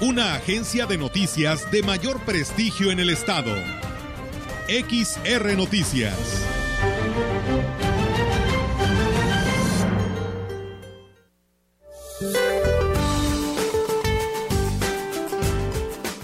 Una 0.00 0.36
agencia 0.36 0.86
de 0.86 0.96
noticias 0.96 1.72
de 1.72 1.82
mayor 1.82 2.20
prestigio 2.20 2.92
en 2.92 3.00
el 3.00 3.10
estado. 3.10 3.52
XR 4.68 5.56
Noticias. 5.56 6.14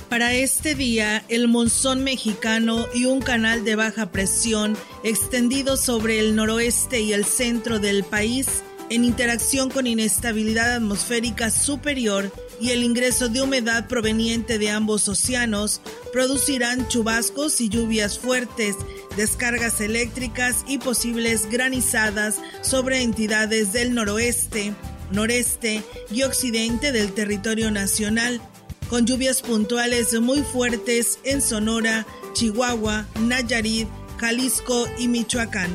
Para 0.09 0.35
este 0.35 0.77
día, 0.77 1.25
el 1.29 1.49
monzón 1.49 2.05
mexicano 2.05 2.87
y 2.95 3.07
un 3.07 3.21
canal 3.21 3.65
de 3.65 3.75
baja 3.75 4.13
presión 4.13 4.77
extendido 5.03 5.77
sobre 5.77 6.21
el 6.21 6.37
noroeste 6.37 7.01
y 7.01 7.13
el 7.13 7.25
centro 7.25 7.81
del 7.81 8.05
país, 8.05 8.63
en 8.89 9.05
interacción 9.05 9.69
con 9.69 9.89
inestabilidad 9.89 10.77
atmosférica 10.77 11.51
superior 11.51 12.31
y 12.61 12.71
el 12.71 12.83
ingreso 12.83 13.29
de 13.29 13.43
humedad 13.43 13.89
proveniente 13.89 14.59
de 14.59 14.71
ambos 14.71 15.09
océanos, 15.09 15.81
producirán 16.13 16.89
chubascos 16.89 17.61
y 17.61 17.69
lluvias 17.69 18.19
fuertes, 18.19 18.77
descargas 19.17 19.81
eléctricas 19.81 20.65
y 20.67 20.79
posibles 20.79 21.51
granizadas 21.51 22.37
sobre 22.63 23.03
entidades 23.03 23.73
del 23.73 23.95
noroeste, 23.95 24.75
noreste 25.11 25.83
y 26.11 26.23
occidente 26.23 26.93
del 26.93 27.13
territorio 27.13 27.71
nacional 27.71 28.41
con 28.89 29.07
lluvias 29.07 29.43
puntuales 29.43 30.19
muy 30.21 30.43
fuertes 30.43 31.19
en 31.25 31.41
Sonora, 31.41 32.07
Chihuahua, 32.35 33.07
Nayarit, 33.21 33.89
Jalisco 34.19 34.87
y 34.99 35.09
Michoacán. 35.09 35.71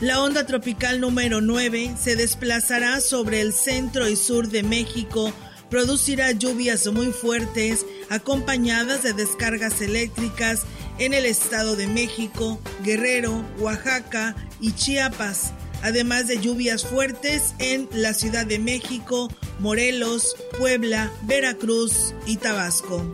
La 0.00 0.22
onda 0.22 0.46
tropical 0.46 1.00
número 1.00 1.40
9 1.40 1.96
se 2.00 2.14
desplazará 2.14 3.00
sobre 3.00 3.40
el 3.40 3.52
centro 3.52 4.08
y 4.08 4.14
sur 4.14 4.48
de 4.48 4.62
México, 4.62 5.32
producirá 5.70 6.32
lluvias 6.32 6.86
muy 6.92 7.12
fuertes 7.12 7.84
acompañadas 8.10 9.02
de 9.02 9.12
descargas 9.12 9.80
eléctricas 9.80 10.62
en 10.98 11.14
el 11.14 11.26
Estado 11.26 11.76
de 11.76 11.86
México, 11.86 12.58
Guerrero, 12.82 13.44
Oaxaca 13.58 14.34
y 14.60 14.72
Chiapas, 14.72 15.52
además 15.82 16.26
de 16.26 16.40
lluvias 16.40 16.84
fuertes 16.84 17.54
en 17.58 17.88
la 17.92 18.14
Ciudad 18.14 18.46
de 18.46 18.58
México, 18.58 19.28
Morelos, 19.60 20.36
Puebla, 20.58 21.12
Veracruz 21.22 22.14
y 22.26 22.36
Tabasco. 22.36 23.04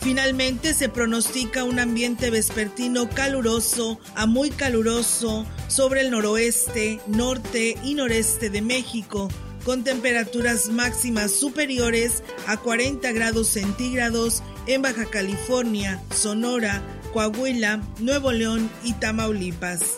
Finalmente 0.00 0.74
se 0.74 0.90
pronostica 0.90 1.64
un 1.64 1.78
ambiente 1.78 2.28
vespertino 2.28 3.08
caluroso 3.08 3.98
a 4.14 4.26
muy 4.26 4.50
caluroso 4.50 5.46
sobre 5.68 6.02
el 6.02 6.10
noroeste, 6.10 7.00
norte 7.06 7.78
y 7.82 7.94
noreste 7.94 8.50
de 8.50 8.60
México, 8.60 9.30
con 9.64 9.82
temperaturas 9.82 10.68
máximas 10.68 11.32
superiores 11.32 12.22
a 12.46 12.56
40 12.58 13.10
grados 13.12 13.48
centígrados 13.48 14.42
en 14.66 14.82
Baja 14.82 15.06
California, 15.06 16.02
Sonora, 16.14 16.82
Coahuila, 17.12 17.82
Nuevo 17.98 18.32
León 18.32 18.70
y 18.82 18.92
Tamaulipas. 18.94 19.96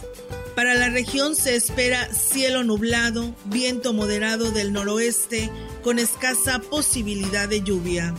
Para 0.55 0.75
la 0.75 0.89
región 0.89 1.35
se 1.37 1.55
espera 1.55 2.09
cielo 2.15 2.65
nublado, 2.65 3.35
viento 3.45 3.93
moderado 3.93 4.53
del 4.53 4.73
noroeste 4.73 5.51
con 5.83 5.99
escasa 5.99 6.61
posibilidad 6.61 7.49
de 7.49 7.63
lluvia. 7.63 8.15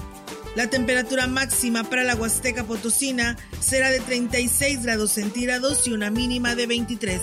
La 0.55 0.69
temperatura 0.69 1.27
máxima 1.27 1.83
para 1.83 2.03
la 2.03 2.15
Huasteca 2.15 2.63
Potosina 2.63 3.37
será 3.59 3.89
de 3.89 3.99
36 3.99 4.83
grados 4.83 5.11
centígrados 5.11 5.87
y 5.87 5.93
una 5.93 6.09
mínima 6.09 6.55
de 6.55 6.67
23. 6.67 7.21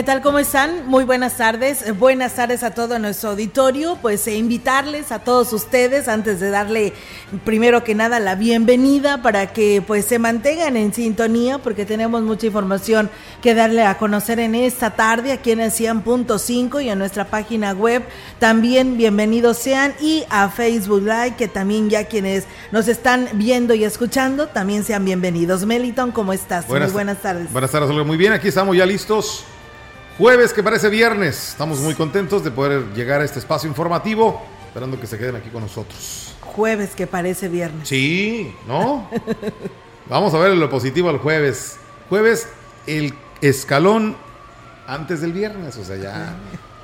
¿Qué 0.00 0.06
tal? 0.06 0.22
¿Cómo 0.22 0.38
están? 0.38 0.86
Muy 0.86 1.04
buenas 1.04 1.36
tardes. 1.36 1.98
Buenas 1.98 2.34
tardes 2.34 2.62
a 2.62 2.70
todo 2.70 2.98
nuestro 2.98 3.28
auditorio. 3.32 3.98
Pues 4.00 4.26
eh, 4.28 4.34
invitarles 4.34 5.12
a 5.12 5.18
todos 5.18 5.52
ustedes 5.52 6.08
antes 6.08 6.40
de 6.40 6.48
darle 6.48 6.94
primero 7.44 7.84
que 7.84 7.94
nada 7.94 8.18
la 8.18 8.34
bienvenida 8.34 9.20
para 9.20 9.52
que 9.52 9.84
pues 9.86 10.06
se 10.06 10.18
mantengan 10.18 10.78
en 10.78 10.94
sintonía 10.94 11.58
porque 11.58 11.84
tenemos 11.84 12.22
mucha 12.22 12.46
información 12.46 13.10
que 13.42 13.54
darle 13.54 13.84
a 13.84 13.98
conocer 13.98 14.40
en 14.40 14.54
esta 14.54 14.92
tarde 14.92 15.32
aquí 15.32 15.50
en 15.50 15.60
el 15.60 15.70
100.5 15.70 16.82
y 16.82 16.88
en 16.88 16.98
nuestra 16.98 17.26
página 17.26 17.72
web. 17.72 18.02
También 18.38 18.96
bienvenidos 18.96 19.58
sean 19.58 19.92
y 20.00 20.24
a 20.30 20.48
Facebook 20.48 21.02
Live 21.02 21.34
que 21.36 21.46
también 21.46 21.90
ya 21.90 22.06
quienes 22.06 22.46
nos 22.72 22.88
están 22.88 23.28
viendo 23.34 23.74
y 23.74 23.84
escuchando 23.84 24.46
también 24.46 24.82
sean 24.82 25.04
bienvenidos. 25.04 25.66
Meliton, 25.66 26.10
¿cómo 26.10 26.32
estás? 26.32 26.66
Buenas, 26.66 26.88
muy 26.88 26.94
buenas 26.94 27.18
tardes. 27.18 27.52
Buenas 27.52 27.70
tardes, 27.70 28.06
Muy 28.06 28.16
bien, 28.16 28.32
aquí 28.32 28.48
estamos 28.48 28.74
ya 28.74 28.86
listos 28.86 29.44
Jueves 30.20 30.52
que 30.52 30.62
parece 30.62 30.90
viernes. 30.90 31.48
Estamos 31.48 31.78
muy 31.78 31.94
contentos 31.94 32.44
de 32.44 32.50
poder 32.50 32.92
llegar 32.92 33.22
a 33.22 33.24
este 33.24 33.38
espacio 33.38 33.70
informativo, 33.70 34.42
esperando 34.66 35.00
que 35.00 35.06
se 35.06 35.16
queden 35.16 35.36
aquí 35.36 35.48
con 35.48 35.62
nosotros. 35.62 36.34
Jueves 36.42 36.94
que 36.94 37.06
parece 37.06 37.48
viernes. 37.48 37.88
Sí, 37.88 38.54
¿no? 38.68 39.08
Vamos 40.10 40.34
a 40.34 40.38
ver 40.38 40.54
lo 40.54 40.68
positivo 40.68 41.08
al 41.08 41.16
jueves. 41.16 41.78
Jueves, 42.10 42.50
el 42.86 43.14
escalón 43.40 44.14
antes 44.86 45.22
del 45.22 45.32
viernes, 45.32 45.78
o 45.78 45.84
sea, 45.86 45.96
ya 45.96 46.36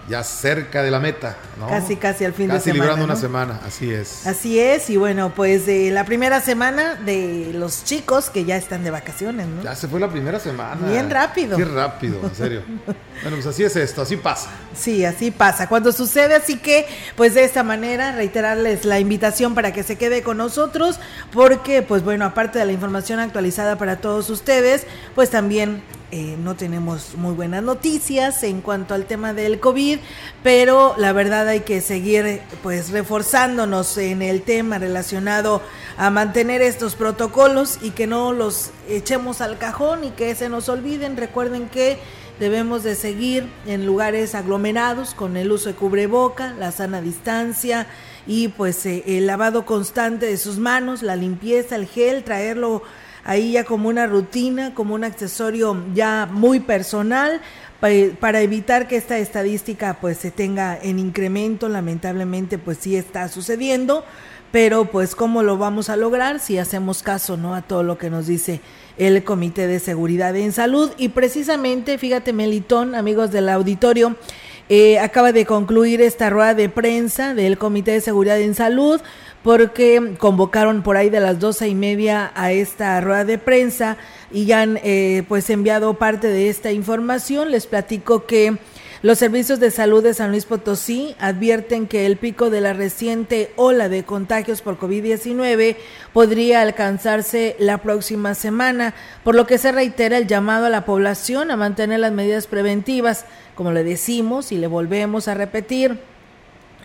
ya 0.08 0.22
cerca 0.22 0.82
de 0.82 0.90
la 0.90 1.00
meta, 1.00 1.36
¿no? 1.58 1.68
Casi, 1.68 1.96
casi 1.96 2.24
al 2.24 2.32
fin 2.32 2.48
de 2.48 2.52
semana. 2.52 2.58
Casi 2.58 2.72
librando 2.72 3.04
una 3.04 3.16
semana, 3.16 3.60
así 3.66 3.92
es. 3.92 4.26
Así 4.26 4.58
es, 4.58 4.88
y 4.90 4.96
bueno, 4.96 5.32
pues 5.34 5.66
de 5.66 5.90
la 5.90 6.04
primera 6.04 6.40
semana 6.40 6.94
de 6.94 7.50
los 7.52 7.84
chicos 7.84 8.30
que 8.30 8.44
ya 8.44 8.56
están 8.56 8.84
de 8.84 8.90
vacaciones, 8.90 9.46
¿no? 9.48 9.62
Ya 9.62 9.74
se 9.74 9.88
fue 9.88 9.98
la 9.98 10.08
primera 10.08 10.38
semana. 10.38 10.86
Bien 10.88 11.10
rápido. 11.10 11.56
Qué 11.56 11.64
rápido, 11.64 12.20
en 12.22 12.34
serio. 12.34 12.62
bueno, 12.86 13.36
pues 13.36 13.46
así 13.46 13.64
es 13.64 13.74
esto, 13.74 14.02
así 14.02 14.16
pasa. 14.16 14.50
Sí, 14.76 15.04
así 15.04 15.30
pasa. 15.30 15.68
Cuando 15.68 15.90
sucede, 15.90 16.34
así 16.34 16.58
que, 16.58 16.86
pues 17.16 17.34
de 17.34 17.44
esta 17.44 17.64
manera, 17.64 18.12
reiterarles 18.12 18.84
la 18.84 19.00
invitación 19.00 19.54
para 19.54 19.72
que 19.72 19.82
se 19.82 19.96
quede 19.96 20.22
con 20.22 20.36
nosotros, 20.36 21.00
porque, 21.32 21.82
pues 21.82 22.04
bueno, 22.04 22.24
aparte 22.24 22.58
de 22.58 22.64
la 22.66 22.72
información 22.72 23.18
actualizada 23.18 23.76
para 23.76 23.96
todos 23.96 24.30
ustedes, 24.30 24.86
pues 25.14 25.30
también 25.30 25.82
eh, 26.12 26.36
no 26.38 26.54
tenemos 26.54 27.16
muy 27.16 27.34
buenas 27.34 27.64
noticias 27.64 28.44
en 28.44 28.60
cuanto 28.60 28.94
al 28.94 29.06
tema 29.06 29.32
del 29.32 29.58
COVID, 29.58 29.98
pero 30.44 30.94
la 30.98 31.12
verdad 31.12 31.48
hay 31.48 31.60
que 31.60 31.80
seguir 31.80 32.40
pues 32.62 32.90
reforzándonos 32.90 33.98
en 33.98 34.22
el 34.22 34.42
tema 34.42 34.78
relacionado 34.78 35.62
a 35.96 36.10
mantener 36.10 36.62
estos 36.62 36.94
protocolos 36.94 37.80
y 37.82 37.90
que 37.90 38.06
no 38.06 38.32
los 38.32 38.70
echemos 38.88 39.40
al 39.40 39.58
cajón 39.58 40.04
y 40.04 40.10
que 40.10 40.34
se 40.36 40.48
nos 40.48 40.68
olviden. 40.68 41.16
Recuerden 41.16 41.68
que 41.68 41.98
debemos 42.38 42.84
de 42.84 42.94
seguir 42.94 43.48
en 43.66 43.84
lugares 43.84 44.36
aglomerados 44.36 45.12
con 45.12 45.36
el 45.36 45.50
uso 45.50 45.70
de 45.70 45.74
cubreboca, 45.74 46.52
la 46.52 46.70
sana 46.70 47.00
distancia 47.00 47.88
y 48.28 48.48
pues 48.48 48.86
eh, 48.86 49.02
el 49.06 49.26
lavado 49.26 49.66
constante 49.66 50.26
de 50.26 50.36
sus 50.36 50.58
manos, 50.58 51.02
la 51.02 51.16
limpieza, 51.16 51.74
el 51.74 51.86
gel, 51.86 52.22
traerlo 52.22 52.82
ahí 53.26 53.52
ya 53.52 53.64
como 53.64 53.88
una 53.88 54.06
rutina, 54.06 54.72
como 54.72 54.94
un 54.94 55.04
accesorio 55.04 55.76
ya 55.94 56.28
muy 56.30 56.60
personal 56.60 57.42
para 58.20 58.40
evitar 58.40 58.88
que 58.88 58.96
esta 58.96 59.18
estadística 59.18 59.98
pues 60.00 60.16
se 60.16 60.30
tenga 60.30 60.78
en 60.80 60.98
incremento, 60.98 61.68
lamentablemente 61.68 62.56
pues 62.56 62.78
sí 62.78 62.96
está 62.96 63.28
sucediendo, 63.28 64.04
pero 64.50 64.86
pues 64.86 65.14
cómo 65.14 65.42
lo 65.42 65.58
vamos 65.58 65.90
a 65.90 65.96
lograr 65.96 66.40
si 66.40 66.58
hacemos 66.58 67.02
caso, 67.02 67.36
¿no? 67.36 67.54
a 67.54 67.62
todo 67.62 67.82
lo 67.82 67.98
que 67.98 68.10
nos 68.10 68.26
dice 68.26 68.60
el 68.96 69.22
Comité 69.24 69.66
de 69.66 69.78
Seguridad 69.78 70.34
en 70.36 70.52
Salud 70.52 70.90
y 70.96 71.10
precisamente, 71.10 71.98
fíjate 71.98 72.32
Melitón, 72.32 72.94
amigos 72.94 73.30
del 73.30 73.48
auditorio, 73.48 74.16
Eh, 74.68 74.98
acaba 74.98 75.30
de 75.30 75.46
concluir 75.46 76.00
esta 76.00 76.28
rueda 76.28 76.54
de 76.54 76.68
prensa 76.68 77.34
del 77.34 77.56
Comité 77.56 77.92
de 77.92 78.00
Seguridad 78.00 78.40
en 78.40 78.54
Salud 78.54 79.00
porque 79.44 80.16
convocaron 80.18 80.82
por 80.82 80.96
ahí 80.96 81.08
de 81.08 81.20
las 81.20 81.38
doce 81.38 81.68
y 81.68 81.76
media 81.76 82.32
a 82.34 82.50
esta 82.50 83.00
rueda 83.00 83.24
de 83.24 83.38
prensa 83.38 83.96
y 84.32 84.44
ya 84.44 84.62
han 84.62 84.80
eh, 84.82 85.22
pues 85.28 85.48
enviado 85.50 85.94
parte 85.94 86.26
de 86.26 86.48
esta 86.48 86.72
información. 86.72 87.52
Les 87.52 87.68
platico 87.68 88.26
que 88.26 88.58
los 89.02 89.18
servicios 89.18 89.60
de 89.60 89.70
salud 89.70 90.02
de 90.02 90.14
San 90.14 90.30
Luis 90.30 90.46
Potosí 90.46 91.14
advierten 91.18 91.86
que 91.86 92.06
el 92.06 92.16
pico 92.16 92.50
de 92.50 92.60
la 92.60 92.72
reciente 92.72 93.52
ola 93.56 93.88
de 93.88 94.04
contagios 94.04 94.62
por 94.62 94.78
COVID-19 94.78 95.76
podría 96.12 96.62
alcanzarse 96.62 97.56
la 97.58 97.78
próxima 97.78 98.34
semana, 98.34 98.94
por 99.22 99.34
lo 99.34 99.46
que 99.46 99.58
se 99.58 99.72
reitera 99.72 100.16
el 100.16 100.26
llamado 100.26 100.66
a 100.66 100.70
la 100.70 100.84
población 100.84 101.50
a 101.50 101.56
mantener 101.56 102.00
las 102.00 102.12
medidas 102.12 102.46
preventivas, 102.46 103.26
como 103.54 103.72
le 103.72 103.84
decimos 103.84 104.52
y 104.52 104.58
le 104.58 104.66
volvemos 104.66 105.28
a 105.28 105.34
repetir 105.34 105.98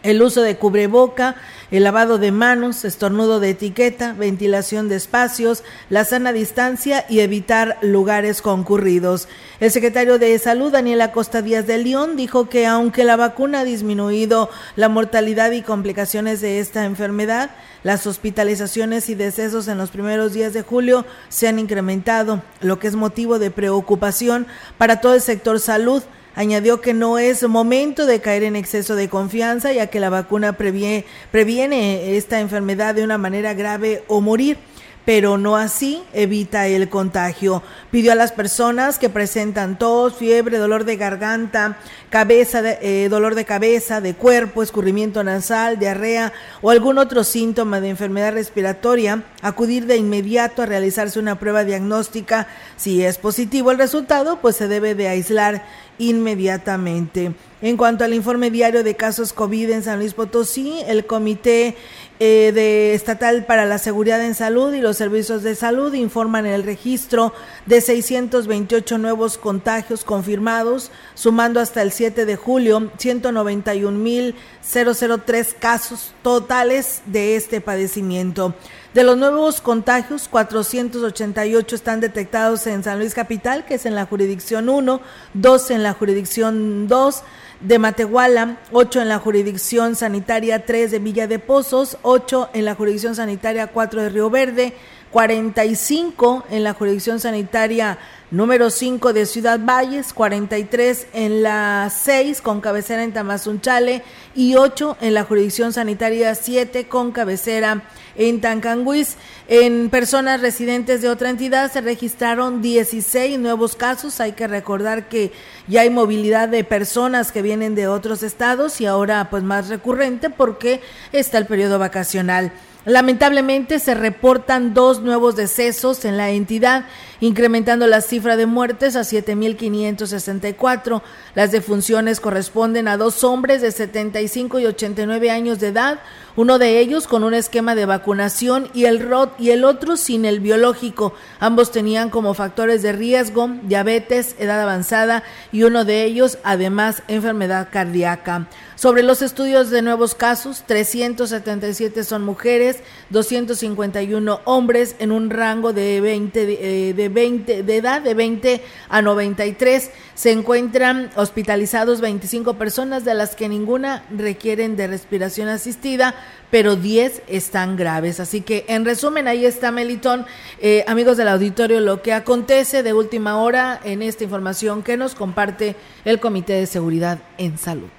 el 0.04 0.22
uso 0.22 0.42
de 0.42 0.58
cubreboca, 0.58 1.36
el 1.70 1.84
lavado 1.84 2.18
de 2.18 2.32
manos, 2.32 2.84
estornudo 2.86 3.40
de 3.40 3.52
etiqueta, 3.52 4.14
ventilación 4.14 4.90
de 4.90 4.96
espacios, 4.96 5.64
la 5.90 6.06
sana 6.06 6.34
distancia 6.34 7.06
y 7.08 7.20
evitar 7.20 7.78
lugares 7.82 8.42
concurridos. 8.42 9.28
El 9.60 9.72
secretario 9.72 10.20
de 10.20 10.38
Salud, 10.40 10.72
Daniel 10.72 11.02
Acosta 11.02 11.42
Díaz 11.42 11.68
de 11.68 11.78
León, 11.78 12.18
dijo 12.18 12.50
que 12.50 12.66
aunque 12.66 13.04
la 13.04 13.16
vacuna 13.16 13.62
ha 13.62 13.64
disminuido 13.64 14.50
la 14.76 14.90
mortalidad 14.90 15.52
y 15.52 15.62
complicaciones 15.62 16.42
de 16.42 16.60
esta 16.60 16.86
enfermedad, 16.86 17.52
las 17.84 18.06
hospitalizaciones 18.06 19.10
y 19.10 19.16
decesos 19.16 19.68
en 19.68 19.78
los 19.78 19.92
primeros 19.92 20.34
días 20.34 20.54
de 20.54 20.62
julio 20.62 21.06
se 21.30 21.48
han 21.48 21.58
incrementado, 21.58 22.42
lo 22.60 22.80
que 22.80 22.88
es 22.88 22.96
motivo 22.96 23.40
de 23.40 23.50
preocupación 23.50 24.46
para 24.78 25.02
todo 25.02 25.16
el 25.16 25.22
sector 25.22 25.60
salud 25.60 26.04
Añadió 26.36 26.80
que 26.80 26.94
no 26.94 27.20
es 27.20 27.48
momento 27.48 28.06
de 28.06 28.22
caer 28.22 28.44
en 28.44 28.56
exceso 28.56 28.96
de 28.96 29.10
confianza, 29.10 29.74
ya 29.74 29.88
que 29.88 30.00
la 30.00 30.10
vacuna 30.10 30.54
previene, 30.54 31.06
previene 31.30 32.16
esta 32.16 32.40
enfermedad 32.40 32.96
de 32.96 33.04
una 33.04 33.18
manera 33.18 33.54
grave 33.54 34.04
o 34.08 34.22
morir 34.22 34.58
pero 35.06 35.38
no 35.38 35.56
así 35.56 36.04
evita 36.14 36.68
el 36.68 36.90
contagio. 36.90 37.64
Pidió 37.90 38.12
a 38.12 38.16
las 38.16 38.32
personas 38.32 39.00
que 39.00 39.10
presentan 39.10 39.78
tos, 39.78 40.16
fiebre, 40.16 40.58
dolor 40.58 40.86
de 40.86 40.98
garganta, 40.98 41.78
cabeza, 42.10 42.62
eh, 42.64 43.08
dolor 43.10 43.36
de 43.36 43.46
cabeza, 43.46 44.02
de 44.02 44.14
cuerpo, 44.14 44.64
escurrimiento 44.64 45.24
nasal, 45.24 45.80
diarrea 45.80 46.34
o 46.62 46.70
algún 46.70 46.98
otro 46.98 47.24
síntoma 47.24 47.82
de 47.82 47.90
enfermedad 47.90 48.34
respiratoria, 48.34 49.24
acudir 49.42 49.86
de 49.86 49.98
inmediato 49.98 50.62
a 50.62 50.68
realizarse 50.68 51.20
una 51.20 51.40
prueba 51.40 51.64
diagnóstica. 51.64 52.48
Si 52.78 53.04
es 53.04 53.18
positivo 53.18 53.72
el 53.72 53.78
resultado, 53.78 54.40
pues 54.40 54.56
se 54.56 54.68
debe 54.68 54.96
de 54.96 55.08
aislar 55.08 55.64
inmediatamente. 55.98 57.34
En 57.62 57.78
cuanto 57.78 58.04
al 58.04 58.16
informe 58.16 58.50
diario 58.50 58.84
de 58.84 58.96
casos 58.96 59.34
COVID 59.34 59.70
en 59.70 59.84
San 59.84 60.00
Luis 60.00 60.16
Potosí, 60.16 60.80
el 60.88 61.06
Comité 61.06 61.76
eh, 62.24 62.52
de 62.54 62.94
Estatal 62.94 63.48
para 63.48 63.66
la 63.66 63.80
Seguridad 63.80 64.24
en 64.24 64.36
Salud 64.36 64.76
y 64.76 64.80
los 64.80 64.96
Servicios 64.96 65.42
de 65.42 65.56
Salud 65.56 65.92
informan 65.96 66.46
el 66.46 66.62
registro 66.62 67.34
de 67.66 67.82
628 67.82 69.00
nuevos 69.00 69.40
contagios 69.40 70.04
confirmados, 70.04 70.92
sumando 71.16 71.60
hasta 71.60 71.82
el 71.82 71.92
7 71.92 72.28
de 72.28 72.36
julio 72.36 72.92
191.003 73.00 75.56
casos 75.58 76.14
totales 76.22 77.02
de 77.08 77.36
este 77.36 77.60
padecimiento. 77.60 78.54
De 78.94 79.04
los 79.04 79.18
nuevos 79.18 79.60
contagios, 79.60 80.28
488 80.28 81.76
están 81.76 82.02
detectados 82.02 82.68
en 82.68 82.84
San 82.84 83.00
Luis 83.00 83.16
Capital, 83.16 83.66
que 83.66 83.74
es 83.76 83.86
en 83.88 83.96
la 83.96 84.06
jurisdicción 84.06 84.70
1, 84.70 85.02
2 85.34 85.72
en 85.72 85.82
la 85.82 85.94
jurisdicción 85.94 86.88
2 86.88 87.24
de 87.62 87.80
Matehuala, 87.80 88.58
8 88.72 89.02
en 89.02 89.10
la 89.10 89.20
jurisdicción 89.20 89.96
sanitaria 89.96 90.66
3 90.66 90.92
de 90.92 91.00
Villa 91.00 91.28
de 91.28 91.40
Pozos, 91.40 91.98
8 92.02 92.50
en 92.54 92.66
la 92.66 92.76
jurisdicción 92.76 93.16
sanitaria 93.16 93.68
4 93.68 94.04
de 94.04 94.10
Río 94.10 94.30
Verde, 94.30 94.74
45 95.12 96.46
en 96.50 96.64
la 96.64 96.74
jurisdicción 96.74 97.20
sanitaria 97.20 97.98
número 98.32 98.70
5 98.70 99.12
de 99.12 99.26
Ciudad 99.26 99.60
Valles, 99.60 100.14
43 100.14 101.08
en 101.14 101.44
la 101.44 101.92
6 101.94 102.42
con 102.42 102.62
cabecera 102.62 103.04
en 103.04 103.12
Tamazunchale 103.12 104.04
y 104.34 104.56
8 104.56 104.98
en 105.02 105.14
la 105.14 105.26
jurisdicción 105.26 105.74
sanitaria 105.74 106.34
7 106.34 106.88
con 106.88 107.12
cabecera 107.12 107.84
en 108.16 108.40
Tancanguis. 108.40 109.18
En 109.50 109.90
personas 109.90 110.40
residentes 110.40 111.02
de 111.02 111.10
otra 111.10 111.30
entidad 111.30 111.70
se 111.70 111.82
registraron 111.82 112.62
16 112.62 113.38
nuevos 113.38 113.76
casos. 113.76 114.22
Hay 114.22 114.32
que 114.32 114.48
recordar 114.48 115.10
que 115.10 115.34
ya 115.68 115.82
hay 115.82 115.90
movilidad 115.90 116.48
de 116.48 116.64
personas 116.64 117.34
que 117.34 117.42
vienen 117.42 117.76
de 117.76 117.90
otros 117.90 118.24
estados 118.24 118.80
y 118.80 118.86
ahora 118.86 119.30
pues 119.30 119.44
más 119.44 119.68
recurrente 119.68 120.30
porque 120.30 120.80
está 121.12 121.38
el 121.38 121.48
periodo 121.48 121.80
vacacional. 121.80 122.54
Lamentablemente 122.86 123.78
se 123.80 123.94
reportan 123.94 124.74
dos 124.74 125.02
nuevos 125.02 125.36
decesos 125.36 126.04
en 126.04 126.18
la 126.18 126.32
entidad, 126.32 126.86
incrementando 127.22 127.88
la 127.88 128.02
cifra 128.02 128.36
de 128.36 128.46
muertes 128.46 128.98
a 128.98 129.02
7.564. 129.02 131.02
Las 131.36 131.52
defunciones 131.52 132.20
corresponden 132.20 132.90
a 132.90 132.98
dos 132.98 133.24
hombres 133.24 133.62
de 133.62 133.72
75 133.72 134.60
y 134.60 134.66
89 134.66 135.32
años 135.32 135.60
de 135.60 135.68
edad, 135.68 136.00
uno 136.36 136.60
de 136.60 136.80
ellos 136.80 137.08
con 137.08 137.24
un 137.24 137.34
esquema 137.34 137.76
de 137.76 137.86
vacunación 137.86 138.70
y 138.74 138.86
el, 138.86 139.00
ROT 139.00 139.40
y 139.40 139.52
el 139.52 139.64
otro 139.64 139.98
sin 139.98 140.26
el 140.26 140.40
biológico. 140.40 141.14
Ambos 141.40 141.72
tenían 141.72 142.10
como 142.10 142.34
factores 142.34 142.82
de 142.82 142.92
riesgo 142.92 143.50
diabetes, 143.64 144.36
edad 144.40 144.62
avanzada 144.62 145.24
y 145.52 145.64
uno 145.64 145.86
de 145.86 146.04
ellos 146.04 146.38
además 146.44 147.04
enfermedad 147.08 147.70
cardíaca. 147.72 148.48
Sobre 148.76 149.04
los 149.04 149.22
estudios 149.22 149.70
de 149.70 149.84
nuevos 149.84 150.16
casos, 150.16 150.64
377 150.66 152.04
son 152.04 152.24
mujeres, 152.24 152.80
251 153.12 154.42
hombres 154.46 154.96
en 154.98 155.12
un 155.12 155.30
rango 155.30 155.72
de 155.72 156.02
20 156.02 156.46
de, 156.48 156.94
de 156.96 157.10
20 157.12 157.64
de 157.64 157.78
edad 157.78 158.02
de 158.02 158.14
20 158.14 158.62
a 158.90 159.02
93. 159.02 159.92
Se 160.16 160.32
encuentran 160.32 161.10
hospitalizados 161.16 162.02
25 162.02 162.56
personas 162.56 163.06
de 163.06 163.14
las 163.14 163.36
que 163.36 163.50
ninguna 163.50 164.04
requieren 164.10 164.76
de 164.76 164.88
respiración 164.88 165.48
asistida, 165.48 166.16
pero 166.50 166.76
10 166.76 167.24
están 167.28 167.76
graves. 167.76 168.20
Así 168.20 168.42
que 168.42 168.66
en 168.68 168.86
resumen 168.86 169.28
ahí 169.28 169.46
está 169.46 169.72
Melitón, 169.72 170.26
eh, 170.60 170.84
amigos 170.88 171.18
del 171.18 171.28
auditorio, 171.28 171.80
lo 171.80 172.02
que 172.02 172.14
acontece 172.14 172.84
de 172.84 172.94
última 172.94 173.38
hora 173.38 173.80
en 173.84 174.02
esta 174.02 174.24
información 174.24 174.84
que 174.84 174.98
nos 174.98 175.16
comparte 175.16 175.76
el 176.06 176.20
Comité 176.20 176.54
de 176.54 176.66
Seguridad 176.66 177.20
en 177.38 177.58
Salud. 177.58 177.90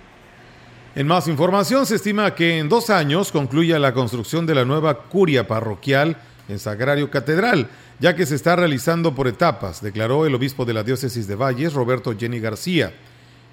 En 0.94 1.06
más 1.06 1.26
información, 1.26 1.86
se 1.86 1.94
estima 1.96 2.34
que 2.34 2.58
en 2.58 2.68
dos 2.68 2.90
años 2.90 3.32
concluya 3.32 3.78
la 3.78 3.94
construcción 3.94 4.44
de 4.44 4.54
la 4.54 4.66
nueva 4.66 5.04
curia 5.04 5.46
parroquial 5.46 6.18
en 6.48 6.58
Sagrario 6.58 7.10
Catedral, 7.10 7.70
ya 8.02 8.16
que 8.16 8.26
se 8.26 8.34
está 8.34 8.56
realizando 8.56 9.14
por 9.14 9.28
etapas, 9.28 9.80
declaró 9.80 10.26
el 10.26 10.34
obispo 10.34 10.64
de 10.64 10.74
la 10.74 10.82
diócesis 10.82 11.28
de 11.28 11.36
Valles, 11.36 11.72
Roberto 11.72 12.12
Jenny 12.18 12.40
García. 12.40 12.92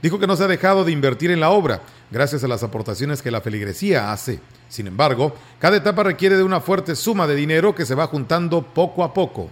Dijo 0.01 0.18
que 0.18 0.25
no 0.25 0.36
se 0.36 0.44
ha 0.44 0.48
dejado 0.48 0.84
de 0.84 0.91
invertir 0.91 1.29
en 1.29 1.39
la 1.39 1.51
obra, 1.51 1.84
gracias 2.10 2.44
a 2.44 2.48
las 2.48 2.63
aportaciones 2.63 3.22
que 3.22 3.29
la 3.29 3.41
feligresía 3.41 4.12
hace. 4.12 4.39
Sin 4.68 4.88
embargo, 4.88 5.36
cada 5.60 5.77
etapa 5.77 6.01
requiere 6.01 6.36
de 6.36 6.41
una 6.41 6.62
fuerte 6.62 6.96
suma 6.96 7.27
de 7.27 7.36
dinero 7.36 7.75
que 7.75 7.86
se 7.86 7.94
va 7.94 8.08
juntando 8.08 8.63
poco 8.63 9.03
a 9.03 9.13
poco 9.13 9.51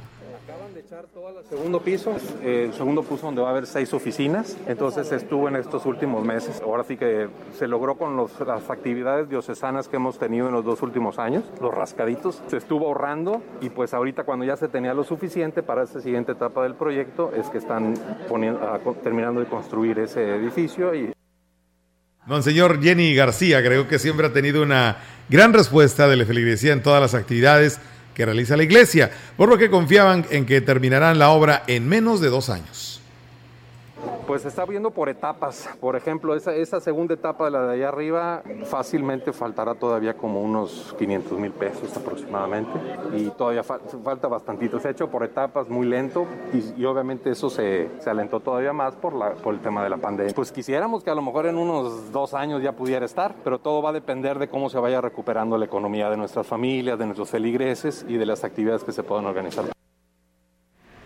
segundo 1.49 1.81
piso, 1.81 2.15
el 2.43 2.73
segundo 2.73 3.03
piso 3.03 3.27
donde 3.27 3.41
va 3.41 3.47
a 3.47 3.51
haber 3.51 3.67
seis 3.67 3.93
oficinas, 3.93 4.57
entonces 4.67 5.11
estuvo 5.13 5.47
en 5.47 5.55
estos 5.55 5.85
últimos 5.85 6.25
meses. 6.25 6.61
Ahora 6.61 6.83
sí 6.83 6.97
que 6.97 7.29
se 7.57 7.67
logró 7.67 7.95
con 7.95 8.17
las 8.17 8.69
actividades 8.69 9.29
diocesanas 9.29 9.87
que 9.87 9.95
hemos 9.95 10.19
tenido 10.19 10.47
en 10.47 10.53
los 10.53 10.65
dos 10.65 10.81
últimos 10.81 11.19
años, 11.19 11.45
los 11.61 11.73
rascaditos, 11.73 12.41
se 12.47 12.57
estuvo 12.57 12.87
ahorrando 12.87 13.41
y 13.61 13.69
pues 13.69 13.93
ahorita 13.93 14.23
cuando 14.23 14.45
ya 14.45 14.57
se 14.57 14.67
tenía 14.67 14.93
lo 14.93 15.03
suficiente 15.03 15.63
para 15.63 15.83
esta 15.83 16.01
siguiente 16.01 16.33
etapa 16.33 16.63
del 16.63 16.75
proyecto 16.75 17.31
es 17.33 17.47
que 17.49 17.59
están 17.59 17.93
poniendo, 18.27 18.59
terminando 19.01 19.39
de 19.39 19.45
construir 19.45 19.99
ese 19.99 20.35
edificio 20.35 20.93
y 20.93 21.13
Monseñor 22.25 22.81
Jenny 22.81 23.15
García, 23.15 23.63
creo 23.63 23.87
que 23.87 23.99
siempre 23.99 24.27
ha 24.27 24.33
tenido 24.33 24.61
una 24.61 24.97
gran 25.29 25.53
respuesta 25.53 26.09
de 26.09 26.17
la 26.17 26.25
feligresía 26.25 26.73
en 26.73 26.83
todas 26.83 26.99
las 26.99 27.13
actividades 27.13 27.79
que 28.17 28.25
realiza 28.25 28.57
la 28.57 28.63
iglesia, 28.63 29.11
por 29.37 29.47
lo 29.47 29.59
que 29.59 29.69
confiaban 29.69 30.25
en 30.31 30.47
que 30.47 30.59
terminarán 30.59 31.19
la 31.19 31.29
obra 31.29 31.63
en 31.67 31.87
menos 31.87 32.19
de 32.19 32.29
dos 32.29 32.49
años. 32.49 32.96
Pues 34.27 34.41
se 34.41 34.49
está 34.49 34.65
viendo 34.65 34.91
por 34.91 35.07
etapas. 35.07 35.69
Por 35.79 35.95
ejemplo, 35.95 36.35
esa, 36.35 36.81
segunda 36.81 37.13
etapa 37.13 37.45
de 37.45 37.51
la 37.51 37.65
de 37.65 37.75
allá 37.75 37.87
arriba 37.87 38.43
fácilmente 38.65 39.31
faltará 39.31 39.73
todavía 39.75 40.15
como 40.15 40.41
unos 40.41 40.93
500 40.99 41.39
mil 41.39 41.53
pesos 41.53 41.95
aproximadamente. 41.95 42.77
Y 43.15 43.29
todavía 43.29 43.63
falta 43.63 44.27
bastantito. 44.27 44.81
Se 44.81 44.89
ha 44.89 44.91
hecho 44.91 45.09
por 45.09 45.23
etapas 45.23 45.69
muy 45.69 45.87
lento 45.87 46.25
y, 46.53 46.83
obviamente 46.83 47.29
eso 47.29 47.49
se, 47.49 47.89
se, 47.99 48.09
alentó 48.09 48.41
todavía 48.41 48.73
más 48.73 48.95
por, 48.97 49.13
la, 49.13 49.33
por 49.35 49.53
el 49.53 49.61
tema 49.61 49.81
de 49.81 49.91
la 49.91 49.97
pandemia. 49.97 50.33
Pues 50.35 50.51
quisiéramos 50.51 51.05
que 51.05 51.09
a 51.09 51.15
lo 51.15 51.21
mejor 51.21 51.45
en 51.45 51.57
unos 51.57 52.11
dos 52.11 52.33
años 52.33 52.61
ya 52.61 52.73
pudiera 52.73 53.05
estar, 53.05 53.33
pero 53.45 53.59
todo 53.59 53.81
va 53.81 53.91
a 53.91 53.93
depender 53.93 54.39
de 54.39 54.49
cómo 54.49 54.69
se 54.69 54.77
vaya 54.77 54.99
recuperando 54.99 55.57
la 55.57 55.65
economía 55.65 56.09
de 56.09 56.17
nuestras 56.17 56.45
familias, 56.45 56.99
de 56.99 57.05
nuestros 57.05 57.29
feligreses 57.29 58.05
y 58.09 58.17
de 58.17 58.25
las 58.25 58.43
actividades 58.43 58.83
que 58.83 58.91
se 58.91 59.03
puedan 59.03 59.25
organizar. 59.25 59.67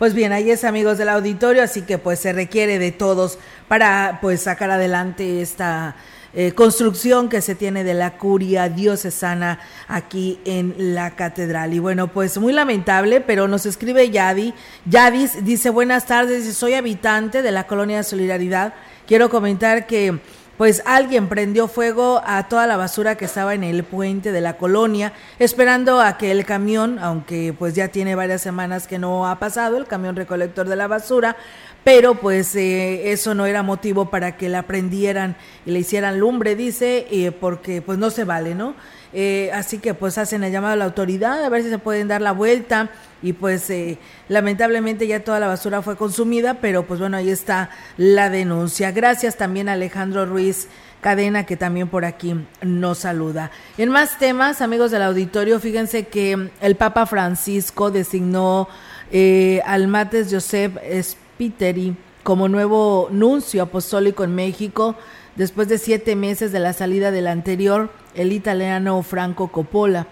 Pues 0.02 0.16
bien, 0.16 0.34
ahí 0.34 0.50
es 0.50 0.64
amigos 0.64 0.98
del 0.98 1.10
auditorio, 1.10 1.62
así 1.62 1.84
que 1.84 2.00
pues 2.00 2.18
se 2.18 2.34
requiere 2.34 2.80
de 2.80 2.92
todos 2.92 3.38
para 3.68 4.18
pues 4.20 4.42
sacar 4.42 4.72
adelante 4.72 5.44
esta 5.44 5.96
eh, 6.34 6.54
construcción 6.54 7.30
que 7.30 7.40
se 7.40 7.54
tiene 7.54 7.84
de 7.84 7.94
la 7.94 8.18
curia 8.18 8.68
diocesana 8.68 9.60
aquí 9.88 10.40
en 10.44 10.96
la 10.96 11.12
catedral. 11.12 11.76
Y 11.76 11.78
bueno, 11.78 12.08
pues 12.08 12.40
muy 12.40 12.52
lamentable, 12.52 13.22
pero 13.22 13.48
nos 13.48 13.68
escribe 13.68 14.10
Yadi. 14.10 14.56
Yadis 14.86 15.46
dice, 15.46 15.70
buenas 15.70 16.08
tardes, 16.08 16.52
soy 16.58 16.74
habitante 16.74 17.44
de 17.44 17.52
la 17.52 17.68
colonia 17.68 17.98
de 17.98 18.04
Solidaridad. 18.04 18.74
Quiero 19.06 19.30
comentar 19.30 19.86
que 19.86 20.20
pues 20.62 20.84
alguien 20.86 21.28
prendió 21.28 21.68
fuego 21.68 22.22
a 22.24 22.48
toda 22.48 22.68
la 22.68 22.78
basura 22.78 23.16
que 23.16 23.26
estaba 23.26 23.56
en 23.56 23.64
el 23.64 23.84
puente 23.84 24.32
de 24.32 24.42
la 24.42 24.58
colonia, 24.58 25.12
esperando 25.40 26.00
a 26.00 26.20
que 26.20 26.30
el 26.30 26.46
camión, 26.46 27.00
aunque 27.00 27.52
pues 27.58 27.74
ya 27.74 27.88
tiene 27.88 28.14
varias 28.14 28.44
semanas 28.44 28.86
que 28.86 29.00
no 29.00 29.28
ha 29.28 29.40
pasado, 29.40 29.78
el 29.78 29.88
camión 29.88 30.16
recolector 30.16 30.68
de 30.70 30.76
la 30.76 30.86
basura, 30.86 31.36
pero 31.84 32.14
pues 32.14 32.56
eh, 32.56 33.12
eso 33.12 33.34
no 33.34 33.48
era 33.48 33.64
motivo 33.64 34.12
para 34.12 34.38
que 34.38 34.50
la 34.50 34.62
prendieran 34.62 35.36
y 35.66 35.72
le 35.72 35.80
hicieran 35.80 36.20
lumbre, 36.20 36.56
dice, 36.56 37.08
eh, 37.10 37.32
porque 37.32 37.82
pues 37.82 37.98
no 37.98 38.12
se 38.12 38.24
vale, 38.24 38.54
¿no? 38.54 38.76
Eh, 39.14 39.52
así 39.54 39.80
que 39.80 39.94
pues 39.94 40.18
hacen 40.18 40.44
el 40.44 40.52
llamado 40.52 40.74
a 40.74 40.78
la 40.78 40.86
autoridad 40.86 41.44
a 41.44 41.50
ver 41.50 41.64
si 41.64 41.70
se 41.70 41.80
pueden 41.80 42.08
dar 42.08 42.22
la 42.22 42.32
vuelta 42.32 42.90
y 43.22 43.34
pues 43.34 43.70
eh, 43.70 43.98
lamentablemente 44.30 45.06
ya 45.06 45.22
toda 45.24 45.40
la 45.40 45.48
basura 45.48 45.82
fue 45.82 45.98
consumida, 45.98 46.56
pero 46.62 46.88
pues 46.88 47.00
bueno, 47.00 47.18
ahí 47.18 47.30
está 47.30 47.70
la 47.98 48.30
denuncia. 48.30 48.92
Gracias 48.92 49.36
también 49.36 49.68
a 49.68 49.74
Alejandro 49.74 50.26
Ruiz 50.26 50.68
Cadena 51.02 51.46
que 51.46 51.58
también 51.58 51.90
por 51.90 52.06
aquí 52.06 52.36
nos 52.62 53.00
saluda. 53.00 53.52
En 53.78 53.90
más 53.90 54.18
temas, 54.18 54.62
amigos 54.62 54.92
del 54.92 55.02
auditorio, 55.02 55.60
fíjense 55.60 56.08
que 56.08 56.50
el 56.62 56.76
Papa 56.76 57.06
Francisco 57.06 57.92
designó 57.92 58.70
eh, 59.12 59.62
al 59.66 59.88
Mates 59.88 60.30
Joseph 60.32 60.78
Spiteri 61.02 61.98
como 62.24 62.48
nuevo 62.48 63.10
nuncio 63.12 63.64
apostólico 63.64 64.24
en 64.24 64.36
México 64.36 64.96
después 65.36 65.68
de 65.68 65.78
siete 65.78 66.16
meses 66.16 66.52
de 66.52 66.60
la 66.60 66.74
salida 66.74 67.12
del 67.12 67.28
anterior 67.28 67.92
el 68.16 68.32
italiano 68.34 69.02
Franco 69.04 69.50
Coppola. 69.50 70.08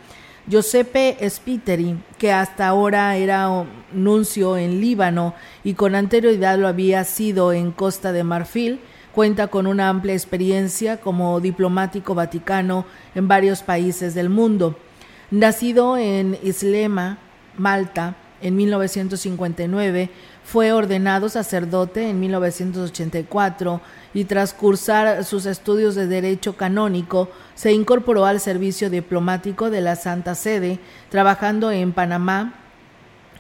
Giuseppe 0.48 1.18
Spiteri, 1.30 1.96
que 2.18 2.32
hasta 2.32 2.68
ahora 2.68 3.16
era 3.16 3.66
nuncio 3.94 4.58
en 4.58 4.82
Líbano 4.82 5.36
y 5.64 5.76
con 5.76 5.94
anterioridad 5.94 6.58
lo 6.58 6.68
había 6.68 7.04
sido 7.04 7.54
en 7.54 7.72
Costa 7.72 8.12
de 8.12 8.24
Marfil, 8.24 8.80
cuenta 9.14 9.48
con 9.48 9.68
una 9.68 9.90
amplia 9.90 10.14
experiencia 10.14 10.98
como 10.98 11.40
diplomático 11.40 12.16
vaticano 12.16 12.86
en 13.14 13.28
varios 13.28 13.62
países 13.62 14.16
del 14.16 14.30
mundo. 14.30 14.76
Nacido 15.30 15.98
en 15.98 16.38
Islema, 16.42 17.20
Malta, 17.56 18.16
en 18.42 18.56
1959, 18.56 20.10
fue 20.52 20.72
ordenado 20.72 21.30
sacerdote 21.30 22.10
en 22.10 22.20
1984 22.20 23.82
y 24.16 24.26
tras 24.26 24.56
cursar 24.56 25.24
sus 25.24 25.46
estudios 25.46 25.94
de 25.94 26.08
Derecho 26.08 26.58
Canónico, 26.58 27.30
se 27.54 27.72
incorporó 27.72 28.26
al 28.26 28.40
servicio 28.40 28.90
diplomático 28.90 29.70
de 29.70 29.82
la 29.82 29.96
Santa 29.96 30.34
Sede, 30.34 30.80
trabajando 31.10 31.72
en 31.72 31.92
Panamá, 31.92 32.56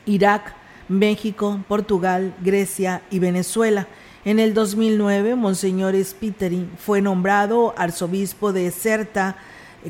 Irak, 0.05 0.53
México, 0.87 1.59
Portugal, 1.67 2.35
Grecia 2.41 3.01
y 3.09 3.17
Venezuela. 3.17 3.87
En 4.23 4.37
el 4.37 4.53
2009, 4.53 5.33
Monseñor 5.33 5.95
Spiteri 6.03 6.69
fue 6.77 7.01
nombrado 7.01 7.73
arzobispo 7.75 8.53
de 8.53 8.69
Certa, 8.69 9.35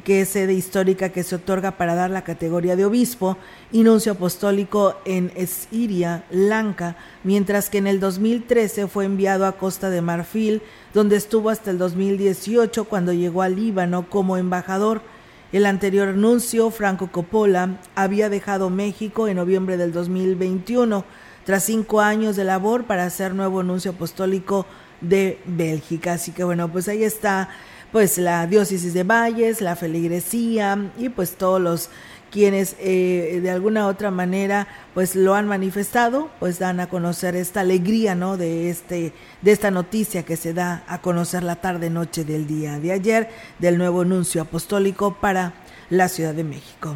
que 0.03 0.21
es 0.21 0.29
sede 0.29 0.53
histórica 0.53 1.09
que 1.09 1.23
se 1.23 1.35
otorga 1.35 1.71
para 1.71 1.95
dar 1.95 2.09
la 2.09 2.23
categoría 2.23 2.75
de 2.75 2.85
obispo, 2.85 3.37
y 3.71 3.83
nuncio 3.83 4.13
apostólico 4.13 4.95
en 5.05 5.31
Siria, 5.47 6.23
Lanka, 6.29 6.95
mientras 7.23 7.69
que 7.69 7.79
en 7.79 7.87
el 7.87 7.99
2013 7.99 8.87
fue 8.87 9.05
enviado 9.05 9.45
a 9.45 9.53
Costa 9.53 9.89
de 9.89 10.01
Marfil, 10.01 10.61
donde 10.93 11.15
estuvo 11.15 11.49
hasta 11.49 11.71
el 11.71 11.77
2018 11.77 12.85
cuando 12.85 13.13
llegó 13.13 13.41
al 13.41 13.55
Líbano 13.55 14.09
como 14.09 14.37
embajador. 14.37 15.01
El 15.51 15.65
anterior 15.65 16.13
nuncio, 16.15 16.69
Franco 16.69 17.11
Coppola, 17.11 17.79
había 17.95 18.29
dejado 18.29 18.69
México 18.69 19.27
en 19.27 19.37
noviembre 19.37 19.77
del 19.77 19.91
2021, 19.91 21.03
tras 21.45 21.63
cinco 21.63 22.01
años 22.01 22.35
de 22.35 22.43
labor 22.43 22.83
para 22.83 23.09
ser 23.09 23.33
nuevo 23.33 23.63
nuncio 23.63 23.91
apostólico 23.91 24.67
de 25.01 25.39
Bélgica. 25.45 26.13
Así 26.13 26.31
que 26.31 26.43
bueno, 26.43 26.71
pues 26.71 26.87
ahí 26.87 27.03
está 27.03 27.49
pues 27.91 28.17
la 28.17 28.47
diócesis 28.47 28.93
de 28.93 29.03
Valles, 29.03 29.61
la 29.61 29.75
feligresía 29.75 30.91
y 30.97 31.09
pues 31.09 31.35
todos 31.35 31.59
los 31.61 31.89
quienes 32.31 32.75
eh, 32.79 33.39
de 33.41 33.49
alguna 33.49 33.87
otra 33.87 34.11
manera 34.11 34.67
pues 34.93 35.15
lo 35.15 35.33
han 35.33 35.47
manifestado, 35.47 36.29
pues 36.39 36.59
dan 36.59 36.79
a 36.79 36.87
conocer 36.87 37.35
esta 37.35 37.61
alegría, 37.61 38.15
¿no? 38.15 38.37
De 38.37 38.69
este 38.69 39.13
de 39.41 39.51
esta 39.51 39.71
noticia 39.71 40.23
que 40.23 40.37
se 40.37 40.53
da 40.53 40.83
a 40.87 41.01
conocer 41.01 41.43
la 41.43 41.55
tarde 41.55 41.89
noche 41.89 42.23
del 42.23 42.45
día 42.45 42.79
de 42.79 42.91
ayer 42.91 43.29
del 43.57 43.77
nuevo 43.77 44.01
anuncio 44.01 44.41
apostólico 44.41 45.15
para 45.15 45.53
la 45.89 46.07
Ciudad 46.07 46.33
de 46.33 46.43
México. 46.43 46.95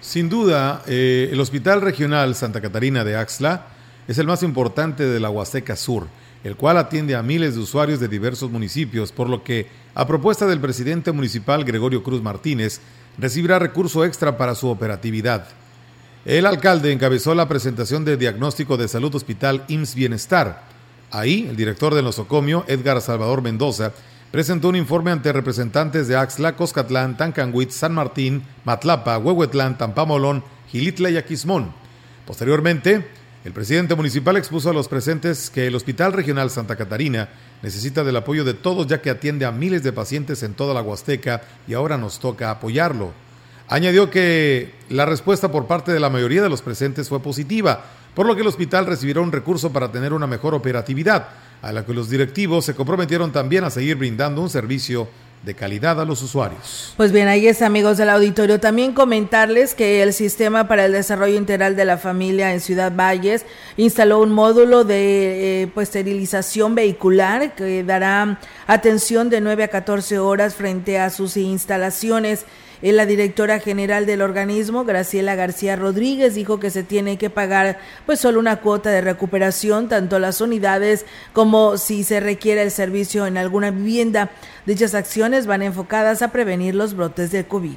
Sin 0.00 0.28
duda, 0.28 0.82
eh, 0.86 1.30
el 1.32 1.40
Hospital 1.40 1.80
Regional 1.80 2.34
Santa 2.34 2.60
Catarina 2.60 3.04
de 3.04 3.16
Axla 3.16 3.68
es 4.06 4.18
el 4.18 4.26
más 4.26 4.42
importante 4.42 5.04
de 5.04 5.18
la 5.18 5.30
Huasteca 5.30 5.76
Sur 5.76 6.08
el 6.44 6.56
cual 6.56 6.76
atiende 6.76 7.16
a 7.16 7.22
miles 7.22 7.54
de 7.54 7.60
usuarios 7.60 7.98
de 7.98 8.06
diversos 8.06 8.50
municipios, 8.50 9.10
por 9.10 9.28
lo 9.28 9.42
que, 9.42 9.66
a 9.94 10.06
propuesta 10.06 10.46
del 10.46 10.60
presidente 10.60 11.10
municipal 11.10 11.64
Gregorio 11.64 12.02
Cruz 12.02 12.22
Martínez, 12.22 12.80
recibirá 13.18 13.58
recurso 13.58 14.04
extra 14.04 14.36
para 14.36 14.54
su 14.54 14.68
operatividad. 14.68 15.48
El 16.26 16.46
alcalde 16.46 16.92
encabezó 16.92 17.34
la 17.34 17.48
presentación 17.48 18.04
de 18.04 18.16
diagnóstico 18.16 18.76
de 18.76 18.88
salud 18.88 19.14
hospital 19.14 19.64
IMSS 19.68 19.94
Bienestar. 19.94 20.62
Ahí, 21.10 21.46
el 21.48 21.56
director 21.56 21.94
del 21.94 22.04
nosocomio, 22.04 22.64
Edgar 22.66 23.00
Salvador 23.00 23.40
Mendoza, 23.40 23.92
presentó 24.30 24.68
un 24.68 24.76
informe 24.76 25.12
ante 25.12 25.32
representantes 25.32 26.08
de 26.08 26.16
Axla, 26.16 26.56
Coscatlán, 26.56 27.16
Tancanhuit, 27.16 27.70
San 27.70 27.94
Martín, 27.94 28.42
Matlapa, 28.64 29.16
Huehuetlán, 29.16 29.78
Tampamolón, 29.78 30.42
Gilitla 30.70 31.08
y 31.10 31.16
Aquismón. 31.16 31.72
Posteriormente, 32.26 33.06
el 33.44 33.52
presidente 33.52 33.94
municipal 33.94 34.38
expuso 34.38 34.70
a 34.70 34.72
los 34.72 34.88
presentes 34.88 35.50
que 35.50 35.66
el 35.66 35.74
Hospital 35.74 36.14
Regional 36.14 36.48
Santa 36.48 36.76
Catarina 36.76 37.28
necesita 37.62 38.02
del 38.02 38.16
apoyo 38.16 38.42
de 38.42 38.54
todos 38.54 38.86
ya 38.86 39.02
que 39.02 39.10
atiende 39.10 39.44
a 39.44 39.52
miles 39.52 39.82
de 39.82 39.92
pacientes 39.92 40.42
en 40.42 40.54
toda 40.54 40.72
la 40.72 40.80
Huasteca 40.80 41.42
y 41.68 41.74
ahora 41.74 41.98
nos 41.98 42.18
toca 42.18 42.50
apoyarlo. 42.50 43.12
Añadió 43.68 44.08
que 44.08 44.72
la 44.88 45.04
respuesta 45.04 45.52
por 45.52 45.66
parte 45.66 45.92
de 45.92 46.00
la 46.00 46.08
mayoría 46.08 46.42
de 46.42 46.48
los 46.48 46.62
presentes 46.62 47.10
fue 47.10 47.20
positiva, 47.20 47.84
por 48.14 48.24
lo 48.24 48.34
que 48.34 48.40
el 48.40 48.46
hospital 48.46 48.86
recibirá 48.86 49.20
un 49.20 49.32
recurso 49.32 49.70
para 49.70 49.92
tener 49.92 50.14
una 50.14 50.26
mejor 50.26 50.54
operatividad, 50.54 51.28
a 51.60 51.70
la 51.70 51.84
que 51.84 51.92
los 51.92 52.08
directivos 52.08 52.64
se 52.64 52.74
comprometieron 52.74 53.30
también 53.30 53.64
a 53.64 53.70
seguir 53.70 53.96
brindando 53.96 54.40
un 54.40 54.48
servicio 54.48 55.06
de 55.44 55.54
calidad 55.54 56.00
a 56.00 56.04
los 56.04 56.22
usuarios. 56.22 56.94
Pues 56.96 57.12
bien, 57.12 57.28
ahí 57.28 57.46
es 57.46 57.60
amigos 57.60 57.98
del 57.98 58.10
auditorio. 58.10 58.60
También 58.60 58.92
comentarles 58.92 59.74
que 59.74 60.02
el 60.02 60.12
Sistema 60.12 60.66
para 60.66 60.86
el 60.86 60.92
Desarrollo 60.92 61.36
Integral 61.36 61.76
de 61.76 61.84
la 61.84 61.98
Familia 61.98 62.52
en 62.52 62.60
Ciudad 62.60 62.92
Valles 62.94 63.44
instaló 63.76 64.20
un 64.20 64.32
módulo 64.32 64.84
de 64.84 65.62
eh, 65.62 65.66
pues, 65.68 65.88
esterilización 65.88 66.74
vehicular 66.74 67.54
que 67.54 67.84
dará 67.84 68.40
atención 68.66 69.28
de 69.28 69.40
9 69.40 69.64
a 69.64 69.68
14 69.68 70.18
horas 70.18 70.54
frente 70.54 70.98
a 70.98 71.10
sus 71.10 71.36
instalaciones. 71.36 72.46
La 72.82 73.06
directora 73.06 73.60
general 73.60 74.06
del 74.06 74.22
organismo, 74.22 74.84
Graciela 74.84 75.34
García 75.34 75.76
Rodríguez, 75.76 76.34
dijo 76.34 76.60
que 76.60 76.70
se 76.70 76.82
tiene 76.82 77.18
que 77.18 77.30
pagar 77.30 77.78
pues 78.06 78.20
solo 78.20 78.40
una 78.40 78.60
cuota 78.60 78.90
de 78.90 79.00
recuperación, 79.00 79.88
tanto 79.88 80.18
las 80.18 80.40
unidades 80.40 81.06
como 81.32 81.78
si 81.78 82.04
se 82.04 82.20
requiere 82.20 82.62
el 82.62 82.70
servicio 82.70 83.26
en 83.26 83.38
alguna 83.38 83.70
vivienda. 83.70 84.30
Dichas 84.66 84.94
acciones 84.94 85.46
van 85.46 85.62
enfocadas 85.62 86.22
a 86.22 86.28
prevenir 86.28 86.74
los 86.74 86.94
brotes 86.94 87.30
de 87.30 87.46
COVID. 87.46 87.76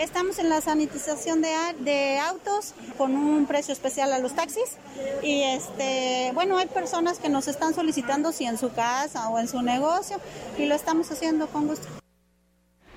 Estamos 0.00 0.38
en 0.38 0.48
la 0.48 0.62
sanitización 0.62 1.42
de, 1.42 1.50
de, 1.80 2.18
autos 2.18 2.72
con 2.96 3.14
un 3.14 3.44
precio 3.44 3.74
especial 3.74 4.10
a 4.14 4.18
los 4.18 4.34
taxis 4.34 4.78
y 5.22 5.42
este, 5.42 6.30
bueno, 6.32 6.56
hay 6.56 6.68
personas 6.68 7.18
que 7.18 7.28
nos 7.28 7.48
están 7.48 7.74
solicitando 7.74 8.32
si 8.32 8.46
en 8.46 8.56
su 8.56 8.72
casa 8.72 9.28
o 9.28 9.38
en 9.38 9.46
su 9.46 9.60
negocio 9.60 10.16
y 10.56 10.64
lo 10.64 10.74
estamos 10.74 11.10
haciendo 11.10 11.48
con 11.48 11.66
gusto. 11.66 11.99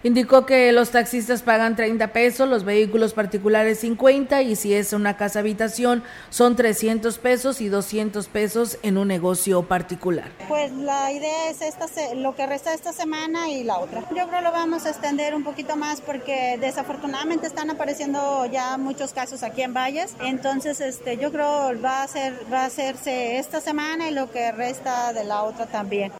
Indicó 0.04 0.46
que 0.46 0.74
los 0.74 0.92
taxistas 0.92 1.44
pagan 1.44 1.78
30 1.78 2.12
pesos, 2.12 2.50
los 2.50 2.66
vehículos 2.66 3.14
particulares 3.14 3.80
50 3.80 4.42
y 4.42 4.58
si 4.58 4.74
es 4.74 4.92
una 4.92 5.16
casa 5.16 5.40
habitación 5.40 6.04
son 6.30 6.58
300 6.58 7.18
pesos 7.20 7.62
y 7.62 7.70
200 7.70 8.28
pesos 8.28 8.78
en 8.84 8.98
un 8.98 9.08
negocio 9.08 9.64
particular. 9.64 10.30
Pues 10.50 10.74
la 10.74 11.10
idea 11.14 11.50
es 11.50 11.62
esta, 11.62 11.86
lo 12.16 12.36
que 12.36 12.46
resta 12.46 12.74
esta 12.74 12.92
semana 12.92 13.50
y 13.50 13.64
la 13.64 13.80
otra. 13.80 14.02
Yo 14.14 14.28
creo 14.28 14.42
lo 14.42 14.52
vamos 14.52 14.86
a 14.86 14.90
extender 14.90 15.34
un 15.34 15.46
poquito 15.46 15.78
más 15.78 16.02
porque 16.02 16.58
desafortunadamente 16.60 17.48
están 17.48 17.70
apareciendo 17.70 18.46
ya 18.48 18.78
muchos 18.78 19.14
casos 19.14 19.42
aquí 19.42 19.62
en 19.62 19.74
Valles. 19.74 20.16
Entonces, 20.20 20.82
este, 20.82 21.16
yo 21.16 21.32
creo 21.32 21.82
va 21.82 22.04
a 22.04 22.08
ser, 22.10 22.34
va 22.52 22.64
a 22.64 22.66
hacerse 22.66 23.38
esta 23.38 23.62
semana 23.62 24.10
y 24.10 24.14
lo 24.14 24.30
que 24.30 24.52
resta 24.52 25.14
de 25.14 25.24
la 25.24 25.44
otra 25.44 25.66
también. 25.66 26.12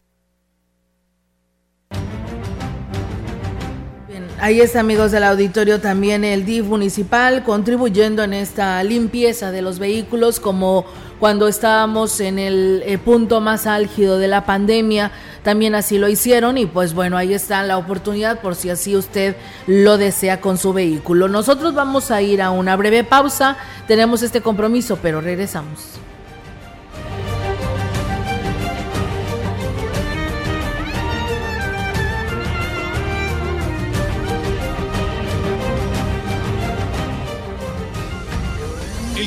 Ahí 4.40 4.60
está, 4.60 4.80
amigos 4.80 5.12
del 5.12 5.22
auditorio, 5.24 5.80
también 5.80 6.24
el 6.24 6.44
DIF 6.44 6.66
municipal 6.66 7.44
contribuyendo 7.44 8.24
en 8.24 8.34
esta 8.34 8.82
limpieza 8.82 9.52
de 9.52 9.62
los 9.62 9.78
vehículos, 9.78 10.40
como 10.40 10.84
cuando 11.20 11.46
estábamos 11.46 12.20
en 12.20 12.40
el 12.40 12.82
eh, 12.84 12.98
punto 12.98 13.40
más 13.40 13.66
álgido 13.66 14.18
de 14.18 14.26
la 14.26 14.44
pandemia, 14.44 15.12
también 15.44 15.76
así 15.76 15.98
lo 15.98 16.08
hicieron 16.08 16.58
y 16.58 16.66
pues 16.66 16.94
bueno, 16.94 17.16
ahí 17.16 17.32
está 17.32 17.62
la 17.62 17.78
oportunidad 17.78 18.40
por 18.40 18.56
si 18.56 18.70
así 18.70 18.96
usted 18.96 19.36
lo 19.68 19.98
desea 19.98 20.40
con 20.40 20.58
su 20.58 20.72
vehículo. 20.72 21.28
Nosotros 21.28 21.72
vamos 21.72 22.10
a 22.10 22.20
ir 22.20 22.42
a 22.42 22.50
una 22.50 22.76
breve 22.76 23.04
pausa, 23.04 23.56
tenemos 23.86 24.22
este 24.22 24.40
compromiso, 24.40 24.98
pero 25.00 25.20
regresamos. 25.20 26.03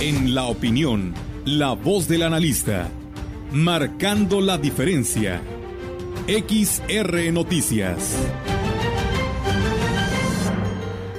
En 0.00 0.34
la 0.34 0.46
opinión, 0.46 1.14
la 1.44 1.72
voz 1.72 2.08
del 2.08 2.24
analista, 2.24 2.88
marcando 3.52 4.40
la 4.40 4.58
diferencia. 4.58 5.40
XR 6.26 7.32
Noticias. 7.32 8.16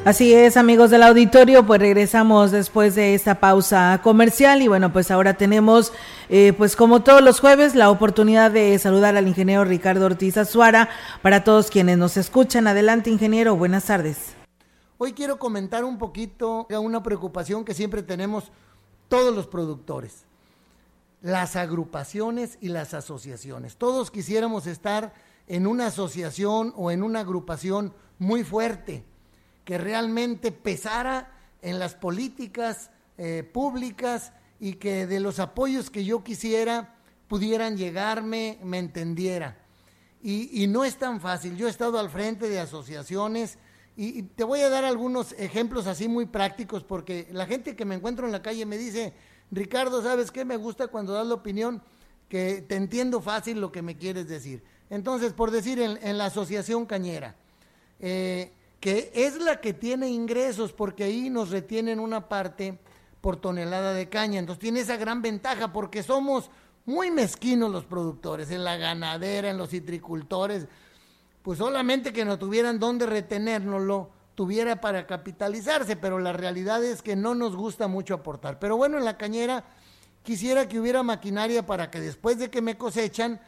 Así 0.03 0.33
es, 0.33 0.57
amigos 0.57 0.91
del 0.91 1.03
auditorio, 1.03 1.65
pues 1.65 1.79
regresamos 1.79 2.51
después 2.51 2.95
de 2.95 3.15
esta 3.15 3.39
pausa 3.39 4.01
comercial 4.03 4.61
y 4.61 4.67
bueno, 4.67 4.91
pues 4.91 5.09
ahora 5.09 5.35
tenemos, 5.35 5.93
eh, 6.29 6.53
pues 6.57 6.75
como 6.75 7.01
todos 7.01 7.23
los 7.23 7.39
jueves, 7.39 7.75
la 7.75 7.89
oportunidad 7.89 8.51
de 8.51 8.77
saludar 8.77 9.15
al 9.15 9.27
ingeniero 9.27 9.63
Ricardo 9.63 10.05
Ortiz 10.05 10.35
Azuara 10.37 10.89
para 11.21 11.45
todos 11.45 11.71
quienes 11.71 11.97
nos 11.97 12.17
escuchan. 12.17 12.67
Adelante, 12.67 13.09
ingeniero, 13.09 13.55
buenas 13.55 13.85
tardes. 13.85 14.35
Hoy 14.97 15.13
quiero 15.13 15.39
comentar 15.39 15.83
un 15.83 15.97
poquito 15.97 16.67
una 16.69 17.01
preocupación 17.01 17.65
que 17.65 17.73
siempre 17.73 18.03
tenemos 18.03 18.51
todos 19.07 19.35
los 19.35 19.47
productores, 19.47 20.25
las 21.21 21.55
agrupaciones 21.55 22.57
y 22.61 22.69
las 22.69 22.93
asociaciones. 22.93 23.77
Todos 23.77 24.11
quisiéramos 24.11 24.67
estar 24.67 25.13
en 25.47 25.67
una 25.67 25.87
asociación 25.87 26.73
o 26.75 26.91
en 26.91 27.03
una 27.03 27.21
agrupación 27.21 27.93
muy 28.19 28.43
fuerte, 28.43 29.03
que 29.63 29.77
realmente 29.77 30.51
pesara 30.51 31.31
en 31.61 31.79
las 31.79 31.95
políticas 31.95 32.91
eh, 33.17 33.49
públicas 33.51 34.33
y 34.59 34.73
que 34.73 35.07
de 35.07 35.19
los 35.19 35.39
apoyos 35.39 35.89
que 35.89 36.05
yo 36.05 36.23
quisiera 36.23 36.95
pudieran 37.27 37.77
llegarme, 37.77 38.59
me 38.63 38.77
entendiera. 38.77 39.57
Y, 40.21 40.63
y, 40.63 40.67
no 40.67 40.83
es 40.83 40.97
tan 40.97 41.21
fácil. 41.21 41.55
Yo 41.55 41.67
he 41.67 41.69
estado 41.69 41.99
al 41.99 42.09
frente 42.09 42.49
de 42.49 42.59
asociaciones 42.59 43.59
y, 43.97 44.23
te 44.23 44.43
voy 44.43 44.61
a 44.61 44.69
dar 44.69 44.83
algunos 44.83 45.33
ejemplos 45.33 45.87
así 45.87 46.07
muy 46.07 46.25
prácticos 46.25 46.83
porque 46.83 47.27
la 47.31 47.45
gente 47.45 47.75
que 47.75 47.85
me 47.85 47.95
encuentro 47.95 48.25
en 48.25 48.31
la 48.31 48.41
calle 48.41 48.65
me 48.65 48.77
dice, 48.77 49.13
Ricardo, 49.51 50.01
¿sabes 50.01 50.31
qué? 50.31 50.43
Me 50.43 50.57
gusta 50.57 50.87
cuando 50.87 51.13
das 51.13 51.25
la 51.27 51.35
opinión 51.35 51.81
que 52.27 52.61
te 52.61 52.75
entiendo 52.75 53.21
fácil 53.21 53.61
lo 53.61 53.71
que 53.71 53.81
me 53.81 53.95
quieres 53.95 54.27
decir. 54.27 54.63
Entonces, 54.89 55.33
por 55.33 55.51
decir, 55.51 55.79
en, 55.79 56.17
la 56.17 56.25
Asociación 56.25 56.85
Cañera, 56.85 57.35
eh, 57.99 58.51
que 58.79 59.11
es 59.13 59.37
la 59.37 59.61
que 59.61 59.73
tiene 59.73 60.09
ingresos 60.09 60.73
porque 60.73 61.05
ahí 61.05 61.29
nos 61.29 61.49
retienen 61.49 61.99
una 61.99 62.27
parte 62.27 62.77
por 63.21 63.37
tonelada 63.37 63.93
de 63.93 64.09
caña. 64.09 64.39
Entonces 64.39 64.61
tiene 64.61 64.81
esa 64.81 64.97
gran 64.97 65.21
ventaja 65.21 65.71
porque 65.71 66.03
somos 66.03 66.51
muy 66.85 67.09
mezquinos 67.09 67.71
los 67.71 67.85
productores, 67.85 68.51
en 68.51 68.63
la 68.63 68.77
ganadera, 68.77 69.49
en 69.49 69.57
los 69.57 69.69
citricultores 69.69 70.67
pues 71.45 71.59
solamente 71.59 72.11
que 72.11 72.25
no 72.25 72.39
tuvieran 72.39 72.79
dónde 72.79 73.05
retenérnoslo, 73.05 74.09
tuviera 74.33 74.81
para 74.81 75.05
capitalizarse, 75.05 75.95
pero 75.95 76.17
la 76.17 76.33
realidad 76.33 76.83
es 76.83 77.03
que 77.03 77.15
no 77.15 77.35
nos 77.35 77.55
gusta 77.55 77.87
mucho 77.87 78.15
aportar. 78.15 78.57
Pero 78.57 78.77
bueno, 78.77 78.97
en 78.97 79.05
la 79.05 79.15
cañera 79.15 79.63
quisiera 80.23 80.67
que 80.67 80.79
hubiera 80.79 81.03
maquinaria 81.03 81.63
para 81.63 81.91
que 81.91 82.01
después 82.01 82.39
de 82.39 82.49
que 82.49 82.63
me 82.63 82.79
cosechan, 82.79 83.39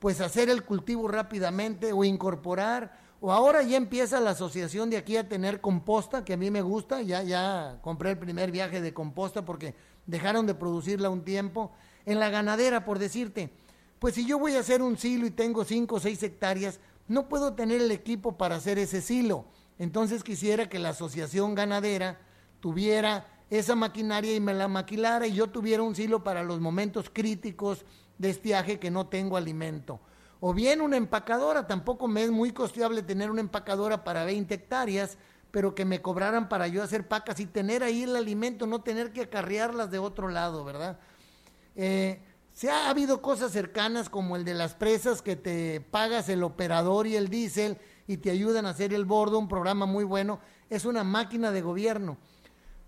pues 0.00 0.20
hacer 0.20 0.50
el 0.50 0.64
cultivo 0.64 1.08
rápidamente 1.08 1.94
o 1.94 2.04
incorporar, 2.04 3.00
o 3.22 3.32
ahora 3.32 3.62
ya 3.62 3.78
empieza 3.78 4.20
la 4.20 4.32
asociación 4.32 4.90
de 4.90 4.98
aquí 4.98 5.16
a 5.16 5.26
tener 5.26 5.62
composta, 5.62 6.26
que 6.26 6.34
a 6.34 6.36
mí 6.36 6.50
me 6.50 6.60
gusta, 6.60 7.00
ya, 7.00 7.22
ya 7.22 7.78
compré 7.80 8.10
el 8.10 8.18
primer 8.18 8.50
viaje 8.50 8.82
de 8.82 8.92
composta 8.92 9.46
porque 9.46 9.74
dejaron 10.04 10.44
de 10.44 10.54
producirla 10.54 11.08
un 11.08 11.24
tiempo. 11.24 11.72
En 12.04 12.20
la 12.20 12.28
ganadera, 12.28 12.84
por 12.84 12.98
decirte, 12.98 13.50
pues 13.98 14.14
si 14.14 14.26
yo 14.26 14.38
voy 14.38 14.56
a 14.56 14.60
hacer 14.60 14.82
un 14.82 14.98
silo 14.98 15.24
y 15.24 15.30
tengo 15.30 15.64
cinco 15.64 15.94
o 15.94 16.00
seis 16.00 16.22
hectáreas, 16.22 16.80
no 17.08 17.28
puedo 17.28 17.54
tener 17.54 17.80
el 17.80 17.90
equipo 17.90 18.36
para 18.36 18.56
hacer 18.56 18.78
ese 18.78 19.00
silo. 19.00 19.46
Entonces 19.78 20.24
quisiera 20.24 20.68
que 20.68 20.78
la 20.78 20.90
asociación 20.90 21.54
ganadera 21.54 22.18
tuviera 22.60 23.26
esa 23.50 23.76
maquinaria 23.76 24.34
y 24.34 24.40
me 24.40 24.54
la 24.54 24.68
maquilara 24.68 25.26
y 25.26 25.34
yo 25.34 25.48
tuviera 25.48 25.82
un 25.82 25.94
silo 25.94 26.24
para 26.24 26.42
los 26.42 26.60
momentos 26.60 27.10
críticos 27.12 27.84
de 28.18 28.30
estiaje 28.30 28.78
que 28.78 28.90
no 28.90 29.06
tengo 29.06 29.36
alimento. 29.36 30.00
O 30.40 30.52
bien 30.52 30.80
una 30.80 30.96
empacadora, 30.96 31.66
tampoco 31.66 32.08
me 32.08 32.24
es 32.24 32.30
muy 32.30 32.52
costeable 32.52 33.02
tener 33.02 33.30
una 33.30 33.40
empacadora 33.40 34.04
para 34.04 34.24
20 34.24 34.54
hectáreas, 34.54 35.16
pero 35.50 35.74
que 35.74 35.84
me 35.84 36.02
cobraran 36.02 36.48
para 36.48 36.68
yo 36.68 36.82
hacer 36.82 37.08
pacas 37.08 37.40
y 37.40 37.46
tener 37.46 37.82
ahí 37.82 38.02
el 38.02 38.16
alimento, 38.16 38.66
no 38.66 38.82
tener 38.82 39.12
que 39.12 39.22
acarrearlas 39.22 39.90
de 39.90 39.98
otro 39.98 40.28
lado, 40.28 40.64
¿verdad? 40.64 40.98
Eh, 41.74 42.20
se 42.56 42.70
ha 42.70 42.88
habido 42.88 43.20
cosas 43.20 43.52
cercanas 43.52 44.08
como 44.08 44.34
el 44.34 44.42
de 44.46 44.54
las 44.54 44.72
presas 44.72 45.20
que 45.20 45.36
te 45.36 45.82
pagas 45.82 46.30
el 46.30 46.42
operador 46.42 47.06
y 47.06 47.14
el 47.14 47.28
diésel 47.28 47.76
y 48.06 48.16
te 48.16 48.30
ayudan 48.30 48.64
a 48.64 48.70
hacer 48.70 48.94
el 48.94 49.04
bordo, 49.04 49.38
un 49.38 49.46
programa 49.46 49.84
muy 49.84 50.04
bueno, 50.04 50.40
es 50.70 50.86
una 50.86 51.04
máquina 51.04 51.50
de 51.50 51.60
gobierno. 51.60 52.16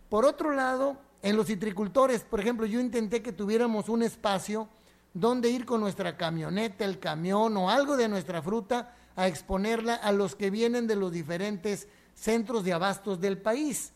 Por 0.09 0.25
otro 0.25 0.53
lado, 0.53 0.97
en 1.21 1.37
los 1.37 1.49
citricultores, 1.49 2.25
por 2.25 2.41
ejemplo, 2.41 2.65
yo 2.65 2.81
intenté 2.81 3.21
que 3.21 3.31
tuviéramos 3.31 3.91
un 3.91 4.03
espacio 4.03 4.71
donde 5.13 5.51
ir 5.51 5.67
con 5.67 5.83
nuestra 5.83 6.17
camioneta, 6.17 6.87
el 6.87 6.99
camión 6.99 7.55
o 7.59 7.69
algo 7.69 7.99
de 7.99 8.09
nuestra 8.09 8.41
fruta 8.41 8.97
a 9.17 9.27
exponerla 9.27 9.97
a 9.97 10.13
los 10.13 10.35
que 10.35 10.49
vienen 10.49 10.87
de 10.87 10.97
los 10.97 11.13
diferentes 11.13 11.89
centros 12.15 12.65
de 12.65 12.73
abastos 12.73 13.21
del 13.21 13.37
país. 13.37 13.93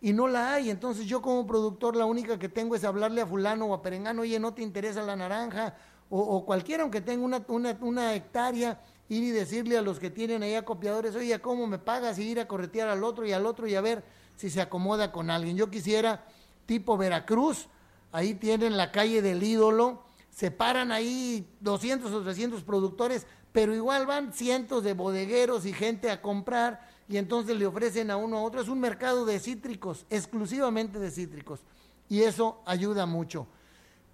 Y 0.00 0.12
no 0.12 0.28
la 0.28 0.54
hay. 0.54 0.70
Entonces 0.70 1.06
yo 1.06 1.22
como 1.22 1.46
productor 1.46 1.96
la 1.96 2.04
única 2.04 2.38
que 2.38 2.48
tengo 2.48 2.76
es 2.76 2.84
hablarle 2.84 3.20
a 3.20 3.26
fulano 3.26 3.66
o 3.66 3.74
a 3.74 3.82
perengano, 3.82 4.22
oye, 4.22 4.38
no 4.38 4.54
te 4.54 4.62
interesa 4.62 5.02
la 5.02 5.16
naranja, 5.16 5.74
o, 6.08 6.44
cualquiera, 6.44 6.84
aunque 6.84 7.00
tenga 7.00 7.24
una, 7.24 7.44
una, 7.48 7.76
una, 7.80 8.14
hectárea, 8.14 8.80
ir 9.08 9.24
y 9.24 9.30
decirle 9.30 9.76
a 9.76 9.82
los 9.82 9.98
que 9.98 10.08
tienen 10.08 10.42
ahí 10.44 10.54
acopiadores, 10.54 11.16
oye, 11.16 11.36
¿cómo 11.40 11.66
me 11.66 11.78
pagas? 11.78 12.18
Y 12.20 12.22
ir 12.22 12.38
a 12.38 12.46
corretear 12.46 12.88
al 12.88 13.02
otro 13.02 13.26
y 13.26 13.32
al 13.32 13.44
otro 13.44 13.66
y 13.66 13.74
a 13.74 13.80
ver 13.80 14.04
si 14.36 14.48
se 14.48 14.60
acomoda 14.60 15.10
con 15.10 15.30
alguien. 15.30 15.56
Yo 15.56 15.68
quisiera, 15.68 16.24
tipo 16.64 16.96
Veracruz, 16.96 17.68
ahí 18.12 18.34
tienen 18.34 18.76
la 18.76 18.92
calle 18.92 19.20
del 19.20 19.42
ídolo, 19.42 20.04
se 20.30 20.52
paran 20.52 20.92
ahí 20.92 21.48
200 21.60 22.12
o 22.12 22.22
300 22.22 22.62
productores, 22.62 23.26
pero 23.50 23.74
igual 23.74 24.06
van 24.06 24.32
cientos 24.32 24.84
de 24.84 24.92
bodegueros 24.92 25.66
y 25.66 25.72
gente 25.72 26.10
a 26.10 26.22
comprar 26.22 26.88
y 27.08 27.16
entonces 27.16 27.56
le 27.56 27.66
ofrecen 27.66 28.10
a 28.10 28.16
uno 28.16 28.38
a 28.38 28.42
otro. 28.42 28.60
Es 28.60 28.68
un 28.68 28.80
mercado 28.80 29.24
de 29.24 29.38
cítricos, 29.38 30.06
exclusivamente 30.10 30.98
de 30.98 31.10
cítricos, 31.10 31.60
y 32.08 32.22
eso 32.22 32.60
ayuda 32.66 33.06
mucho. 33.06 33.46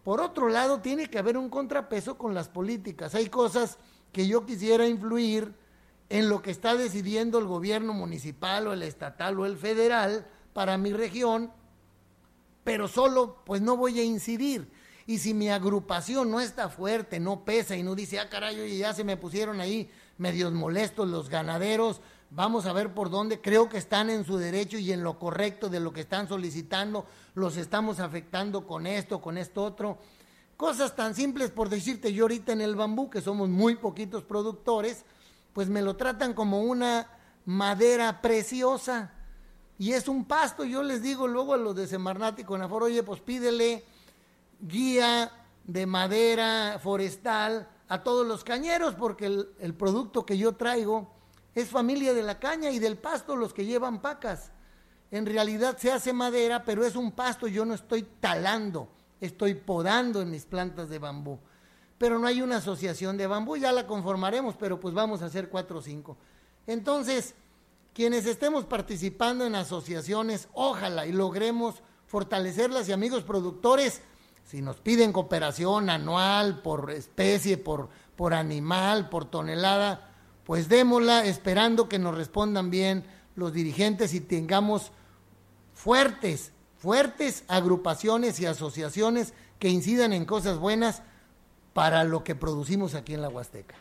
Por 0.04 0.20
otro 0.20 0.48
lado, 0.48 0.80
tiene 0.80 1.08
que 1.08 1.18
haber 1.18 1.36
un 1.36 1.48
contrapeso 1.48 2.18
con 2.18 2.34
las 2.34 2.48
políticas. 2.48 3.14
Hay 3.14 3.28
cosas 3.28 3.78
que 4.12 4.26
yo 4.26 4.44
quisiera 4.44 4.86
influir 4.86 5.54
en 6.08 6.28
lo 6.28 6.42
que 6.42 6.50
está 6.50 6.74
decidiendo 6.74 7.38
el 7.38 7.46
gobierno 7.46 7.94
municipal 7.94 8.66
o 8.66 8.72
el 8.72 8.82
estatal 8.82 9.38
o 9.38 9.46
el 9.46 9.56
federal 9.56 10.26
para 10.52 10.76
mi 10.76 10.92
región, 10.92 11.50
pero 12.64 12.88
solo 12.88 13.38
pues 13.46 13.62
no 13.62 13.76
voy 13.76 13.98
a 14.00 14.04
incidir. 14.04 14.70
Y 15.06 15.18
si 15.18 15.34
mi 15.34 15.48
agrupación 15.48 16.30
no 16.30 16.40
está 16.40 16.68
fuerte, 16.68 17.18
no 17.18 17.44
pesa 17.44 17.76
y 17.76 17.82
no 17.82 17.94
dice, 17.94 18.20
ah, 18.20 18.28
carajo, 18.28 18.58
y 18.64 18.78
ya 18.78 18.92
se 18.92 19.04
me 19.04 19.16
pusieron 19.16 19.60
ahí 19.60 19.90
medios 20.18 20.52
molestos 20.52 21.08
los 21.08 21.28
ganaderos, 21.28 22.00
vamos 22.34 22.66
a 22.66 22.72
ver 22.72 22.94
por 22.94 23.10
dónde, 23.10 23.40
creo 23.40 23.68
que 23.68 23.78
están 23.78 24.08
en 24.08 24.24
su 24.24 24.38
derecho 24.38 24.78
y 24.78 24.90
en 24.92 25.04
lo 25.04 25.18
correcto 25.18 25.68
de 25.68 25.80
lo 25.80 25.92
que 25.92 26.00
están 26.00 26.28
solicitando, 26.28 27.06
los 27.34 27.56
estamos 27.56 28.00
afectando 28.00 28.66
con 28.66 28.86
esto, 28.86 29.20
con 29.20 29.36
esto 29.36 29.62
otro. 29.62 29.98
Cosas 30.56 30.96
tan 30.96 31.14
simples 31.14 31.50
por 31.50 31.68
decirte 31.68 32.12
yo 32.12 32.24
ahorita 32.24 32.52
en 32.52 32.62
el 32.62 32.76
bambú, 32.76 33.10
que 33.10 33.20
somos 33.20 33.48
muy 33.48 33.76
poquitos 33.76 34.24
productores, 34.24 35.04
pues 35.52 35.68
me 35.68 35.82
lo 35.82 35.96
tratan 35.96 36.32
como 36.32 36.62
una 36.62 37.06
madera 37.44 38.22
preciosa 38.22 39.12
y 39.78 39.92
es 39.92 40.08
un 40.08 40.24
pasto. 40.24 40.64
Yo 40.64 40.82
les 40.82 41.02
digo 41.02 41.26
luego 41.26 41.54
a 41.54 41.58
los 41.58 41.76
de 41.76 41.86
Semarnat 41.86 42.38
y 42.38 42.44
Conafor, 42.44 42.84
oye, 42.84 43.02
pues 43.02 43.20
pídele 43.20 43.84
guía 44.60 45.30
de 45.64 45.86
madera 45.86 46.78
forestal 46.82 47.68
a 47.88 48.02
todos 48.02 48.26
los 48.26 48.42
cañeros, 48.42 48.94
porque 48.94 49.26
el, 49.26 49.74
producto 49.74 50.24
que 50.24 50.38
yo 50.38 50.52
traigo 50.54 51.10
es 51.54 51.68
familia 51.68 52.14
de 52.14 52.22
la 52.22 52.38
caña 52.38 52.70
y 52.70 52.78
del 52.78 52.96
pasto 52.96 53.36
los 53.36 53.52
que 53.52 53.64
llevan 53.64 54.00
pacas. 54.00 54.50
En 55.10 55.26
realidad 55.26 55.76
se 55.76 55.92
hace 55.92 56.12
madera, 56.12 56.64
pero 56.64 56.84
es 56.84 56.96
un 56.96 57.12
pasto, 57.12 57.46
yo 57.46 57.64
no 57.64 57.74
estoy 57.74 58.02
talando, 58.20 58.88
estoy 59.20 59.54
podando 59.54 60.22
en 60.22 60.30
mis 60.30 60.46
plantas 60.46 60.88
de 60.88 60.98
bambú. 60.98 61.38
Pero 61.98 62.18
no 62.18 62.26
hay 62.26 62.40
una 62.40 62.56
asociación 62.56 63.16
de 63.16 63.26
bambú, 63.26 63.56
ya 63.56 63.72
la 63.72 63.86
conformaremos, 63.86 64.56
pero 64.56 64.80
pues 64.80 64.94
vamos 64.94 65.22
a 65.22 65.26
hacer 65.26 65.50
cuatro 65.50 65.78
o 65.78 65.82
cinco. 65.82 66.16
Entonces, 66.66 67.34
quienes 67.92 68.24
estemos 68.26 68.64
participando 68.64 69.44
en 69.44 69.54
asociaciones, 69.54 70.48
ojalá 70.54 71.06
y 71.06 71.12
logremos 71.12 71.82
fortalecerlas 72.06 72.88
y 72.88 72.92
amigos 72.92 73.22
productores, 73.22 74.02
si 74.44 74.62
nos 74.62 74.76
piden 74.76 75.12
cooperación 75.12 75.90
anual 75.90 76.62
por 76.62 76.90
especie, 76.90 77.58
por, 77.58 77.90
por 78.16 78.34
animal, 78.34 79.08
por 79.08 79.26
tonelada, 79.26 80.11
pues 80.44 80.68
démosla 80.68 81.24
esperando 81.26 81.88
que 81.88 81.98
nos 81.98 82.16
respondan 82.16 82.70
bien 82.70 83.04
los 83.36 83.52
dirigentes 83.52 84.14
y 84.14 84.20
tengamos 84.20 84.92
fuertes, 85.74 86.52
fuertes 86.78 87.44
agrupaciones 87.48 88.40
y 88.40 88.46
asociaciones 88.46 89.34
que 89.58 89.68
incidan 89.68 90.12
en 90.12 90.24
cosas 90.24 90.58
buenas 90.58 91.02
para 91.72 92.04
lo 92.04 92.24
que 92.24 92.34
producimos 92.34 92.94
aquí 92.94 93.14
en 93.14 93.22
la 93.22 93.28
Huasteca. 93.28 93.74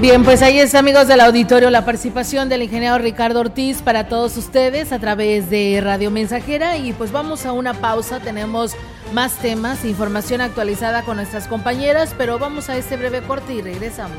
Bien, 0.00 0.24
pues 0.24 0.42
ahí 0.42 0.58
está, 0.58 0.80
amigos 0.80 1.08
del 1.08 1.20
auditorio, 1.20 1.70
la 1.70 1.86
participación 1.86 2.50
del 2.50 2.62
ingeniero 2.62 2.98
Ricardo 2.98 3.40
Ortiz 3.40 3.80
para 3.80 4.08
todos 4.08 4.36
ustedes 4.36 4.92
a 4.92 4.98
través 4.98 5.48
de 5.48 5.80
Radio 5.82 6.10
Mensajera. 6.10 6.76
Y 6.76 6.92
pues 6.92 7.12
vamos 7.12 7.46
a 7.46 7.52
una 7.52 7.72
pausa, 7.72 8.20
tenemos 8.20 8.76
más 9.14 9.36
temas, 9.38 9.86
información 9.86 10.42
actualizada 10.42 11.02
con 11.02 11.16
nuestras 11.16 11.48
compañeras, 11.48 12.14
pero 12.18 12.38
vamos 12.38 12.68
a 12.68 12.76
este 12.76 12.98
breve 12.98 13.22
corte 13.22 13.54
y 13.54 13.62
regresamos. 13.62 14.18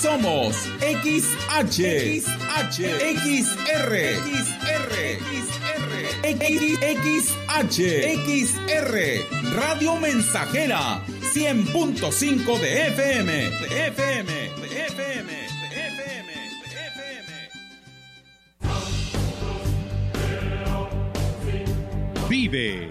Somos 0.00 0.54
XH, 0.80 2.20
XH, 2.20 2.78
XR, 3.16 3.92
XR, 4.20 4.92
XR, 6.22 7.46
XR, 8.26 8.92
Radio 9.54 9.96
Mensajera, 9.96 11.02
100.5 11.32 12.60
de 12.60 12.86
FM, 12.88 13.32
de 13.32 13.86
FM, 13.86 14.32
de 14.60 14.66
FM, 14.86 15.32
de 15.32 15.66
FM, 15.86 16.32
de 16.62 16.76
FM. 16.76 17.32
Vive. 22.28 22.90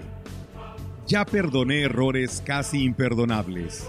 Ya 1.06 1.24
perdoné 1.24 1.82
errores 1.82 2.42
casi 2.44 2.82
imperdonables 2.82 3.88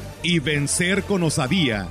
y 0.23 0.39
vencer 0.39 1.03
con 1.03 1.23
osadía, 1.23 1.87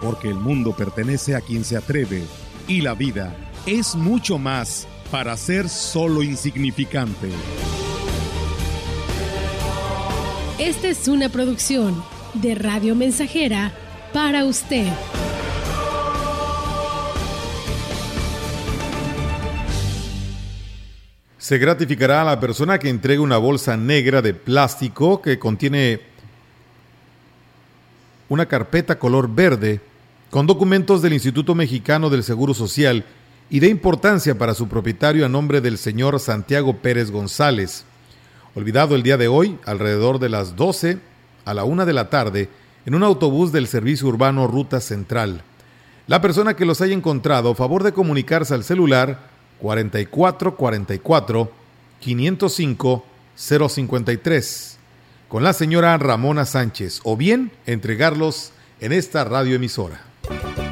porque 0.00 0.28
el 0.28 0.36
mundo 0.36 0.74
pertenece 0.76 1.34
a 1.34 1.40
quien 1.40 1.64
se 1.64 1.76
atreve 1.76 2.22
y 2.68 2.80
la 2.80 2.94
vida 2.94 3.36
es 3.66 3.94
mucho 3.94 4.38
más 4.38 4.86
para 5.10 5.36
ser 5.36 5.68
solo 5.68 6.22
insignificante. 6.22 7.28
Esta 10.58 10.88
es 10.88 11.08
una 11.08 11.28
producción 11.28 12.02
de 12.34 12.54
Radio 12.54 12.94
Mensajera 12.94 13.72
para 14.12 14.44
usted. 14.44 14.88
Se 21.38 21.58
gratificará 21.58 22.22
a 22.22 22.24
la 22.24 22.40
persona 22.40 22.78
que 22.78 22.88
entregue 22.88 23.20
una 23.20 23.38
bolsa 23.38 23.76
negra 23.76 24.20
de 24.22 24.34
plástico 24.34 25.22
que 25.22 25.38
contiene 25.38 26.00
una 28.28 28.46
carpeta 28.46 28.98
color 28.98 29.32
verde 29.32 29.80
con 30.30 30.46
documentos 30.46 31.02
del 31.02 31.12
Instituto 31.12 31.54
Mexicano 31.54 32.10
del 32.10 32.24
Seguro 32.24 32.54
Social 32.54 33.04
y 33.48 33.60
de 33.60 33.68
importancia 33.68 34.36
para 34.36 34.54
su 34.54 34.68
propietario 34.68 35.24
a 35.24 35.28
nombre 35.28 35.60
del 35.60 35.78
señor 35.78 36.18
Santiago 36.18 36.78
Pérez 36.78 37.10
González. 37.10 37.84
Olvidado 38.54 38.96
el 38.96 39.02
día 39.02 39.16
de 39.16 39.28
hoy, 39.28 39.58
alrededor 39.64 40.18
de 40.18 40.28
las 40.28 40.56
12 40.56 40.98
a 41.44 41.54
la 41.54 41.64
1 41.64 41.86
de 41.86 41.92
la 41.92 42.10
tarde, 42.10 42.48
en 42.84 42.94
un 42.94 43.04
autobús 43.04 43.52
del 43.52 43.68
Servicio 43.68 44.08
Urbano 44.08 44.46
Ruta 44.46 44.80
Central. 44.80 45.42
La 46.08 46.20
persona 46.20 46.54
que 46.54 46.64
los 46.64 46.80
haya 46.80 46.94
encontrado, 46.94 47.54
favor 47.54 47.82
de 47.82 47.92
comunicarse 47.92 48.54
al 48.54 48.64
celular 48.64 49.28
4444 49.60 51.50
505 52.00 53.04
053 53.36 54.75
con 55.28 55.42
la 55.42 55.52
señora 55.52 55.96
Ramona 55.98 56.44
Sánchez 56.44 57.00
o 57.04 57.16
bien 57.16 57.50
entregarlos 57.66 58.52
en 58.80 58.92
esta 58.92 59.24
radioemisora. 59.24 60.00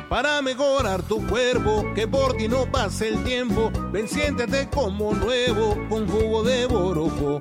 Para 0.09 0.43
mejorar 0.43 1.03
tu 1.03 1.27
cuerpo, 1.27 1.85
que 1.95 2.07
por 2.07 2.37
ti 2.37 2.47
no 2.47 2.71
pase 2.71 3.09
el 3.09 3.25
tiempo, 3.25 3.73
ven 3.91 4.07
siéntete 4.07 4.69
como 4.73 5.13
nuevo 5.13 5.77
con 5.89 6.07
jugo 6.07 6.43
de 6.45 6.67
borojo. 6.67 7.41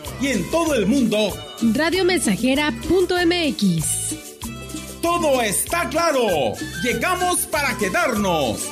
Y 0.21 0.27
en 0.27 0.49
todo 0.51 0.75
el 0.75 0.85
mundo 0.85 1.33
Radiomensajera.mx. 1.61 4.15
todo 5.01 5.41
está 5.41 5.89
claro. 5.89 6.53
Llegamos 6.83 7.39
para 7.47 7.75
quedarnos. 7.77 8.69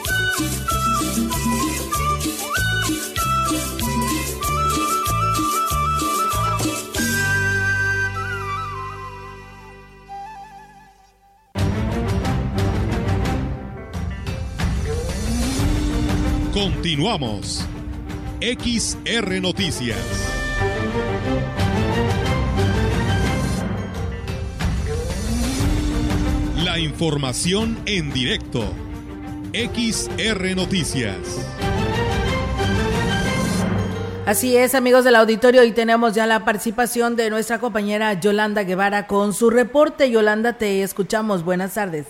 Continuamos. 16.53 17.65
XR 18.41 19.41
Noticias. 19.41 20.38
La 26.63 26.79
información 26.79 27.77
en 27.85 28.11
directo. 28.11 28.61
XR 29.53 30.55
Noticias. 30.55 31.45
Así 34.29 34.55
es, 34.55 34.75
amigos 34.75 35.05
del 35.05 35.15
auditorio, 35.15 35.63
y 35.63 35.71
tenemos 35.71 36.13
ya 36.13 36.27
la 36.27 36.45
participación 36.45 37.15
de 37.15 37.31
nuestra 37.31 37.57
compañera 37.57 38.13
Yolanda 38.13 38.63
Guevara 38.63 39.07
con 39.07 39.33
su 39.33 39.49
reporte. 39.49 40.11
Yolanda, 40.11 40.53
te 40.53 40.83
escuchamos. 40.83 41.43
Buenas 41.43 41.73
tardes. 41.73 42.05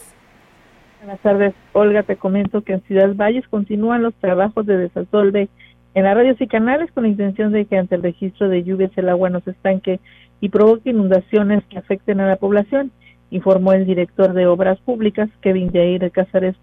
Buenas 0.99 1.21
tardes, 1.21 1.53
Olga. 1.71 2.03
Te 2.03 2.17
comento 2.17 2.61
que 2.61 2.73
en 2.73 2.81
Ciudad 2.81 3.15
Valles 3.15 3.47
continúan 3.47 4.03
los 4.03 4.13
trabajos 4.15 4.65
de 4.65 4.75
desasolve 4.75 5.47
en 5.99 6.05
las 6.05 6.15
radios 6.15 6.39
y 6.39 6.47
canales 6.47 6.89
con 6.93 7.03
la 7.03 7.09
intención 7.09 7.51
de 7.51 7.65
que 7.65 7.77
ante 7.77 7.95
el 7.95 8.03
registro 8.03 8.47
de 8.47 8.63
lluvias 8.63 8.91
el 8.95 9.09
agua 9.09 9.29
no 9.29 9.41
se 9.41 9.51
estanque 9.51 9.99
y 10.39 10.47
provoque 10.47 10.91
inundaciones 10.91 11.61
que 11.65 11.77
afecten 11.77 12.21
a 12.21 12.27
la 12.27 12.37
población, 12.37 12.91
informó 13.31 13.73
el 13.73 13.85
director 13.85 14.31
de 14.31 14.47
Obras 14.47 14.79
Públicas, 14.79 15.29
Kevin 15.41 15.71
Jair 15.73 16.09
Cázares 16.11 16.55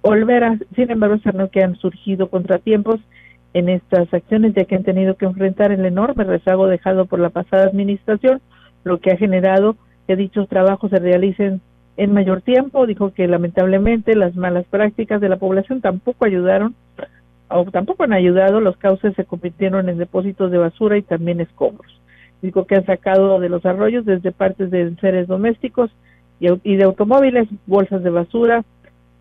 Olvera. 0.00 0.58
Sin 0.74 0.90
embargo, 0.90 1.16
no 1.34 1.50
que 1.50 1.62
han 1.62 1.76
surgido 1.76 2.30
contratiempos 2.30 3.00
en 3.52 3.68
estas 3.68 4.12
acciones, 4.14 4.54
ya 4.54 4.64
que 4.64 4.76
han 4.76 4.84
tenido 4.84 5.14
que 5.16 5.26
enfrentar 5.26 5.72
el 5.72 5.84
enorme 5.84 6.24
rezago 6.24 6.66
dejado 6.66 7.04
por 7.04 7.18
la 7.18 7.28
pasada 7.28 7.64
administración, 7.64 8.40
lo 8.84 8.98
que 8.98 9.10
ha 9.10 9.18
generado 9.18 9.76
que 10.06 10.16
dichos 10.16 10.48
trabajos 10.48 10.90
se 10.90 10.98
realicen 10.98 11.60
en 11.98 12.14
mayor 12.14 12.40
tiempo. 12.40 12.86
Dijo 12.86 13.12
que 13.12 13.28
lamentablemente 13.28 14.16
las 14.16 14.34
malas 14.36 14.64
prácticas 14.70 15.20
de 15.20 15.28
la 15.28 15.36
población 15.36 15.82
tampoco 15.82 16.24
ayudaron 16.24 16.74
o 17.50 17.64
tampoco 17.64 18.04
han 18.04 18.12
ayudado, 18.12 18.60
los 18.60 18.76
cauces 18.76 19.14
se 19.14 19.24
convirtieron 19.24 19.88
en 19.88 19.98
depósitos 19.98 20.50
de 20.50 20.58
basura 20.58 20.96
y 20.96 21.02
también 21.02 21.40
escombros. 21.40 22.00
Dijo 22.42 22.64
que 22.64 22.76
han 22.76 22.86
sacado 22.86 23.40
de 23.40 23.48
los 23.48 23.66
arroyos 23.66 24.04
desde 24.04 24.32
partes 24.32 24.70
de 24.70 24.94
seres 25.00 25.26
domésticos 25.26 25.90
y, 26.38 26.76
de 26.76 26.84
automóviles, 26.84 27.48
bolsas 27.66 28.02
de 28.02 28.10
basura, 28.10 28.64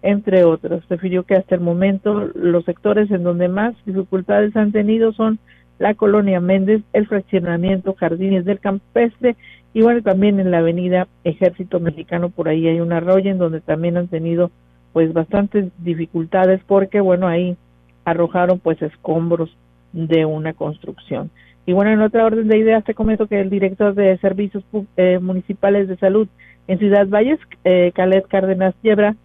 entre 0.02 0.44
otros. 0.46 0.88
Refirió 0.88 1.24
que 1.24 1.36
hasta 1.36 1.56
el 1.56 1.62
momento 1.62 2.30
los 2.36 2.63
sectores 2.65 3.12
en 3.12 3.24
donde 3.24 3.50
más 3.50 3.76
dificultades 3.86 4.56
han 4.56 4.72
tenido 4.72 5.12
son 5.12 5.39
la 5.80 5.96
colonia 5.96 6.39
Méndez, 6.39 6.82
el 6.94 7.08
fraccionamiento 7.08 7.96
Jardines 7.96 8.46
del 8.46 8.60
Campestre 8.60 9.36
y 9.74 9.82
bueno, 9.82 10.02
también 10.02 10.39
en 10.39 10.52
la 10.52 10.60
avenida 10.60 11.08
Ejército 11.24 11.80
Mexicano, 11.80 12.30
por 12.30 12.50
ahí 12.50 12.68
hay 12.68 12.80
un 12.80 12.92
arroyo 12.92 13.32
en 13.32 13.38
donde 13.38 13.62
también 13.62 13.98
han 13.98 14.08
tenido 14.08 14.52
pues 14.94 15.13
bastantes 15.13 15.72
dificultades 15.78 16.62
porque 16.65 17.00
bueno, 17.02 17.28
ahí 17.28 17.58
arrojaron 18.06 18.60
pues 18.60 18.82
escombros 18.82 19.56
de 19.94 20.26
una 20.26 20.54
construcción. 20.54 21.32
Y 21.66 21.74
bueno, 21.74 21.92
en 21.92 22.02
otra 22.02 22.26
orden 22.26 22.48
de 22.48 22.58
ideas 22.58 22.84
te 22.84 22.94
comento 22.94 23.28
que 23.28 23.40
el 23.40 23.50
director 23.50 23.94
de 23.94 24.18
Servicios 24.18 24.64
eh, 24.98 25.20
Municipales 25.20 25.88
de 25.88 25.98
Salud 25.98 26.28
en 26.68 26.80
Ciudad 26.80 27.08
Valles, 27.08 27.40
eh, 27.64 27.92
Calet 27.94 28.28
Cárdenas 28.28 28.76
Yebra, 28.82 29.16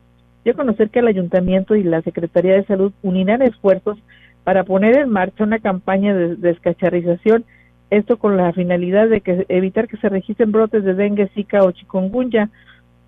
dio 0.44 0.52
a 0.52 0.56
conocer 0.56 0.90
que 0.90 0.98
el 0.98 1.08
Ayuntamiento 1.08 1.74
y 1.74 1.82
la 1.82 2.02
Secretaría 2.02 2.54
de 2.54 2.64
Salud 2.64 2.92
unirán 3.02 3.42
esfuerzos 3.42 3.98
para 4.44 4.64
poner 4.64 4.98
en 4.98 5.08
marcha 5.08 5.44
una 5.44 5.58
campaña 5.58 6.14
de 6.14 6.36
descacharrización, 6.36 7.44
esto 7.90 8.18
con 8.18 8.36
la 8.36 8.52
finalidad 8.52 9.08
de 9.08 9.20
que 9.20 9.46
evitar 9.48 9.88
que 9.88 9.96
se 9.96 10.08
registren 10.08 10.52
brotes 10.52 10.84
de 10.84 10.94
dengue, 10.94 11.28
zika 11.34 11.64
o 11.64 11.70
chikungunya, 11.70 12.50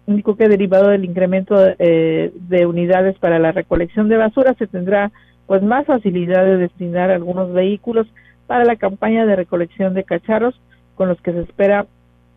único 0.07 0.37
que 0.37 0.48
derivado 0.48 0.88
del 0.88 1.05
incremento 1.05 1.57
eh, 1.79 2.33
de 2.35 2.66
unidades 2.66 3.18
para 3.18 3.38
la 3.38 3.52
recolección 3.52 4.09
de 4.09 4.16
basura 4.16 4.55
se 4.55 4.66
tendrá 4.66 5.12
pues 5.46 5.62
más 5.62 5.87
facilidad 5.87 6.44
de 6.44 6.56
destinar 6.56 7.11
algunos 7.11 7.52
vehículos 7.52 8.06
para 8.46 8.64
la 8.64 8.76
campaña 8.76 9.26
de 9.26 9.37
recolección 9.37 9.94
de 9.94 10.04
cacharros 10.04 10.61
con 10.94 11.09
los 11.09 11.20
que 11.20 11.32
se 11.32 11.40
espera 11.40 11.87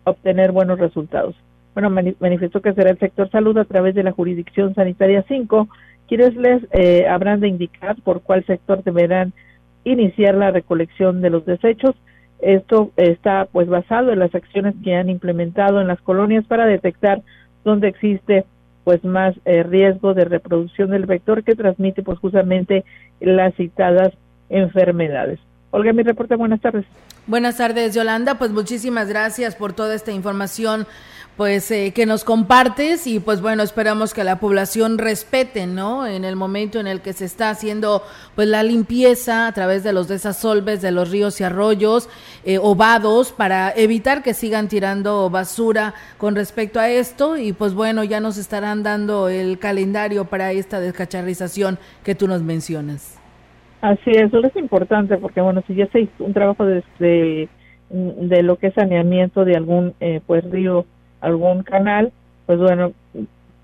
obtener 0.04 0.52
buenos 0.52 0.78
resultados. 0.78 1.34
Bueno, 1.74 1.90
manifestó 1.90 2.60
que 2.60 2.74
será 2.74 2.90
el 2.90 2.98
sector 2.98 3.30
salud 3.30 3.56
a 3.58 3.64
través 3.64 3.94
de 3.94 4.02
la 4.02 4.12
jurisdicción 4.12 4.74
sanitaria 4.74 5.24
5 5.28 5.68
quienes 6.10 6.34
les 6.34 6.60
eh, 6.72 7.06
habrán 7.06 7.38
de 7.38 7.46
indicar 7.46 7.94
por 8.02 8.20
cuál 8.22 8.44
sector 8.44 8.82
deberán 8.82 9.32
iniciar 9.84 10.34
la 10.34 10.50
recolección 10.50 11.20
de 11.22 11.30
los 11.30 11.46
desechos. 11.46 11.94
Esto 12.40 12.90
está 12.96 13.46
pues 13.52 13.68
basado 13.68 14.10
en 14.10 14.18
las 14.18 14.34
acciones 14.34 14.74
que 14.82 14.96
han 14.96 15.08
implementado 15.08 15.80
en 15.80 15.86
las 15.86 16.00
colonias 16.00 16.44
para 16.46 16.66
detectar 16.66 17.22
dónde 17.62 17.86
existe 17.86 18.44
pues 18.84 19.04
más 19.04 19.34
eh, 19.44 19.62
riesgo 19.62 20.14
de 20.14 20.24
reproducción 20.24 20.90
del 20.90 21.06
vector 21.06 21.44
que 21.44 21.54
transmite 21.54 22.02
pues 22.02 22.18
justamente 22.18 22.84
las 23.20 23.54
citadas 23.54 24.12
enfermedades. 24.48 25.38
Olga, 25.70 25.92
mi 25.92 26.02
reporte, 26.02 26.34
buenas 26.34 26.60
tardes. 26.60 26.84
Buenas 27.26 27.58
tardes, 27.58 27.94
Yolanda. 27.94 28.38
Pues 28.38 28.50
muchísimas 28.50 29.08
gracias 29.08 29.54
por 29.54 29.72
toda 29.72 29.94
esta 29.94 30.10
información 30.10 30.86
pues 31.36 31.70
eh, 31.70 31.92
que 31.94 32.06
nos 32.06 32.24
compartes 32.24 33.06
y 33.06 33.18
pues 33.18 33.40
bueno 33.40 33.62
esperamos 33.62 34.12
que 34.12 34.24
la 34.24 34.40
población 34.40 34.98
respete 34.98 35.66
no 35.66 36.06
en 36.06 36.24
el 36.24 36.36
momento 36.36 36.80
en 36.80 36.86
el 36.86 37.00
que 37.00 37.12
se 37.12 37.24
está 37.24 37.50
haciendo 37.50 38.02
pues 38.34 38.48
la 38.48 38.62
limpieza 38.62 39.46
a 39.46 39.52
través 39.52 39.82
de 39.82 39.92
los 39.92 40.08
desasolves 40.08 40.82
de 40.82 40.90
los 40.90 41.10
ríos 41.10 41.40
y 41.40 41.44
arroyos 41.44 42.08
eh, 42.44 42.58
ovados 42.58 43.32
para 43.32 43.72
evitar 43.74 44.22
que 44.22 44.34
sigan 44.34 44.68
tirando 44.68 45.30
basura 45.30 45.94
con 46.18 46.34
respecto 46.34 46.78
a 46.78 46.88
esto 46.90 47.36
y 47.36 47.52
pues 47.52 47.74
bueno 47.74 48.04
ya 48.04 48.20
nos 48.20 48.36
estarán 48.36 48.82
dando 48.82 49.28
el 49.28 49.58
calendario 49.58 50.26
para 50.26 50.52
esta 50.52 50.80
descacharrización 50.80 51.78
que 52.04 52.14
tú 52.14 52.28
nos 52.28 52.42
mencionas. 52.42 53.18
Así 53.80 54.10
es 54.10 54.26
eso 54.26 54.44
es 54.44 54.56
importante 54.56 55.16
porque 55.16 55.40
bueno 55.40 55.62
si 55.66 55.74
ya 55.74 55.86
se 55.86 56.00
hizo 56.00 56.24
un 56.24 56.34
trabajo 56.34 56.66
de, 56.66 57.48
de, 57.88 58.42
lo 58.42 58.56
que 58.56 58.66
es 58.66 58.74
saneamiento 58.74 59.44
de 59.44 59.56
algún 59.56 59.94
eh, 60.00 60.20
pues 60.26 60.44
río 60.50 60.84
algún 61.20 61.62
canal, 61.62 62.12
pues 62.46 62.58
bueno, 62.58 62.92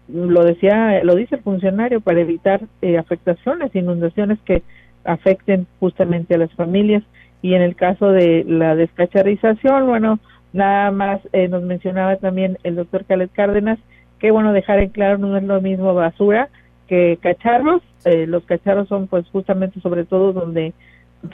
lo 0.08 0.44
decía, 0.44 1.02
lo 1.02 1.14
dice 1.14 1.36
el 1.36 1.42
funcionario 1.42 2.00
para 2.00 2.20
evitar 2.20 2.60
eh, 2.82 2.98
afectaciones, 2.98 3.74
inundaciones 3.74 4.38
que 4.44 4.62
afecten 5.04 5.66
justamente 5.80 6.34
a 6.34 6.38
las 6.38 6.52
familias. 6.54 7.02
Y 7.42 7.54
en 7.54 7.62
el 7.62 7.76
caso 7.76 8.10
de 8.10 8.44
la 8.46 8.74
descacharización, 8.74 9.86
bueno, 9.86 10.18
nada 10.52 10.90
más 10.90 11.20
eh, 11.32 11.48
nos 11.48 11.62
mencionaba 11.62 12.16
también 12.16 12.58
el 12.62 12.76
doctor 12.76 13.04
Calet 13.04 13.30
Cárdenas 13.32 13.78
que 14.18 14.30
bueno 14.30 14.54
dejar 14.54 14.78
en 14.78 14.88
claro 14.88 15.18
no 15.18 15.36
es 15.36 15.42
lo 15.42 15.60
mismo 15.60 15.92
basura 15.92 16.48
que 16.88 17.18
cacharros, 17.20 17.82
eh, 18.06 18.26
los 18.26 18.44
cacharros 18.44 18.88
son 18.88 19.08
pues 19.08 19.26
justamente 19.28 19.80
sobre 19.80 20.04
todo 20.04 20.32
donde 20.32 20.72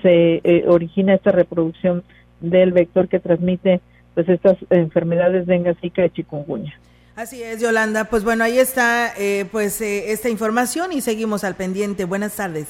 se 0.02 0.64
origina 0.66 1.14
esta 1.14 1.30
reproducción 1.30 2.02
del 2.40 2.72
vector 2.72 3.08
que 3.08 3.20
transmite 3.20 3.80
pues 4.14 4.28
estas 4.28 4.58
enfermedades 4.70 5.46
venga 5.46 5.74
zika 5.80 6.04
y 6.06 6.10
chikungunya. 6.10 6.72
Así 7.14 7.42
es, 7.42 7.60
Yolanda. 7.60 8.04
Pues 8.04 8.24
bueno, 8.24 8.44
ahí 8.44 8.58
está 8.58 9.12
eh, 9.18 9.46
pues 9.52 9.80
eh, 9.80 10.12
esta 10.12 10.28
información 10.28 10.92
y 10.92 11.00
seguimos 11.00 11.44
al 11.44 11.56
pendiente. 11.56 12.04
Buenas 12.04 12.36
tardes. 12.36 12.68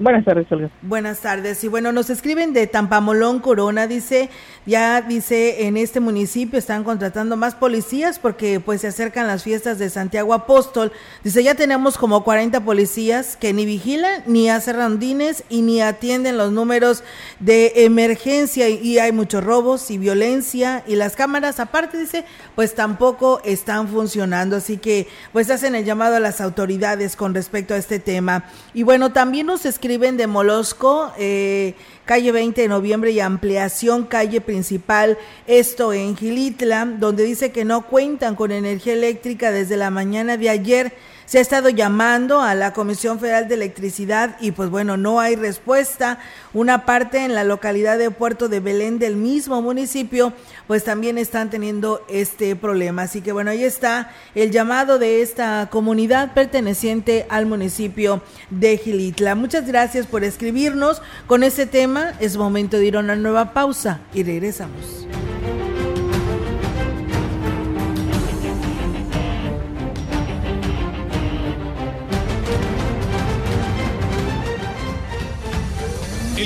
Buenas 0.00 0.24
tardes, 0.24 0.46
Olga. 0.52 0.70
Buenas 0.82 1.18
tardes. 1.18 1.64
Y 1.64 1.68
bueno, 1.68 1.90
nos 1.90 2.08
escriben 2.08 2.52
de 2.52 2.68
Tampamolón, 2.68 3.40
Corona, 3.40 3.88
dice, 3.88 4.30
ya 4.64 5.02
dice, 5.02 5.66
en 5.66 5.76
este 5.76 5.98
municipio 5.98 6.56
están 6.56 6.84
contratando 6.84 7.36
más 7.36 7.56
policías 7.56 8.20
porque 8.20 8.60
pues 8.60 8.82
se 8.82 8.86
acercan 8.86 9.26
las 9.26 9.42
fiestas 9.42 9.80
de 9.80 9.90
Santiago 9.90 10.34
Apóstol. 10.34 10.92
Dice, 11.24 11.42
ya 11.42 11.56
tenemos 11.56 11.98
como 11.98 12.22
40 12.22 12.60
policías 12.60 13.36
que 13.36 13.52
ni 13.52 13.66
vigilan, 13.66 14.22
ni 14.26 14.48
hacen 14.48 14.76
rondines 14.76 15.42
y 15.48 15.62
ni 15.62 15.82
atienden 15.82 16.36
los 16.36 16.52
números 16.52 17.02
de 17.40 17.72
emergencia 17.84 18.68
y 18.68 19.00
hay 19.00 19.10
muchos 19.10 19.42
robos 19.42 19.90
y 19.90 19.98
violencia 19.98 20.84
y 20.86 20.94
las 20.94 21.16
cámaras 21.16 21.58
aparte, 21.58 21.98
dice, 21.98 22.24
pues 22.54 22.76
tampoco 22.76 23.40
están 23.44 23.88
funcionando. 23.88 24.54
Así 24.54 24.76
que 24.76 25.08
pues 25.32 25.50
hacen 25.50 25.74
el 25.74 25.84
llamado 25.84 26.14
a 26.14 26.20
las 26.20 26.40
autoridades 26.40 27.16
con 27.16 27.34
respecto 27.34 27.74
a 27.74 27.78
este 27.78 27.98
tema. 27.98 28.44
Y 28.74 28.84
bueno, 28.84 29.12
también 29.12 29.46
nos 29.46 29.66
escriben 29.66 29.87
escriben 29.88 30.18
de 30.18 30.26
Molosco, 30.26 31.10
eh, 31.16 31.72
calle 32.04 32.30
20 32.30 32.60
de 32.60 32.68
noviembre 32.68 33.10
y 33.10 33.20
ampliación 33.20 34.04
calle 34.04 34.42
principal, 34.42 35.16
esto 35.46 35.94
en 35.94 36.14
Gilitla, 36.14 36.84
donde 36.84 37.24
dice 37.24 37.52
que 37.52 37.64
no 37.64 37.86
cuentan 37.86 38.34
con 38.34 38.52
energía 38.52 38.92
eléctrica 38.92 39.50
desde 39.50 39.78
la 39.78 39.88
mañana 39.88 40.36
de 40.36 40.50
ayer 40.50 40.92
se 41.28 41.36
ha 41.36 41.42
estado 41.42 41.68
llamando 41.68 42.40
a 42.40 42.54
la 42.54 42.72
Comisión 42.72 43.20
Federal 43.20 43.48
de 43.48 43.54
Electricidad 43.54 44.38
y 44.40 44.52
pues 44.52 44.70
bueno, 44.70 44.96
no 44.96 45.20
hay 45.20 45.36
respuesta. 45.36 46.20
Una 46.54 46.86
parte 46.86 47.18
en 47.18 47.34
la 47.34 47.44
localidad 47.44 47.98
de 47.98 48.10
Puerto 48.10 48.48
de 48.48 48.60
Belén 48.60 48.98
del 48.98 49.16
mismo 49.16 49.60
municipio, 49.60 50.32
pues 50.66 50.84
también 50.84 51.18
están 51.18 51.50
teniendo 51.50 52.02
este 52.08 52.56
problema. 52.56 53.02
Así 53.02 53.20
que 53.20 53.32
bueno, 53.32 53.50
ahí 53.50 53.62
está 53.62 54.10
el 54.34 54.50
llamado 54.50 54.98
de 54.98 55.20
esta 55.20 55.68
comunidad 55.70 56.32
perteneciente 56.32 57.26
al 57.28 57.44
municipio 57.44 58.22
de 58.48 58.78
Gilitla. 58.78 59.34
Muchas 59.34 59.66
gracias 59.66 60.06
por 60.06 60.24
escribirnos 60.24 61.02
con 61.26 61.42
ese 61.42 61.66
tema. 61.66 62.14
Es 62.20 62.38
momento 62.38 62.78
de 62.78 62.86
ir 62.86 62.96
a 62.96 63.00
una 63.00 63.16
nueva 63.16 63.52
pausa 63.52 64.00
y 64.14 64.22
regresamos. 64.22 65.06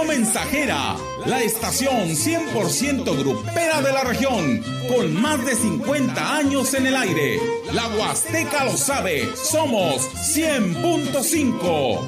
Mensajera, 0.00 0.96
la 1.26 1.42
estación 1.42 2.08
100% 2.08 3.16
grupera 3.18 3.82
de 3.82 3.92
la 3.92 4.02
región, 4.02 4.62
con 4.88 5.14
más 5.20 5.44
de 5.44 5.54
50 5.54 6.36
años 6.36 6.72
en 6.74 6.86
el 6.86 6.96
aire. 6.96 7.38
La 7.72 7.86
Huasteca 7.88 8.64
lo 8.64 8.72
sabe, 8.72 9.28
somos 9.36 10.10
100.5. 10.34 12.00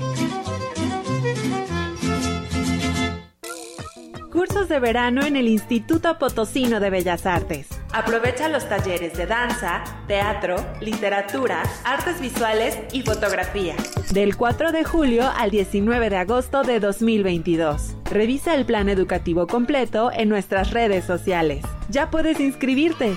Cursos 4.32 4.68
de 4.68 4.80
verano 4.80 5.24
en 5.24 5.37
el 5.37 5.47
Instituto 5.47 6.18
Potosino 6.18 6.80
de 6.80 6.91
Bellas 6.91 7.26
Artes 7.26 7.68
Aprovecha 7.95 8.49
los 8.49 8.68
talleres 8.68 9.16
de 9.16 9.24
danza, 9.24 9.84
teatro, 10.09 10.57
literatura, 10.80 11.62
artes 11.84 12.20
visuales 12.20 12.76
y 12.92 13.03
fotografía. 13.03 13.76
Del 14.11 14.36
4 14.36 14.72
de 14.72 14.82
julio 14.82 15.30
al 15.36 15.53
19 15.53 16.11
de 16.11 16.16
agosto 16.16 16.64
de 16.64 16.80
2022. 16.80 17.95
Revisa 18.11 18.57
el 18.57 18.66
plan 18.66 18.88
educativo 18.88 19.47
completo 19.47 20.11
en 20.12 20.28
nuestras 20.28 20.72
redes 20.72 21.05
sociales. 21.05 21.64
Ya 21.88 22.11
puedes 22.11 22.40
inscribirte. 22.40 23.16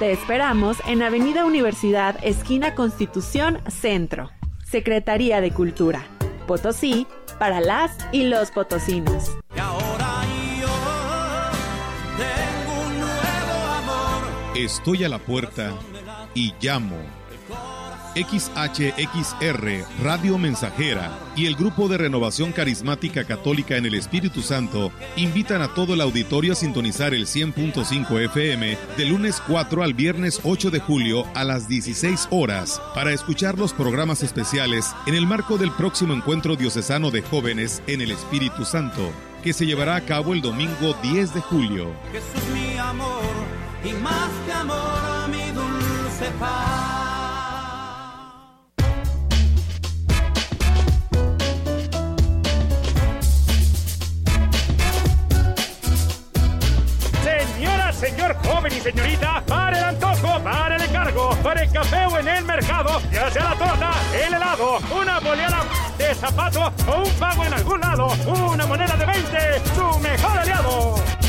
Te 0.00 0.10
esperamos 0.10 0.78
en 0.88 1.00
Avenida 1.00 1.44
Universidad, 1.44 2.16
esquina 2.24 2.74
Constitución, 2.74 3.60
Centro. 3.68 4.32
Secretaría 4.64 5.40
de 5.40 5.52
Cultura. 5.52 6.04
Potosí, 6.48 7.06
para 7.38 7.60
las 7.60 7.96
y 8.10 8.24
los 8.24 8.50
potosinos. 8.50 9.30
Estoy 14.54 15.02
a 15.02 15.08
la 15.08 15.18
puerta 15.18 15.76
y 16.32 16.54
llamo. 16.60 16.96
XHXR, 18.14 19.84
Radio 20.00 20.38
Mensajera 20.38 21.18
y 21.34 21.46
el 21.46 21.56
Grupo 21.56 21.88
de 21.88 21.98
Renovación 21.98 22.52
Carismática 22.52 23.24
Católica 23.24 23.76
en 23.76 23.86
el 23.86 23.94
Espíritu 23.94 24.42
Santo 24.42 24.92
invitan 25.16 25.60
a 25.60 25.74
todo 25.74 25.94
el 25.94 26.00
auditorio 26.00 26.52
a 26.52 26.54
sintonizar 26.54 27.14
el 27.14 27.26
100.5 27.26 28.24
FM 28.26 28.78
de 28.96 29.04
lunes 29.06 29.42
4 29.44 29.82
al 29.82 29.92
viernes 29.92 30.40
8 30.44 30.70
de 30.70 30.78
julio 30.78 31.26
a 31.34 31.42
las 31.42 31.66
16 31.66 32.28
horas 32.30 32.80
para 32.94 33.12
escuchar 33.12 33.58
los 33.58 33.72
programas 33.72 34.22
especiales 34.22 34.94
en 35.08 35.16
el 35.16 35.26
marco 35.26 35.58
del 35.58 35.72
próximo 35.72 36.14
encuentro 36.14 36.54
diocesano 36.54 37.10
de 37.10 37.22
jóvenes 37.22 37.82
en 37.88 38.02
el 38.02 38.12
Espíritu 38.12 38.64
Santo, 38.64 39.10
que 39.42 39.52
se 39.52 39.66
llevará 39.66 39.96
a 39.96 40.02
cabo 40.02 40.32
el 40.32 40.40
domingo 40.40 40.94
10 41.02 41.34
de 41.34 41.40
julio. 41.40 41.92
Jesús 42.12 42.48
mi 42.54 42.78
amor 42.78 43.53
y 43.84 43.92
más 43.92 44.30
que 44.46 44.52
amor 44.52 45.28
mi 45.28 45.50
dulce 45.50 46.30
paz. 46.40 47.04
Señora, 57.22 57.92
señor 57.92 58.36
joven 58.44 58.72
y 58.72 58.80
señorita, 58.80 59.42
para 59.46 59.78
el 59.78 59.84
antojo, 59.84 60.40
para 60.42 60.76
el 60.76 60.82
encargo, 60.82 61.36
para 61.42 61.62
el 61.62 61.70
café 61.70 62.06
o 62.06 62.18
en 62.18 62.28
el 62.28 62.44
mercado, 62.44 63.02
ya 63.12 63.30
sea 63.30 63.44
la 63.44 63.54
torta, 63.56 63.92
el 64.14 64.32
helado, 64.32 64.78
una 64.98 65.20
boleada 65.20 65.64
de 65.98 66.14
zapato 66.14 66.72
o 66.86 67.02
un 67.02 67.10
pago 67.18 67.44
en 67.44 67.52
algún 67.52 67.80
lado, 67.80 68.08
una 68.26 68.66
moneda 68.66 68.96
de 68.96 69.04
20, 69.04 69.62
su 69.74 69.98
mejor 70.00 70.38
aliado. 70.38 71.23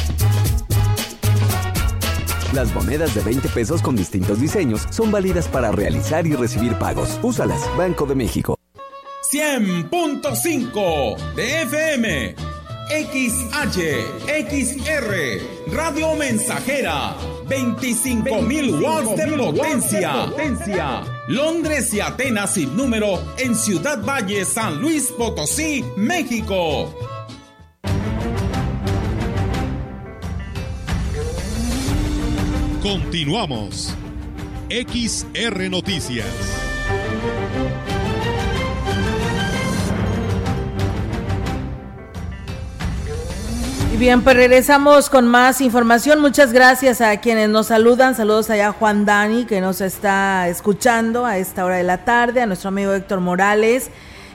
Las 2.56 2.74
monedas 2.74 3.14
de 3.14 3.22
20 3.22 3.50
pesos 3.50 3.82
con 3.82 3.98
distintos 3.98 4.40
diseños 4.40 4.88
son 4.90 5.12
válidas 5.12 5.50
para 5.50 5.74
realizar 5.74 6.26
y 6.26 6.36
recibir 6.36 6.80
pagos. 6.80 7.20
Úsalas, 7.22 7.60
Banco 7.76 8.06
de 8.06 8.16
México. 8.16 8.58
100.5 9.30 11.36
de 11.36 11.64
FM. 11.64 12.36
XH, 12.88 13.82
XR, 14.48 15.74
Radio 15.74 16.16
Mensajera, 16.16 17.18
25.000 17.50 18.82
watts 18.82 19.18
de 19.18 19.38
potencia. 19.38 21.04
Londres 21.28 21.94
y 21.94 22.00
Atenas 22.00 22.54
sin 22.54 22.74
número 22.78 23.22
en 23.38 23.54
Ciudad 23.54 24.02
Valle, 24.02 24.46
San 24.46 24.80
Luis 24.80 25.12
Potosí, 25.12 25.84
México. 25.98 27.15
Continuamos. 32.86 33.96
XR 34.70 35.72
Noticias. 35.72 36.28
Y 43.92 43.98
bien, 43.98 44.22
pues 44.22 44.36
regresamos 44.36 45.10
con 45.10 45.26
más 45.26 45.62
información. 45.62 46.22
Muchas 46.22 46.54
gracias 46.54 47.02
a 47.02 47.18
quienes 47.18 47.50
nos 47.50 47.66
saludan. 47.66 48.14
Saludos 48.14 48.52
allá 48.52 48.68
a 48.68 48.72
Juan 48.72 49.04
Dani, 49.04 49.46
que 49.46 49.62
nos 49.62 49.82
está 49.82 50.48
escuchando 50.48 51.26
a 51.26 51.40
esta 51.40 51.66
hora 51.66 51.78
de 51.78 51.84
la 51.84 52.06
tarde, 52.06 52.44
a 52.44 52.46
nuestro 52.46 52.68
amigo 52.68 52.94
Héctor 52.94 53.20
Morales, 53.20 53.90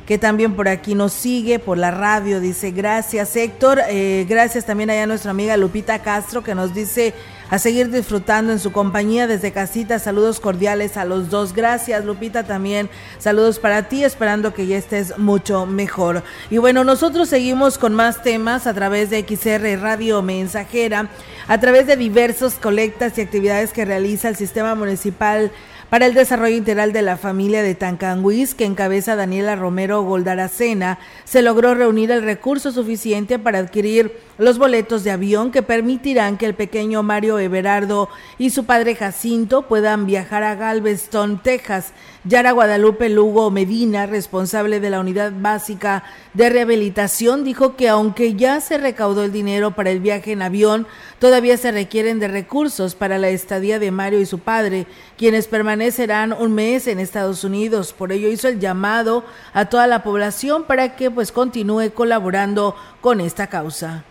que 0.06 0.18
también 0.18 0.56
por 0.56 0.66
aquí 0.66 0.96
nos 0.96 1.12
sigue 1.12 1.60
por 1.60 1.78
la 1.78 1.92
radio. 1.92 2.40
Dice, 2.40 2.72
gracias 2.72 3.36
Héctor. 3.36 3.80
Eh, 3.88 4.26
gracias 4.28 4.66
también 4.66 4.90
allá 4.90 5.04
a 5.04 5.06
nuestra 5.06 5.30
amiga 5.30 5.56
Lupita 5.56 6.00
Castro, 6.00 6.42
que 6.42 6.56
nos 6.56 6.74
dice 6.74 7.14
a 7.50 7.58
seguir 7.58 7.90
disfrutando 7.90 8.52
en 8.52 8.58
su 8.58 8.72
compañía 8.72 9.26
desde 9.26 9.52
casita. 9.52 9.98
Saludos 9.98 10.40
cordiales 10.40 10.96
a 10.96 11.04
los 11.04 11.30
dos. 11.30 11.52
Gracias, 11.52 12.04
Lupita, 12.04 12.44
también. 12.44 12.88
Saludos 13.18 13.58
para 13.58 13.88
ti, 13.88 14.04
esperando 14.04 14.54
que 14.54 14.66
ya 14.66 14.78
estés 14.78 15.18
mucho 15.18 15.66
mejor. 15.66 16.22
Y 16.48 16.58
bueno, 16.58 16.84
nosotros 16.84 17.28
seguimos 17.28 17.76
con 17.76 17.94
más 17.94 18.22
temas 18.22 18.66
a 18.66 18.74
través 18.74 19.10
de 19.10 19.26
XR 19.28 19.80
Radio 19.80 20.22
Mensajera, 20.22 21.08
a 21.48 21.60
través 21.60 21.86
de 21.86 21.96
diversos 21.96 22.54
colectas 22.54 23.18
y 23.18 23.20
actividades 23.20 23.72
que 23.72 23.84
realiza 23.84 24.28
el 24.28 24.36
Sistema 24.36 24.74
Municipal 24.74 25.50
para 25.90 26.06
el 26.06 26.14
Desarrollo 26.14 26.56
Integral 26.56 26.92
de 26.92 27.02
la 27.02 27.16
Familia 27.16 27.64
de 27.64 27.74
Tancanguis, 27.74 28.54
que 28.54 28.64
encabeza 28.64 29.16
Daniela 29.16 29.56
Romero 29.56 30.02
Goldaracena, 30.02 31.00
se 31.24 31.42
logró 31.42 31.74
reunir 31.74 32.12
el 32.12 32.22
recurso 32.22 32.70
suficiente 32.70 33.40
para 33.40 33.58
adquirir 33.58 34.16
los 34.40 34.56
boletos 34.56 35.04
de 35.04 35.10
avión 35.10 35.50
que 35.50 35.62
permitirán 35.62 36.38
que 36.38 36.46
el 36.46 36.54
pequeño 36.54 37.02
Mario 37.02 37.38
Everardo 37.38 38.08
y 38.38 38.48
su 38.48 38.64
padre 38.64 38.94
Jacinto 38.94 39.68
puedan 39.68 40.06
viajar 40.06 40.44
a 40.44 40.54
Galveston, 40.54 41.42
Texas. 41.42 41.92
Yara 42.24 42.52
Guadalupe 42.52 43.10
Lugo 43.10 43.50
Medina, 43.50 44.06
responsable 44.06 44.80
de 44.80 44.88
la 44.88 45.00
Unidad 45.00 45.32
Básica 45.34 46.04
de 46.32 46.48
Rehabilitación, 46.48 47.44
dijo 47.44 47.76
que 47.76 47.90
aunque 47.90 48.34
ya 48.34 48.62
se 48.62 48.78
recaudó 48.78 49.24
el 49.24 49.32
dinero 49.32 49.72
para 49.72 49.90
el 49.90 50.00
viaje 50.00 50.32
en 50.32 50.40
avión, 50.40 50.86
todavía 51.18 51.58
se 51.58 51.70
requieren 51.70 52.18
de 52.18 52.28
recursos 52.28 52.94
para 52.94 53.18
la 53.18 53.28
estadía 53.28 53.78
de 53.78 53.90
Mario 53.90 54.20
y 54.20 54.26
su 54.26 54.38
padre, 54.38 54.86
quienes 55.18 55.48
permanecerán 55.48 56.32
un 56.32 56.54
mes 56.54 56.86
en 56.86 56.98
Estados 56.98 57.44
Unidos. 57.44 57.92
Por 57.92 58.10
ello 58.10 58.28
hizo 58.28 58.48
el 58.48 58.58
llamado 58.58 59.22
a 59.52 59.66
toda 59.66 59.86
la 59.86 60.02
población 60.02 60.64
para 60.64 60.96
que 60.96 61.10
pues 61.10 61.30
continúe 61.30 61.90
colaborando 61.92 62.74
con 63.02 63.20
esta 63.20 63.46
causa. 63.46 64.04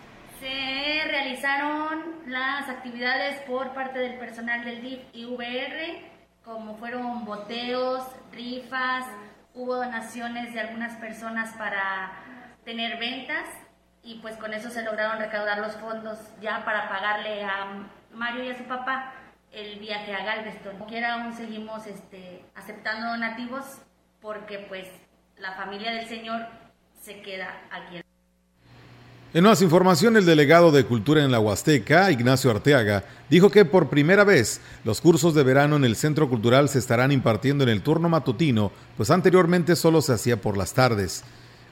Realizaron 1.30 2.24
las 2.26 2.68
actividades 2.70 3.40
por 3.42 3.72
parte 3.76 4.00
del 4.00 4.18
personal 4.18 4.66
del 4.66 4.82
DIF 4.82 5.00
y 5.14 5.26
VR 5.26 6.02
como 6.44 6.76
fueron 6.78 7.24
boteos, 7.24 8.04
rifas, 8.32 9.06
hubo 9.54 9.76
donaciones 9.76 10.56
de 10.56 10.62
algunas 10.62 10.96
personas 10.96 11.54
para 11.54 12.14
tener 12.66 12.98
ventas 12.98 13.48
y 14.02 14.16
pues 14.22 14.38
con 14.38 14.56
eso 14.56 14.72
se 14.72 14.82
lograron 14.82 15.20
recaudar 15.20 15.60
los 15.60 15.76
fondos 15.76 16.18
ya 16.42 16.66
para 16.66 16.90
pagarle 16.90 17.44
a 17.44 17.88
Mario 18.12 18.46
y 18.46 18.50
a 18.50 18.58
su 18.58 18.64
papá 18.64 19.14
el 19.52 19.78
viaje 19.78 20.16
a 20.16 20.26
Galveston. 20.26 20.80
Como 20.80 20.88
quiera 20.88 21.14
aún 21.14 21.34
seguimos 21.34 21.86
este, 21.86 22.44
aceptando 22.56 23.06
donativos 23.06 23.84
porque 24.20 24.66
pues 24.68 24.90
la 25.38 25.52
familia 25.52 25.92
del 25.92 26.08
señor 26.08 26.48
se 27.00 27.22
queda 27.22 27.56
aquí. 27.70 28.02
En 29.32 29.44
más 29.44 29.62
información, 29.62 30.18
el 30.18 30.26
delegado 30.26 30.72
de 30.72 30.86
Cultura 30.86 31.24
en 31.24 31.32
la 31.32 31.40
Huasteca, 31.40 32.10
Ignacio 32.10 32.50
Arteaga, 32.50 33.04
dijo 33.30 33.52
que 33.52 33.64
por 33.64 33.88
primera 33.88 34.24
vez 34.24 34.60
los 34.84 35.02
cursos 35.02 35.36
de 35.36 35.44
verano 35.44 35.76
en 35.76 35.86
el 35.86 35.96
Centro 35.96 36.28
Cultural 36.28 36.68
se 36.68 36.80
estarán 36.80 37.12
impartiendo 37.12 37.64
en 37.64 37.70
el 37.70 37.84
turno 37.84 38.10
matutino, 38.10 38.72
pues 38.98 39.12
anteriormente 39.12 39.76
solo 39.76 40.02
se 40.02 40.14
hacía 40.14 40.42
por 40.42 40.58
las 40.58 40.74
tardes. 40.74 41.24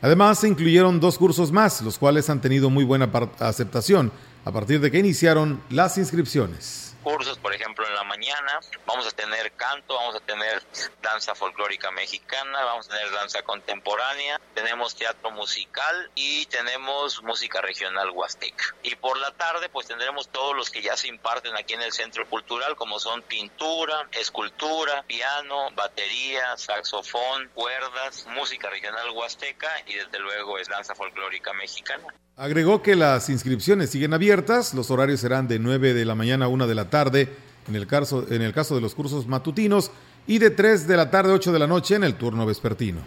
Además, 0.03 0.37
se 0.37 0.47
incluyeron 0.47 0.99
dos 0.99 1.17
cursos 1.17 1.51
más, 1.51 1.81
los 1.81 1.97
cuales 1.97 2.29
han 2.29 2.41
tenido 2.41 2.69
muy 2.69 2.83
buena 2.83 3.09
aceptación 3.39 4.11
a 4.45 4.51
partir 4.51 4.79
de 4.79 4.91
que 4.91 4.99
iniciaron 4.99 5.59
las 5.71 5.97
inscripciones 5.97 6.86
cursos, 7.07 7.39
por 7.39 7.53
ejemplo, 7.53 7.87
en 7.87 7.95
la 7.95 8.03
mañana 8.03 8.59
vamos 8.85 9.07
a 9.07 9.11
tener 9.11 9.53
canto, 9.53 9.95
vamos 9.95 10.15
a 10.15 10.19
tener 10.19 10.61
danza 11.01 11.35
folclórica 11.35 11.89
mexicana, 11.89 12.65
vamos 12.65 12.87
a 12.87 12.97
tener 12.97 13.09
danza 13.11 13.43
contemporánea, 13.43 14.41
tenemos 14.53 14.93
teatro 14.93 15.31
musical 15.31 16.11
y 16.15 16.45
tenemos 16.47 17.23
música 17.23 17.61
regional 17.61 18.09
huasteca. 18.09 18.75
Y 18.83 18.95
por 18.95 19.17
la 19.19 19.31
tarde 19.31 19.69
pues 19.69 19.87
tendremos 19.87 20.27
todos 20.27 20.53
los 20.53 20.69
que 20.69 20.81
ya 20.81 20.97
se 20.97 21.07
imparten 21.07 21.55
aquí 21.55 21.75
en 21.75 21.81
el 21.81 21.93
Centro 21.93 22.27
Cultural, 22.27 22.75
como 22.75 22.99
son 22.99 23.21
pintura, 23.21 24.09
escultura, 24.11 25.03
piano, 25.03 25.71
batería, 25.75 26.57
saxofón, 26.57 27.47
cuerdas, 27.53 28.27
música 28.31 28.69
regional 28.69 29.11
huasteca 29.11 29.71
y 29.85 29.93
desde 29.93 30.19
luego 30.19 30.57
es 30.57 30.67
danza 30.67 30.93
folclórica 30.93 31.53
mexicana. 31.53 32.13
Agregó 32.39 32.83
que 32.83 32.95
las 32.95 33.29
inscripciones 33.29 33.89
siguen 33.89 34.13
abiertas, 34.13 34.75
los 34.75 34.91
horarios 34.91 35.21
serán 35.21 35.47
de 35.47 35.57
9 35.57 35.95
de 35.95 36.05
la 36.05 36.13
mañana 36.13 36.45
a 36.45 36.47
1 36.49 36.67
de 36.67 36.75
la 36.75 36.87
tarde 36.87 37.29
en 37.67 37.75
el, 37.75 37.87
caso, 37.87 38.27
en 38.29 38.43
el 38.43 38.53
caso 38.53 38.75
de 38.75 38.81
los 38.81 38.93
cursos 38.93 39.25
matutinos 39.25 39.89
y 40.27 40.37
de 40.37 40.51
3 40.51 40.87
de 40.87 40.97
la 40.97 41.09
tarde 41.09 41.31
a 41.31 41.33
8 41.33 41.51
de 41.51 41.57
la 41.57 41.65
noche 41.65 41.95
en 41.95 42.03
el 42.03 42.13
turno 42.13 42.45
vespertino. 42.45 42.99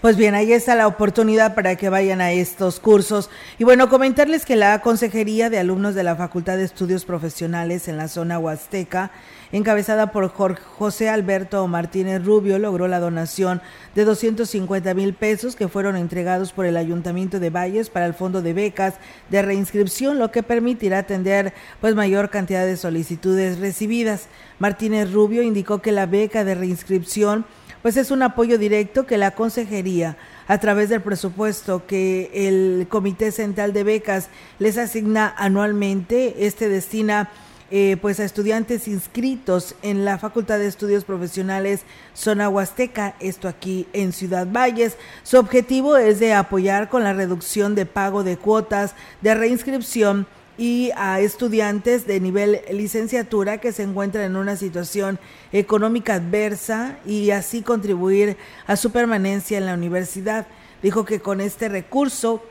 Pues 0.00 0.16
bien, 0.16 0.34
ahí 0.34 0.54
está 0.54 0.74
la 0.76 0.86
oportunidad 0.86 1.54
para 1.54 1.76
que 1.76 1.90
vayan 1.90 2.22
a 2.22 2.32
estos 2.32 2.80
cursos. 2.80 3.28
Y 3.58 3.64
bueno, 3.64 3.90
comentarles 3.90 4.46
que 4.46 4.56
la 4.56 4.80
Consejería 4.80 5.50
de 5.50 5.58
Alumnos 5.58 5.94
de 5.94 6.02
la 6.02 6.16
Facultad 6.16 6.56
de 6.56 6.64
Estudios 6.64 7.04
Profesionales 7.04 7.86
en 7.86 7.98
la 7.98 8.08
zona 8.08 8.38
Huasteca, 8.38 9.10
encabezada 9.52 10.12
por 10.12 10.28
Jorge, 10.28 10.62
José 10.78 11.08
Alberto 11.08 11.66
Martínez 11.66 12.24
Rubio, 12.24 12.58
logró 12.58 12.88
la 12.88 13.00
donación 13.00 13.60
de 13.94 14.04
250 14.04 14.94
mil 14.94 15.14
pesos 15.14 15.56
que 15.56 15.68
fueron 15.68 15.96
entregados 15.96 16.52
por 16.52 16.66
el 16.66 16.76
Ayuntamiento 16.76 17.40
de 17.40 17.50
Valles 17.50 17.90
para 17.90 18.06
el 18.06 18.14
Fondo 18.14 18.42
de 18.42 18.52
Becas 18.52 18.94
de 19.28 19.42
Reinscripción, 19.42 20.18
lo 20.18 20.30
que 20.30 20.42
permitirá 20.42 20.98
atender 20.98 21.52
pues 21.80 21.94
mayor 21.94 22.30
cantidad 22.30 22.64
de 22.64 22.76
solicitudes 22.76 23.58
recibidas. 23.58 24.28
Martínez 24.58 25.12
Rubio 25.12 25.42
indicó 25.42 25.82
que 25.82 25.92
la 25.92 26.06
beca 26.06 26.44
de 26.44 26.54
reinscripción 26.54 27.44
pues 27.82 27.96
es 27.96 28.10
un 28.10 28.22
apoyo 28.22 28.58
directo 28.58 29.06
que 29.06 29.16
la 29.16 29.30
consejería 29.30 30.16
a 30.48 30.58
través 30.58 30.88
del 30.88 31.00
presupuesto 31.00 31.86
que 31.86 32.30
el 32.34 32.86
Comité 32.88 33.32
Central 33.32 33.72
de 33.72 33.84
Becas 33.84 34.28
les 34.58 34.76
asigna 34.76 35.34
anualmente, 35.38 36.46
este 36.46 36.68
destina 36.68 37.30
eh, 37.70 37.96
pues 38.00 38.18
a 38.18 38.24
estudiantes 38.24 38.88
inscritos 38.88 39.76
en 39.82 40.04
la 40.04 40.18
Facultad 40.18 40.58
de 40.58 40.66
Estudios 40.66 41.04
Profesionales 41.04 41.82
Zona 42.14 42.48
Huasteca, 42.48 43.14
esto 43.20 43.46
aquí 43.46 43.86
en 43.92 44.12
Ciudad 44.12 44.48
Valles. 44.50 44.96
Su 45.22 45.38
objetivo 45.38 45.96
es 45.96 46.18
de 46.18 46.34
apoyar 46.34 46.88
con 46.88 47.04
la 47.04 47.12
reducción 47.12 47.74
de 47.74 47.86
pago 47.86 48.24
de 48.24 48.36
cuotas 48.36 48.94
de 49.20 49.34
reinscripción 49.34 50.26
y 50.58 50.90
a 50.96 51.20
estudiantes 51.20 52.06
de 52.06 52.20
nivel 52.20 52.60
licenciatura 52.70 53.58
que 53.58 53.72
se 53.72 53.82
encuentran 53.82 54.24
en 54.24 54.36
una 54.36 54.56
situación 54.56 55.18
económica 55.52 56.14
adversa 56.14 56.98
y 57.06 57.30
así 57.30 57.62
contribuir 57.62 58.36
a 58.66 58.76
su 58.76 58.90
permanencia 58.90 59.58
en 59.58 59.66
la 59.66 59.74
universidad. 59.74 60.46
Dijo 60.82 61.04
que 61.04 61.20
con 61.20 61.40
este 61.40 61.68
recurso 61.68 62.42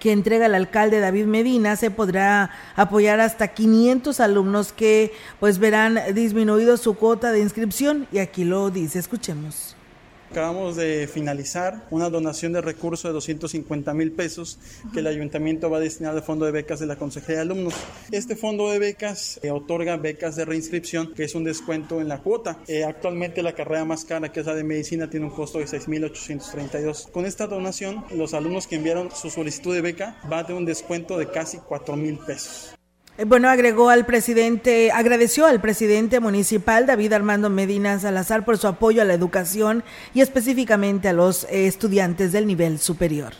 que 0.00 0.12
entrega 0.12 0.46
el 0.46 0.54
alcalde 0.54 1.00
David 1.00 1.26
Medina 1.26 1.76
se 1.76 1.90
podrá 1.90 2.50
apoyar 2.74 3.20
hasta 3.20 3.48
500 3.48 4.18
alumnos 4.20 4.72
que 4.72 5.12
pues 5.40 5.58
verán 5.58 5.98
disminuido 6.14 6.76
su 6.76 6.94
cuota 6.94 7.32
de 7.32 7.40
inscripción 7.40 8.06
y 8.10 8.18
aquí 8.18 8.44
lo 8.44 8.70
dice, 8.70 8.98
escuchemos. 8.98 9.73
Acabamos 10.34 10.74
de 10.74 11.06
finalizar 11.06 11.86
una 11.92 12.10
donación 12.10 12.52
de 12.52 12.60
recursos 12.60 13.04
de 13.04 13.12
250 13.12 13.94
mil 13.94 14.10
pesos 14.10 14.58
que 14.92 14.98
el 14.98 15.06
ayuntamiento 15.06 15.70
va 15.70 15.76
a 15.76 15.80
destinar 15.80 16.12
al 16.12 16.24
fondo 16.24 16.44
de 16.44 16.50
becas 16.50 16.80
de 16.80 16.86
la 16.86 16.96
Consejería 16.96 17.36
de 17.36 17.42
Alumnos. 17.42 17.74
Este 18.10 18.34
fondo 18.34 18.68
de 18.68 18.80
becas 18.80 19.38
eh, 19.44 19.52
otorga 19.52 19.96
becas 19.96 20.34
de 20.34 20.44
reinscripción, 20.44 21.14
que 21.14 21.22
es 21.22 21.36
un 21.36 21.44
descuento 21.44 22.00
en 22.00 22.08
la 22.08 22.18
cuota. 22.18 22.58
Eh, 22.66 22.82
actualmente 22.82 23.44
la 23.44 23.52
carrera 23.52 23.84
más 23.84 24.04
cara, 24.04 24.32
que 24.32 24.40
es 24.40 24.46
la 24.46 24.56
de 24.56 24.64
medicina, 24.64 25.08
tiene 25.08 25.26
un 25.26 25.32
costo 25.32 25.60
de 25.60 25.66
6.832. 25.66 27.12
Con 27.12 27.26
esta 27.26 27.46
donación, 27.46 28.04
los 28.12 28.34
alumnos 28.34 28.66
que 28.66 28.74
enviaron 28.74 29.12
su 29.12 29.30
solicitud 29.30 29.72
de 29.72 29.82
beca 29.82 30.18
van 30.28 30.40
a 30.40 30.46
tener 30.46 30.58
un 30.58 30.66
descuento 30.66 31.16
de 31.16 31.30
casi 31.30 31.58
4 31.58 31.94
mil 31.94 32.18
pesos. 32.18 32.73
Eh, 33.16 33.24
bueno, 33.24 33.48
agregó 33.48 33.90
al 33.90 34.06
presidente, 34.06 34.90
agradeció 34.90 35.46
al 35.46 35.60
presidente 35.60 36.18
municipal 36.18 36.86
David 36.86 37.12
Armando 37.12 37.48
Medina 37.48 37.98
Salazar 38.00 38.44
por 38.44 38.58
su 38.58 38.66
apoyo 38.66 39.02
a 39.02 39.04
la 39.04 39.14
educación 39.14 39.84
y 40.14 40.20
específicamente 40.20 41.08
a 41.08 41.12
los 41.12 41.44
eh, 41.44 41.66
estudiantes 41.66 42.32
del 42.32 42.46
nivel 42.46 42.80
superior. 42.80 43.34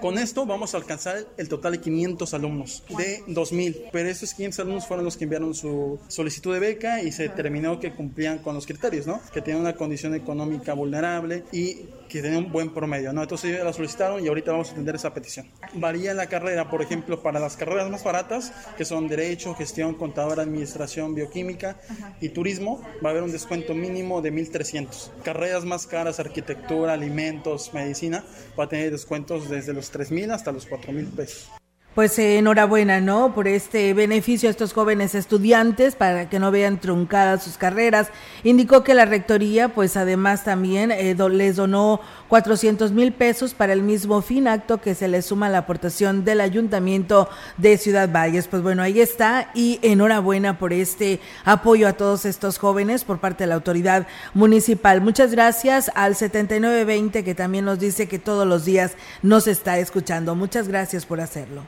Con 0.00 0.16
esto 0.16 0.46
vamos 0.46 0.74
a 0.74 0.76
alcanzar 0.76 1.26
el 1.36 1.48
total 1.48 1.72
de 1.72 1.80
500 1.80 2.34
alumnos 2.34 2.84
de 2.96 3.24
2000, 3.26 3.86
pero 3.90 4.08
esos 4.08 4.32
500 4.32 4.60
alumnos 4.60 4.86
fueron 4.86 5.04
los 5.04 5.16
que 5.16 5.24
enviaron 5.24 5.54
su 5.54 5.98
solicitud 6.06 6.54
de 6.54 6.60
beca 6.60 7.02
y 7.02 7.10
se 7.10 7.24
determinó 7.24 7.80
que 7.80 7.92
cumplían 7.92 8.38
con 8.38 8.54
los 8.54 8.64
criterios, 8.64 9.08
¿no? 9.08 9.20
Que 9.34 9.42
tenían 9.42 9.62
una 9.62 9.74
condición 9.74 10.14
económica 10.14 10.72
vulnerable 10.74 11.42
y 11.50 11.80
que 12.12 12.20
tenían 12.20 12.44
un 12.44 12.52
buen 12.52 12.74
promedio, 12.74 13.12
¿no? 13.12 13.22
Entonces 13.22 13.52
ellos 13.52 13.64
la 13.64 13.72
solicitaron 13.72 14.22
y 14.22 14.28
ahorita 14.28 14.52
vamos 14.52 14.68
a 14.68 14.72
atender 14.72 14.94
esa 14.94 15.14
petición. 15.14 15.48
Varía 15.74 16.12
la 16.12 16.26
carrera, 16.26 16.68
por 16.68 16.82
ejemplo, 16.82 17.22
para 17.22 17.40
las 17.40 17.56
carreras 17.56 17.88
más 17.90 18.04
baratas, 18.04 18.52
que 18.76 18.84
son 18.84 19.08
Derecho, 19.08 19.54
Gestión, 19.54 19.94
Contadora, 19.94 20.42
Administración, 20.42 21.14
Bioquímica 21.14 21.78
y 22.20 22.28
Turismo, 22.28 22.82
va 23.02 23.08
a 23.08 23.12
haber 23.12 23.22
un 23.22 23.32
descuento 23.32 23.72
mínimo 23.72 24.20
de 24.20 24.30
1.300. 24.30 25.10
Carreras 25.24 25.64
más 25.64 25.86
caras, 25.86 26.20
Arquitectura, 26.20 26.92
Alimentos, 26.92 27.72
Medicina, 27.72 28.24
va 28.58 28.64
a 28.64 28.68
tener 28.68 28.90
descuentos 28.90 29.48
desde 29.48 29.72
los 29.72 29.90
3 29.90 30.10
mil 30.10 30.30
hasta 30.32 30.52
los 30.52 30.66
4 30.66 30.92
mil 30.92 31.06
pesos. 31.06 31.61
Pues 31.94 32.18
eh, 32.18 32.38
enhorabuena, 32.38 33.02
¿no? 33.02 33.34
Por 33.34 33.46
este 33.46 33.92
beneficio 33.92 34.48
a 34.48 34.50
estos 34.50 34.72
jóvenes 34.72 35.14
estudiantes 35.14 35.94
para 35.94 36.30
que 36.30 36.38
no 36.38 36.50
vean 36.50 36.80
truncadas 36.80 37.42
sus 37.42 37.58
carreras. 37.58 38.08
Indicó 38.44 38.82
que 38.82 38.94
la 38.94 39.04
rectoría, 39.04 39.68
pues 39.68 39.98
además 39.98 40.42
también 40.42 40.90
eh, 40.90 41.14
les 41.30 41.56
donó 41.56 42.00
400 42.28 42.92
mil 42.92 43.12
pesos 43.12 43.52
para 43.52 43.74
el 43.74 43.82
mismo 43.82 44.22
fin, 44.22 44.48
acto 44.48 44.80
que 44.80 44.94
se 44.94 45.06
le 45.06 45.20
suma 45.20 45.50
la 45.50 45.58
aportación 45.58 46.24
del 46.24 46.40
ayuntamiento 46.40 47.28
de 47.58 47.76
Ciudad 47.76 48.10
Valles. 48.10 48.48
Pues 48.48 48.62
bueno, 48.62 48.82
ahí 48.82 48.98
está 48.98 49.50
y 49.52 49.78
enhorabuena 49.82 50.58
por 50.58 50.72
este 50.72 51.20
apoyo 51.44 51.86
a 51.88 51.92
todos 51.92 52.24
estos 52.24 52.56
jóvenes 52.56 53.04
por 53.04 53.18
parte 53.18 53.44
de 53.44 53.48
la 53.48 53.56
autoridad 53.56 54.06
municipal. 54.32 55.02
Muchas 55.02 55.32
gracias 55.32 55.90
al 55.94 56.16
7920 56.16 57.22
que 57.22 57.34
también 57.34 57.66
nos 57.66 57.78
dice 57.78 58.08
que 58.08 58.18
todos 58.18 58.46
los 58.46 58.64
días 58.64 58.92
nos 59.20 59.46
está 59.46 59.78
escuchando. 59.78 60.34
Muchas 60.34 60.68
gracias 60.68 61.04
por 61.04 61.20
hacerlo. 61.20 61.64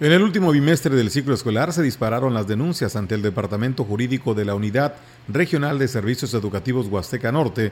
En 0.00 0.10
el 0.10 0.24
último 0.24 0.50
bimestre 0.50 0.96
del 0.96 1.08
ciclo 1.08 1.34
escolar 1.34 1.72
se 1.72 1.80
dispararon 1.80 2.34
las 2.34 2.48
denuncias 2.48 2.96
ante 2.96 3.14
el 3.14 3.22
Departamento 3.22 3.84
Jurídico 3.84 4.34
de 4.34 4.44
la 4.44 4.56
Unidad 4.56 4.96
Regional 5.28 5.78
de 5.78 5.86
Servicios 5.86 6.34
Educativos 6.34 6.88
Huasteca 6.88 7.30
Norte, 7.30 7.70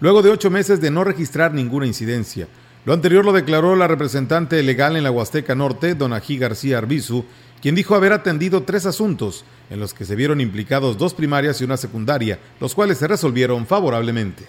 luego 0.00 0.22
de 0.22 0.30
ocho 0.30 0.50
meses 0.50 0.80
de 0.80 0.92
no 0.92 1.02
registrar 1.02 1.52
ninguna 1.52 1.88
incidencia. 1.88 2.46
Lo 2.84 2.92
anterior 2.92 3.24
lo 3.24 3.32
declaró 3.32 3.74
la 3.74 3.88
representante 3.88 4.62
legal 4.62 4.94
en 4.94 5.02
la 5.02 5.10
Huasteca 5.10 5.56
Norte, 5.56 5.96
Donají 5.96 6.38
García 6.38 6.78
Arbizu, 6.78 7.24
quien 7.60 7.74
dijo 7.74 7.96
haber 7.96 8.12
atendido 8.12 8.62
tres 8.62 8.86
asuntos 8.86 9.44
en 9.68 9.80
los 9.80 9.94
que 9.94 10.04
se 10.04 10.14
vieron 10.14 10.40
implicados 10.40 10.96
dos 10.96 11.12
primarias 11.12 11.60
y 11.60 11.64
una 11.64 11.76
secundaria, 11.76 12.38
los 12.60 12.72
cuales 12.72 12.98
se 12.98 13.08
resolvieron 13.08 13.66
favorablemente 13.66 14.46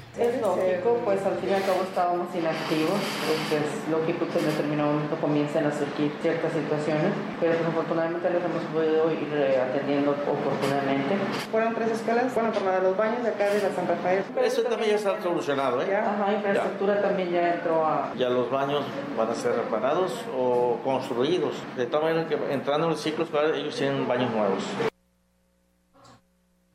pues 1.10 1.26
al 1.26 1.40
fin 1.40 1.50
y 1.50 1.54
al 1.54 1.59
cabo 1.59 1.59
estábamos 2.00 2.34
inactivos, 2.34 2.96
pues 3.28 3.60
es 3.60 3.92
lógico 3.92 4.26
que 4.32 4.40
en 4.40 4.46
determinado 4.46 4.94
momento 4.94 5.18
comiencen 5.20 5.66
a 5.68 5.72
surgir 5.72 6.10
ciertas 6.22 6.54
situaciones, 6.54 7.12
pero 7.42 7.52
desafortunadamente 7.52 8.24
pues, 8.24 8.34
les 8.40 8.46
hemos 8.46 8.64
podido 8.72 9.12
ir 9.12 9.28
eh, 9.36 9.60
atendiendo 9.60 10.12
oportunamente. 10.12 11.18
Fueron 11.52 11.76
tres 11.76 11.92
escuelas, 11.92 12.34
bueno, 12.34 12.54
por 12.54 12.64
la 12.64 12.80
de 12.80 12.82
los 12.88 12.96
baños 12.96 13.22
de 13.22 13.30
acá 13.30 13.50
de 13.52 13.62
la 13.62 13.76
San 13.76 13.86
Rafael. 13.86 14.24
Eso 14.42 14.64
también 14.64 14.92
ya 14.92 14.96
está 14.96 15.22
solucionado, 15.22 15.82
¿eh? 15.82 15.94
Ajá, 15.94 16.32
infraestructura 16.32 17.02
también 17.02 17.32
ya 17.32 17.56
entró 17.56 17.86
a... 17.86 18.14
Ya 18.16 18.30
los 18.30 18.50
baños 18.50 18.86
van 19.18 19.30
a 19.30 19.36
ser 19.36 19.56
reparados 19.56 20.24
o 20.38 20.80
construidos, 20.86 21.56
de 21.76 21.86
tal 21.86 22.04
manera 22.04 22.30
que 22.30 22.40
entrando 22.54 22.88
en 22.88 22.94
el 22.94 22.98
ciclo 22.98 23.26
escolar 23.26 23.54
ellos 23.56 23.76
tienen 23.76 24.08
baños 24.08 24.32
nuevos. 24.32 24.64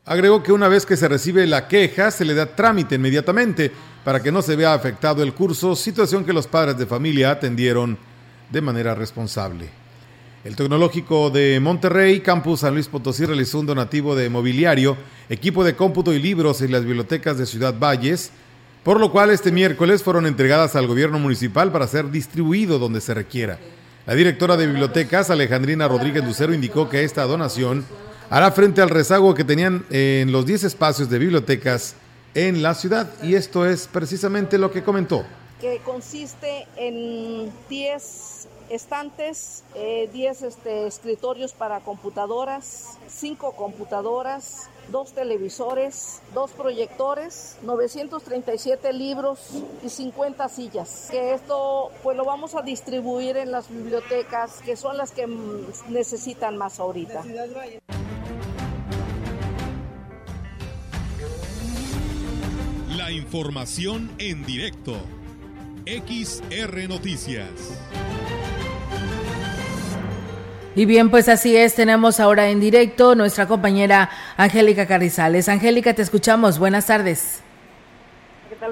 Agregó 0.06 0.42
que 0.42 0.52
una 0.52 0.68
vez 0.68 0.84
que 0.84 0.98
se 0.98 1.08
recibe 1.08 1.46
la 1.46 1.66
queja, 1.66 2.10
se 2.10 2.26
le 2.26 2.34
da 2.34 2.54
trámite 2.54 2.96
inmediatamente 2.96 3.72
para 4.04 4.22
que 4.22 4.30
no 4.30 4.42
se 4.42 4.54
vea 4.54 4.74
afectado 4.74 5.22
el 5.22 5.32
curso, 5.32 5.74
situación 5.74 6.26
que 6.26 6.34
los 6.34 6.46
padres 6.46 6.76
de 6.76 6.84
familia 6.84 7.30
atendieron 7.30 7.96
de 8.50 8.60
manera 8.60 8.94
responsable. 8.94 9.70
El 10.44 10.56
Tecnológico 10.56 11.30
de 11.30 11.58
Monterrey, 11.58 12.20
Campus 12.20 12.60
San 12.60 12.74
Luis 12.74 12.86
Potosí, 12.86 13.24
realizó 13.24 13.60
un 13.60 13.64
donativo 13.64 14.14
de 14.14 14.28
mobiliario, 14.28 14.98
equipo 15.30 15.64
de 15.64 15.74
cómputo 15.74 16.12
y 16.12 16.20
libros 16.20 16.60
en 16.60 16.72
las 16.72 16.84
bibliotecas 16.84 17.38
de 17.38 17.46
Ciudad 17.46 17.74
Valles, 17.78 18.30
por 18.82 19.00
lo 19.00 19.10
cual 19.10 19.30
este 19.30 19.52
miércoles 19.52 20.02
fueron 20.02 20.26
entregadas 20.26 20.76
al 20.76 20.86
gobierno 20.86 21.18
municipal 21.18 21.72
para 21.72 21.86
ser 21.86 22.10
distribuido 22.10 22.78
donde 22.78 23.00
se 23.00 23.14
requiera. 23.14 23.58
La 24.04 24.14
directora 24.14 24.58
de 24.58 24.66
bibliotecas, 24.66 25.30
Alejandrina 25.30 25.88
Rodríguez 25.88 26.22
Lucero, 26.22 26.52
indicó 26.52 26.90
que 26.90 27.04
esta 27.04 27.24
donación 27.24 27.86
hará 28.30 28.50
frente 28.52 28.82
al 28.82 28.90
rezago 28.90 29.34
que 29.34 29.44
tenían 29.44 29.84
en 29.90 30.32
los 30.32 30.46
10 30.46 30.64
espacios 30.64 31.08
de 31.10 31.18
bibliotecas 31.18 31.94
en 32.34 32.62
la 32.62 32.74
ciudad 32.74 33.10
y 33.22 33.34
esto 33.34 33.66
es 33.66 33.86
precisamente 33.86 34.58
lo 34.58 34.70
que 34.70 34.82
comentó. 34.82 35.24
Que 35.60 35.80
consiste 35.84 36.66
en 36.76 37.52
10 37.68 38.48
estantes, 38.70 39.64
10 39.74 40.42
eh, 40.42 40.46
este, 40.46 40.86
escritorios 40.86 41.52
para 41.52 41.80
computadoras, 41.80 42.98
5 43.08 43.52
computadoras, 43.52 44.68
dos 44.90 45.12
televisores, 45.12 46.20
dos 46.34 46.50
proyectores, 46.52 47.56
937 47.62 48.92
libros 48.92 49.38
y 49.82 49.88
50 49.88 50.48
sillas. 50.48 51.08
Que 51.10 51.34
esto 51.34 51.90
pues 52.02 52.16
lo 52.16 52.24
vamos 52.24 52.54
a 52.54 52.62
distribuir 52.62 53.36
en 53.36 53.50
las 53.52 53.68
bibliotecas 53.68 54.60
que 54.64 54.76
son 54.76 54.96
las 54.96 55.12
que 55.12 55.26
necesitan 55.88 56.56
más 56.56 56.80
ahorita. 56.80 57.22
La 63.04 63.12
información 63.12 64.08
en 64.16 64.46
directo. 64.46 64.94
XR 65.84 66.88
Noticias. 66.88 67.78
Y 70.74 70.86
bien, 70.86 71.10
pues 71.10 71.28
así 71.28 71.54
es, 71.54 71.74
tenemos 71.74 72.18
ahora 72.18 72.48
en 72.48 72.60
directo 72.60 73.14
nuestra 73.14 73.46
compañera 73.46 74.08
Angélica 74.38 74.86
Carrizales. 74.86 75.50
Angélica, 75.50 75.92
te 75.92 76.00
escuchamos. 76.00 76.58
Buenas 76.58 76.86
tardes. 76.86 77.44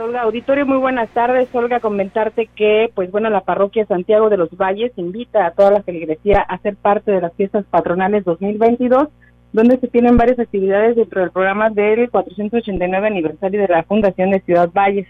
Olga? 0.01 0.23
Auditorio, 0.23 0.65
muy 0.65 0.79
buenas 0.79 1.11
tardes. 1.11 1.55
Olga, 1.55 1.81
comentarte 1.81 2.49
que, 2.57 2.91
pues 2.95 3.11
bueno, 3.11 3.29
la 3.29 3.43
parroquia 3.43 3.85
Santiago 3.85 4.31
de 4.31 4.39
los 4.39 4.49
Valles 4.57 4.93
invita 4.97 5.45
a 5.45 5.51
toda 5.51 5.71
la 5.71 5.83
feligresía 5.83 6.41
a 6.41 6.57
ser 6.59 6.77
parte 6.77 7.13
de 7.13 7.21
las 7.21 7.35
fiestas 7.35 7.67
patronales 7.67 8.25
2022, 8.25 9.09
donde 9.53 9.79
se 9.79 9.89
tienen 9.89 10.17
varias 10.17 10.39
actividades 10.39 10.97
dentro 10.97 11.21
del 11.21 11.31
programa 11.31 11.71
del 11.71 12.11
489 12.11 13.07
aniversario 13.07 13.61
de 13.61 13.69
la 13.69 13.83
Fundación 13.83 14.31
de 14.31 14.41
Ciudad 14.41 14.71
Valles. 14.73 15.07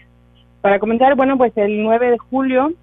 Para 0.61 0.79
comentar, 0.79 1.15
bueno, 1.15 1.37
pues 1.37 1.53
el 1.55 1.83
9 1.83 2.11
de 2.11 2.17
julio 2.17 2.73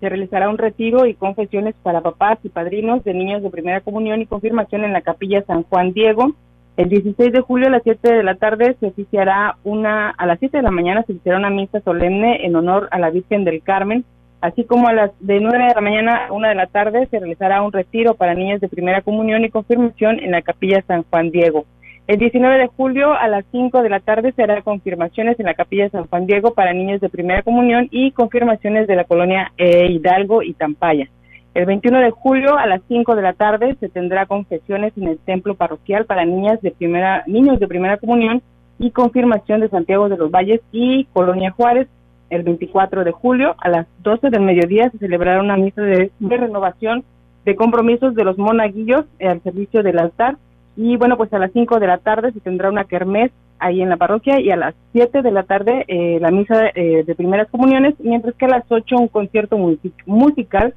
se 0.00 0.08
realizará 0.08 0.48
un 0.48 0.58
retiro 0.58 1.06
y 1.06 1.14
confesiones 1.14 1.74
para 1.82 2.00
papás 2.00 2.38
y 2.42 2.48
padrinos 2.48 3.04
de 3.04 3.14
niños 3.14 3.42
de 3.42 3.50
primera 3.50 3.80
comunión 3.80 4.20
y 4.20 4.26
confirmación 4.26 4.84
en 4.84 4.92
la 4.92 5.02
capilla 5.02 5.44
San 5.44 5.62
Juan 5.62 5.92
Diego 5.92 6.34
el 6.76 6.88
16 6.88 7.32
de 7.32 7.40
julio 7.40 7.66
a 7.66 7.70
las 7.70 7.82
7 7.82 8.14
de 8.14 8.22
la 8.22 8.36
tarde 8.36 8.76
se 8.80 8.86
oficiará 8.86 9.56
una, 9.62 10.08
a 10.08 10.26
las 10.26 10.38
7 10.38 10.56
de 10.56 10.62
la 10.62 10.70
mañana 10.70 11.02
se 11.02 11.12
oficiará 11.12 11.38
una 11.38 11.50
misa 11.50 11.80
solemne 11.80 12.46
en 12.46 12.56
honor 12.56 12.88
a 12.90 12.98
la 12.98 13.10
Virgen 13.10 13.44
del 13.44 13.62
Carmen, 13.62 14.06
así 14.42 14.64
como 14.64 14.88
a 14.88 14.92
las 14.92 15.10
de 15.20 15.40
9 15.40 15.58
de 15.58 15.74
la 15.74 15.80
mañana 15.80 16.26
a 16.26 16.32
1 16.32 16.48
de 16.48 16.54
la 16.54 16.66
tarde 16.66 17.06
se 17.10 17.18
realizará 17.18 17.62
un 17.62 17.72
retiro 17.72 18.14
para 18.14 18.34
niños 18.34 18.60
de 18.60 18.68
primera 18.68 19.00
comunión 19.00 19.44
y 19.44 19.50
confirmación 19.50 20.18
en 20.18 20.32
la 20.32 20.42
capilla 20.42 20.84
San 20.86 21.04
Juan 21.04 21.30
Diego. 21.30 21.64
El 22.08 22.18
19 22.18 22.58
de 22.58 22.66
julio 22.66 23.14
a 23.14 23.28
las 23.28 23.44
5 23.52 23.82
de 23.82 23.88
la 23.88 24.00
tarde 24.00 24.32
se 24.32 24.42
hará 24.42 24.60
confirmaciones 24.62 25.38
en 25.38 25.46
la 25.46 25.54
capilla 25.54 25.88
San 25.88 26.08
Juan 26.08 26.26
Diego 26.26 26.52
para 26.52 26.72
niños 26.72 27.00
de 27.00 27.08
primera 27.08 27.42
comunión 27.42 27.88
y 27.92 28.10
confirmaciones 28.10 28.88
de 28.88 28.96
la 28.96 29.04
colonia 29.04 29.52
e 29.56 29.86
Hidalgo 29.86 30.42
y 30.42 30.52
Tampaya. 30.54 31.08
El 31.54 31.66
21 31.66 32.00
de 32.00 32.10
julio 32.10 32.58
a 32.58 32.66
las 32.66 32.80
5 32.88 33.14
de 33.14 33.22
la 33.22 33.34
tarde 33.34 33.76
se 33.78 33.88
tendrá 33.88 34.26
confesiones 34.26 34.92
en 34.96 35.06
el 35.06 35.18
templo 35.18 35.54
parroquial 35.54 36.06
para 36.06 36.24
niñas 36.24 36.60
de 36.62 36.72
primera, 36.72 37.22
niños 37.26 37.60
de 37.60 37.68
primera 37.68 37.98
comunión 37.98 38.42
y 38.78 38.90
confirmación 38.90 39.60
de 39.60 39.68
Santiago 39.68 40.08
de 40.08 40.16
los 40.16 40.30
Valles 40.30 40.60
y 40.72 41.04
Colonia 41.12 41.52
Juárez. 41.52 41.88
El 42.32 42.44
24 42.44 43.04
de 43.04 43.12
julio 43.12 43.54
a 43.58 43.68
las 43.68 43.86
12 44.02 44.30
del 44.30 44.40
mediodía 44.40 44.88
se 44.88 44.96
celebrará 44.96 45.42
una 45.42 45.58
misa 45.58 45.82
de, 45.82 46.10
renovación 46.18 47.04
de 47.44 47.54
compromisos 47.56 48.14
de 48.14 48.24
los 48.24 48.38
monaguillos 48.38 49.04
al 49.20 49.42
servicio 49.42 49.82
del 49.82 49.98
altar. 49.98 50.38
Y 50.74 50.96
bueno, 50.96 51.18
pues 51.18 51.30
a 51.34 51.38
las 51.38 51.52
5 51.52 51.78
de 51.78 51.86
la 51.86 51.98
tarde 51.98 52.32
se 52.32 52.40
tendrá 52.40 52.70
una 52.70 52.84
kermés 52.84 53.32
ahí 53.58 53.82
en 53.82 53.90
la 53.90 53.98
parroquia 53.98 54.40
y 54.40 54.50
a 54.50 54.56
las 54.56 54.74
7 54.92 55.20
de 55.20 55.30
la 55.30 55.42
tarde 55.42 55.84
eh, 55.88 56.18
la 56.22 56.30
misa 56.30 56.68
eh, 56.74 57.04
de 57.04 57.14
primeras 57.14 57.50
comuniones, 57.50 57.96
mientras 57.98 58.34
que 58.36 58.46
a 58.46 58.48
las 58.48 58.64
8 58.66 58.96
un 58.96 59.08
concierto 59.08 59.58
musical 60.06 60.72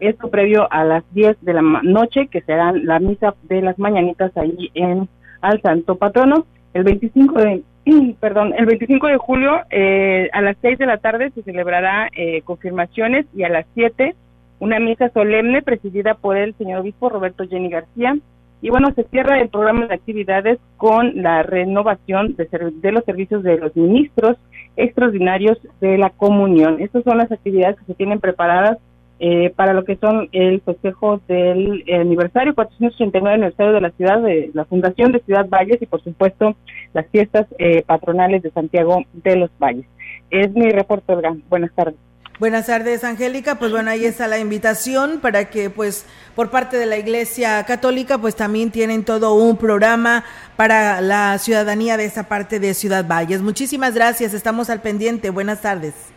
esto 0.00 0.30
previo 0.30 0.66
a 0.72 0.82
las 0.82 1.04
10 1.12 1.36
de 1.42 1.52
la 1.52 1.60
noche, 1.60 2.28
que 2.28 2.40
será 2.40 2.72
la 2.72 3.00
misa 3.00 3.34
de 3.42 3.60
las 3.60 3.78
mañanitas 3.78 4.34
ahí 4.38 4.70
en 4.72 5.10
al 5.42 5.60
Santo 5.60 5.96
Patrono. 5.96 6.46
El 6.72 6.84
25 6.84 7.38
de, 7.38 7.62
perdón, 8.20 8.52
el 8.56 8.66
25 8.66 9.06
de 9.06 9.16
julio 9.16 9.60
eh, 9.70 10.28
a 10.32 10.42
las 10.42 10.56
6 10.60 10.78
de 10.78 10.86
la 10.86 10.98
tarde 10.98 11.30
se 11.30 11.42
celebrará 11.42 12.08
eh, 12.16 12.42
confirmaciones 12.42 13.26
y 13.34 13.44
a 13.44 13.48
las 13.48 13.66
7 13.74 14.14
una 14.58 14.80
misa 14.80 15.10
solemne 15.10 15.62
presidida 15.62 16.14
por 16.14 16.36
el 16.36 16.54
señor 16.56 16.80
obispo 16.80 17.08
Roberto 17.10 17.46
Jenny 17.46 17.68
García. 17.68 18.16
Y 18.62 18.70
bueno, 18.70 18.90
se 18.94 19.04
cierra 19.04 19.38
el 19.38 19.50
programa 19.50 19.86
de 19.86 19.94
actividades 19.94 20.58
con 20.78 21.22
la 21.22 21.42
renovación 21.42 22.34
de, 22.36 22.48
de 22.72 22.92
los 22.92 23.04
servicios 23.04 23.42
de 23.42 23.58
los 23.58 23.76
ministros 23.76 24.38
extraordinarios 24.76 25.58
de 25.80 25.98
la 25.98 26.08
comunión. 26.10 26.80
Estas 26.80 27.04
son 27.04 27.18
las 27.18 27.30
actividades 27.30 27.76
que 27.78 27.84
se 27.84 27.94
tienen 27.94 28.18
preparadas 28.18 28.78
eh, 29.18 29.50
para 29.56 29.72
lo 29.72 29.84
que 29.84 29.96
son 29.96 30.28
el 30.32 30.60
festejo 30.60 31.20
del 31.26 31.84
aniversario 31.92 32.54
489 32.54 33.34
aniversario 33.34 33.72
de 33.72 33.80
la 33.80 33.90
ciudad 33.90 34.20
de 34.20 34.50
la 34.52 34.64
fundación 34.66 35.12
de 35.12 35.20
Ciudad 35.20 35.48
Valles 35.48 35.80
y 35.80 35.86
por 35.86 36.02
supuesto 36.02 36.54
las 36.92 37.06
fiestas 37.08 37.46
eh, 37.58 37.82
patronales 37.82 38.42
de 38.42 38.50
Santiago 38.50 39.02
de 39.12 39.36
los 39.36 39.50
Valles. 39.58 39.86
Es 40.30 40.52
mi 40.52 40.70
reporte, 40.70 41.14
Buenas 41.48 41.72
tardes. 41.74 41.96
Buenas 42.38 42.66
tardes, 42.66 43.02
Angélica. 43.02 43.58
Pues 43.58 43.72
bueno, 43.72 43.90
ahí 43.90 44.04
está 44.04 44.28
la 44.28 44.38
invitación 44.38 45.20
para 45.20 45.48
que, 45.48 45.70
pues, 45.70 46.04
por 46.34 46.50
parte 46.50 46.76
de 46.76 46.84
la 46.84 46.98
Iglesia 46.98 47.64
Católica, 47.64 48.18
pues 48.18 48.36
también 48.36 48.70
tienen 48.70 49.04
todo 49.06 49.34
un 49.34 49.56
programa 49.56 50.22
para 50.56 51.00
la 51.00 51.38
ciudadanía 51.38 51.96
de 51.96 52.04
esa 52.04 52.28
parte 52.28 52.60
de 52.60 52.74
Ciudad 52.74 53.06
Valles. 53.08 53.40
Muchísimas 53.40 53.94
gracias. 53.94 54.34
Estamos 54.34 54.68
al 54.68 54.82
pendiente. 54.82 55.30
Buenas 55.30 55.62
tardes. 55.62 56.15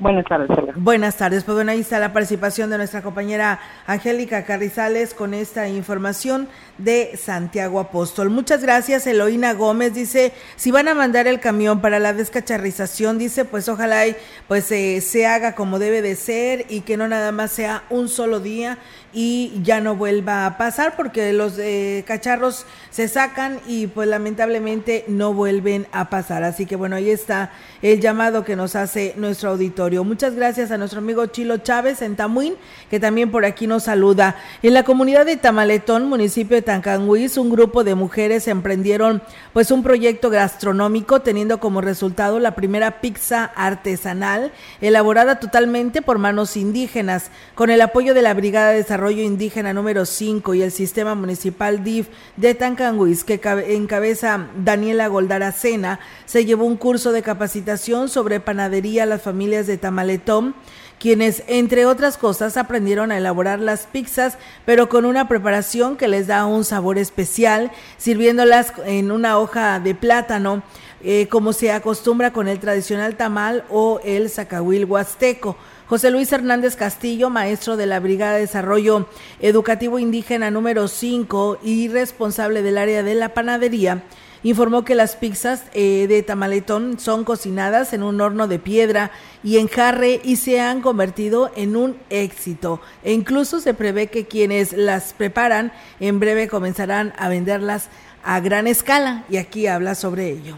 Buenas 0.00 0.24
tardes, 0.24 0.48
Buenas 0.76 1.16
tardes. 1.18 1.44
Pues 1.44 1.54
bueno, 1.54 1.72
ahí 1.72 1.80
está 1.80 1.98
la 1.98 2.14
participación 2.14 2.70
de 2.70 2.78
nuestra 2.78 3.02
compañera 3.02 3.60
Angélica 3.86 4.46
Carrizales 4.46 5.12
con 5.12 5.34
esta 5.34 5.68
información 5.68 6.48
de 6.84 7.16
Santiago 7.16 7.78
Apóstol. 7.78 8.30
Muchas 8.30 8.62
gracias, 8.62 9.06
Eloína 9.06 9.52
Gómez. 9.54 9.94
Dice, 9.94 10.32
si 10.56 10.70
van 10.70 10.88
a 10.88 10.94
mandar 10.94 11.26
el 11.26 11.40
camión 11.40 11.80
para 11.80 11.98
la 11.98 12.12
descacharrización, 12.12 13.18
dice, 13.18 13.44
pues 13.44 13.68
ojalá 13.68 14.06
y, 14.06 14.16
pues 14.48 14.70
eh, 14.72 15.00
se 15.00 15.26
haga 15.26 15.54
como 15.54 15.78
debe 15.78 16.02
de 16.02 16.16
ser 16.16 16.66
y 16.68 16.80
que 16.80 16.96
no 16.96 17.08
nada 17.08 17.32
más 17.32 17.52
sea 17.52 17.84
un 17.90 18.08
solo 18.08 18.40
día 18.40 18.78
y 19.12 19.60
ya 19.62 19.80
no 19.80 19.96
vuelva 19.96 20.46
a 20.46 20.56
pasar 20.56 20.94
porque 20.96 21.32
los 21.32 21.58
eh, 21.58 22.04
cacharros 22.06 22.64
se 22.90 23.08
sacan 23.08 23.60
y 23.66 23.88
pues 23.88 24.08
lamentablemente 24.08 25.04
no 25.08 25.34
vuelven 25.34 25.86
a 25.92 26.10
pasar. 26.10 26.44
Así 26.44 26.66
que 26.66 26.76
bueno, 26.76 26.96
ahí 26.96 27.10
está 27.10 27.50
el 27.82 28.00
llamado 28.00 28.44
que 28.44 28.56
nos 28.56 28.76
hace 28.76 29.14
nuestro 29.16 29.50
auditorio. 29.50 30.04
Muchas 30.04 30.34
gracias 30.34 30.70
a 30.70 30.78
nuestro 30.78 31.00
amigo 31.00 31.26
Chilo 31.26 31.58
Chávez 31.58 32.02
en 32.02 32.16
Tamuín, 32.16 32.54
que 32.88 33.00
también 33.00 33.30
por 33.30 33.44
aquí 33.44 33.66
nos 33.66 33.84
saluda. 33.84 34.36
En 34.62 34.74
la 34.74 34.84
comunidad 34.84 35.26
de 35.26 35.36
Tamaletón, 35.36 36.08
municipio 36.08 36.56
de 36.56 36.62
Tancanguis, 36.70 37.36
un 37.36 37.50
grupo 37.50 37.82
de 37.82 37.96
mujeres 37.96 38.46
emprendieron 38.46 39.22
pues 39.52 39.72
un 39.72 39.82
proyecto 39.82 40.30
gastronómico 40.30 41.20
teniendo 41.20 41.58
como 41.58 41.80
resultado 41.80 42.38
la 42.38 42.54
primera 42.54 43.00
pizza 43.00 43.44
artesanal 43.56 44.52
elaborada 44.80 45.40
totalmente 45.40 46.00
por 46.00 46.18
manos 46.18 46.56
indígenas 46.56 47.32
con 47.56 47.70
el 47.70 47.80
apoyo 47.80 48.14
de 48.14 48.22
la 48.22 48.34
Brigada 48.34 48.70
de 48.70 48.76
Desarrollo 48.76 49.20
Indígena 49.20 49.72
número 49.72 50.06
5 50.06 50.54
y 50.54 50.62
el 50.62 50.70
Sistema 50.70 51.16
Municipal 51.16 51.82
DIF 51.82 52.06
de 52.36 52.54
Tancanguis 52.54 53.24
que 53.24 53.40
encabeza 53.66 54.46
Daniela 54.56 55.08
Goldaracena. 55.08 55.98
Se 56.24 56.44
llevó 56.44 56.66
un 56.66 56.76
curso 56.76 57.10
de 57.10 57.22
capacitación 57.22 58.08
sobre 58.08 58.38
panadería 58.38 59.02
a 59.02 59.06
las 59.06 59.22
familias 59.22 59.66
de 59.66 59.76
Tamaletón 59.76 60.54
quienes, 61.00 61.42
entre 61.48 61.86
otras 61.86 62.18
cosas, 62.18 62.58
aprendieron 62.58 63.10
a 63.10 63.18
elaborar 63.18 63.58
las 63.58 63.86
pizzas, 63.86 64.36
pero 64.66 64.88
con 64.90 65.06
una 65.06 65.26
preparación 65.26 65.96
que 65.96 66.06
les 66.06 66.26
da 66.26 66.44
un 66.44 66.62
sabor 66.62 66.98
especial, 66.98 67.72
sirviéndolas 67.96 68.74
en 68.84 69.10
una 69.10 69.38
hoja 69.38 69.80
de 69.80 69.94
plátano, 69.94 70.62
eh, 71.02 71.26
como 71.28 71.54
se 71.54 71.72
acostumbra 71.72 72.32
con 72.34 72.46
el 72.46 72.60
tradicional 72.60 73.16
tamal 73.16 73.64
o 73.70 74.00
el 74.04 74.28
zacahuil 74.28 74.84
huasteco. 74.84 75.56
José 75.86 76.10
Luis 76.10 76.30
Hernández 76.30 76.76
Castillo, 76.76 77.30
maestro 77.30 77.76
de 77.76 77.86
la 77.86 77.98
Brigada 77.98 78.34
de 78.34 78.42
Desarrollo 78.42 79.08
Educativo 79.40 79.98
Indígena 79.98 80.50
número 80.50 80.86
5 80.86 81.58
y 81.64 81.88
responsable 81.88 82.62
del 82.62 82.78
área 82.78 83.02
de 83.02 83.14
la 83.14 83.30
panadería, 83.30 84.04
informó 84.42 84.84
que 84.84 84.94
las 84.94 85.16
pizzas 85.16 85.64
eh, 85.74 86.06
de 86.08 86.22
tamaletón 86.22 86.98
son 86.98 87.24
cocinadas 87.24 87.92
en 87.92 88.02
un 88.02 88.20
horno 88.20 88.48
de 88.48 88.58
piedra 88.58 89.10
y 89.42 89.58
en 89.58 89.68
jarre 89.68 90.20
y 90.22 90.36
se 90.36 90.60
han 90.60 90.80
convertido 90.80 91.50
en 91.56 91.76
un 91.76 91.98
éxito. 92.10 92.80
E 93.02 93.12
incluso 93.12 93.60
se 93.60 93.74
prevé 93.74 94.08
que 94.08 94.26
quienes 94.26 94.72
las 94.72 95.12
preparan 95.12 95.72
en 95.98 96.20
breve 96.20 96.48
comenzarán 96.48 97.12
a 97.18 97.28
venderlas 97.28 97.90
a 98.24 98.40
gran 98.40 98.66
escala. 98.66 99.24
Y 99.28 99.36
aquí 99.36 99.66
habla 99.66 99.94
sobre 99.94 100.28
ello. 100.30 100.56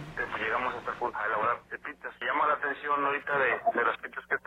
Atención 2.53 3.05
ahorita 3.05 3.39
de, 3.39 3.85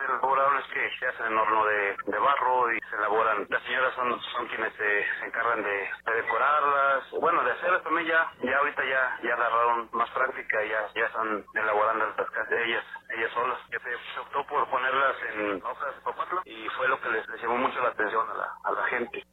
pizzas 0.06 0.66
que 0.72 0.80
se 0.90 0.98
se 0.98 1.06
hacen 1.06 1.26
en 1.32 1.38
horno 1.38 1.64
de, 1.66 1.96
de, 2.06 2.18
barro 2.18 2.72
y 2.72 2.78
se 2.88 2.96
elaboran. 2.96 3.46
Las 3.50 3.62
señoras 3.64 3.94
son, 3.94 4.08
son 4.32 4.46
quienes 4.48 4.72
se, 4.74 5.26
encargan 5.26 5.62
de, 5.62 5.76
de, 6.06 6.12
decorarlas, 6.22 7.04
bueno, 7.20 7.42
de 7.44 7.52
hacerlas 7.52 7.82
también 7.82 8.06
ya, 8.08 8.26
ya 8.42 8.56
ahorita 8.58 8.82
ya, 8.82 9.02
ya 9.22 9.34
agarraron 9.34 9.88
más 9.92 10.10
práctica 10.10 10.56
ya, 10.64 10.80
ya 10.94 11.06
están 11.06 11.44
elaborando 11.54 12.06
las 12.16 12.30
casas 12.30 12.52
ellas, 12.64 12.84
ellas 13.16 13.30
solas. 13.34 13.58
Que 13.70 13.78
se, 13.78 14.20
optó 14.20 14.46
por 14.46 14.68
ponerlas 14.70 15.16
en 15.34 15.62
hojas 15.62 15.94
de 15.94 16.00
papatlo 16.02 16.40
y 16.44 16.68
fue 16.76 16.88
lo 16.88 17.00
que 17.00 17.10
les, 17.10 17.26
les 17.28 17.42
llamó 17.42 17.58
mucho 17.58 17.78
la 17.80 17.90
atención 17.90 18.24
a 18.30 18.34
la, 18.34 18.48
a 18.64 18.72
la 18.72 18.84
gente. 18.88 19.24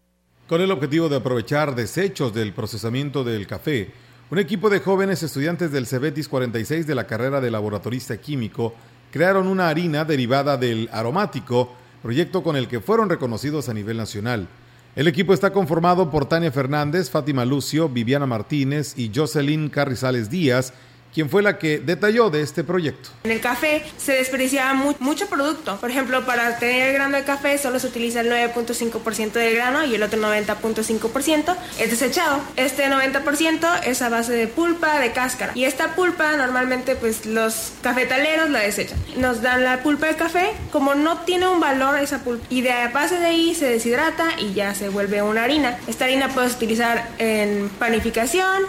Con 0.47 0.61
el 0.61 0.71
objetivo 0.71 1.07
de 1.09 1.17
aprovechar 1.17 1.73
desechos 1.73 2.33
del 2.33 2.53
procesamiento 2.53 3.23
del 3.23 3.47
café, 3.47 3.93
un 4.29 4.39
equipo 4.39 4.69
de 4.69 4.79
jóvenes 4.79 5.23
estudiantes 5.23 5.71
del 5.71 5.87
Cebetis 5.87 6.27
46 6.27 6.85
de 6.87 6.95
la 6.95 7.07
carrera 7.07 7.39
de 7.39 7.51
laboratorista 7.51 8.17
químico 8.17 8.73
crearon 9.13 9.45
una 9.45 9.69
harina 9.69 10.05
derivada 10.05 10.57
del 10.57 10.89
aromático, 10.91 11.71
proyecto 12.01 12.41
con 12.41 12.55
el 12.55 12.67
que 12.67 12.81
fueron 12.81 13.11
reconocidos 13.11 13.69
a 13.69 13.73
nivel 13.75 13.95
nacional. 13.95 14.47
El 14.95 15.07
equipo 15.07 15.35
está 15.35 15.53
conformado 15.53 16.09
por 16.09 16.25
Tania 16.25 16.51
Fernández, 16.51 17.11
Fátima 17.11 17.45
Lucio, 17.45 17.87
Viviana 17.87 18.25
Martínez 18.25 18.97
y 18.97 19.11
Jocelyn 19.13 19.69
Carrizales 19.69 20.31
Díaz, 20.31 20.73
quien 21.13 21.29
fue 21.29 21.41
la 21.41 21.57
que 21.57 21.79
detalló 21.79 22.29
de 22.29 22.41
este 22.41 22.63
proyecto. 22.63 23.09
En 23.23 23.31
el 23.31 23.39
café 23.39 23.83
se 23.97 24.13
desperdiciaba 24.13 24.73
mu 24.73 24.93
mucho 24.99 25.27
producto. 25.27 25.77
Por 25.77 25.89
ejemplo, 25.89 26.25
para 26.25 26.57
tener 26.59 26.89
el 26.89 26.93
grano 26.93 27.17
de 27.17 27.23
café 27.23 27.57
solo 27.57 27.79
se 27.79 27.87
utiliza 27.87 28.21
el 28.21 28.31
9.5% 28.31 29.31
del 29.33 29.55
grano 29.55 29.85
y 29.85 29.95
el 29.95 30.03
otro 30.03 30.19
90.5% 30.19 31.55
es 31.79 31.89
desechado. 31.89 32.39
Este 32.55 32.87
90% 32.87 33.81
es 33.85 34.01
a 34.01 34.09
base 34.09 34.33
de 34.33 34.47
pulpa, 34.47 34.99
de 34.99 35.11
cáscara. 35.11 35.51
Y 35.55 35.65
esta 35.65 35.95
pulpa 35.95 36.35
normalmente 36.37 36.95
pues 36.95 37.25
los 37.25 37.73
cafetaleros 37.81 38.49
la 38.49 38.59
desechan. 38.59 38.97
Nos 39.17 39.41
dan 39.41 39.63
la 39.63 39.83
pulpa 39.83 40.07
de 40.07 40.15
café, 40.15 40.51
como 40.71 40.95
no 40.95 41.19
tiene 41.19 41.47
un 41.47 41.59
valor 41.59 41.97
esa 41.97 42.19
pulpa. 42.23 42.45
Y 42.49 42.61
de 42.61 42.73
base 42.93 43.19
de 43.19 43.25
ahí 43.25 43.55
se 43.55 43.69
deshidrata 43.69 44.29
y 44.39 44.53
ya 44.53 44.73
se 44.75 44.89
vuelve 44.89 45.21
una 45.21 45.43
harina. 45.43 45.77
Esta 45.87 46.05
harina 46.05 46.29
puedes 46.29 46.53
utilizar 46.53 47.07
en 47.17 47.69
panificación, 47.79 48.63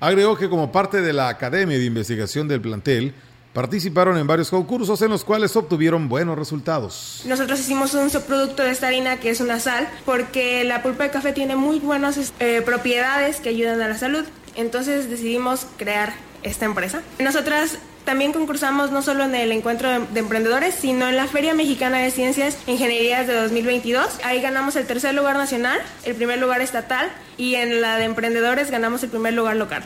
Agregó 0.00 0.36
que 0.36 0.48
como 0.48 0.70
parte 0.70 1.00
de 1.00 1.12
la 1.12 1.28
Academia 1.28 1.76
de 1.76 1.84
Investigación 1.84 2.46
del 2.46 2.60
plantel, 2.60 3.14
participaron 3.52 4.16
en 4.16 4.26
varios 4.26 4.50
concursos 4.50 5.02
en 5.02 5.10
los 5.10 5.24
cuales 5.24 5.56
obtuvieron 5.56 6.08
buenos 6.08 6.38
resultados. 6.38 7.22
Nosotros 7.24 7.58
hicimos 7.58 7.92
un 7.94 8.08
subproducto 8.08 8.62
de 8.62 8.70
esta 8.70 8.86
harina 8.86 9.18
que 9.18 9.30
es 9.30 9.40
una 9.40 9.58
sal, 9.58 9.88
porque 10.04 10.62
la 10.62 10.82
pulpa 10.82 11.04
de 11.04 11.10
café 11.10 11.32
tiene 11.32 11.56
muy 11.56 11.80
buenas 11.80 12.32
eh, 12.38 12.62
propiedades 12.64 13.40
que 13.40 13.48
ayudan 13.48 13.80
a 13.82 13.88
la 13.88 13.98
salud. 13.98 14.24
Entonces 14.54 15.10
decidimos 15.10 15.66
crear 15.76 16.12
esta 16.44 16.66
empresa. 16.66 17.02
Nosotras 17.18 17.78
también 18.04 18.32
concursamos 18.32 18.90
no 18.90 19.02
solo 19.02 19.24
en 19.24 19.34
el 19.34 19.52
encuentro 19.52 19.88
de, 19.88 20.20
emprendedores, 20.20 20.74
sino 20.74 21.08
en 21.08 21.16
la 21.16 21.26
Feria 21.26 21.54
Mexicana 21.54 21.98
de 21.98 22.10
Ciencias 22.10 22.58
e 22.66 22.72
Ingenierías 22.72 23.26
de 23.26 23.34
2022. 23.34 24.20
Ahí 24.24 24.40
ganamos 24.40 24.76
el 24.76 24.86
tercer 24.86 25.14
lugar 25.14 25.36
nacional, 25.36 25.78
el 26.04 26.14
primer 26.14 26.38
lugar 26.38 26.60
estatal 26.60 27.10
y 27.36 27.56
en 27.56 27.80
la 27.80 27.96
de 27.96 28.04
emprendedores 28.04 28.70
ganamos 28.70 29.02
el 29.02 29.10
primer 29.10 29.34
lugar 29.34 29.56
local. 29.56 29.84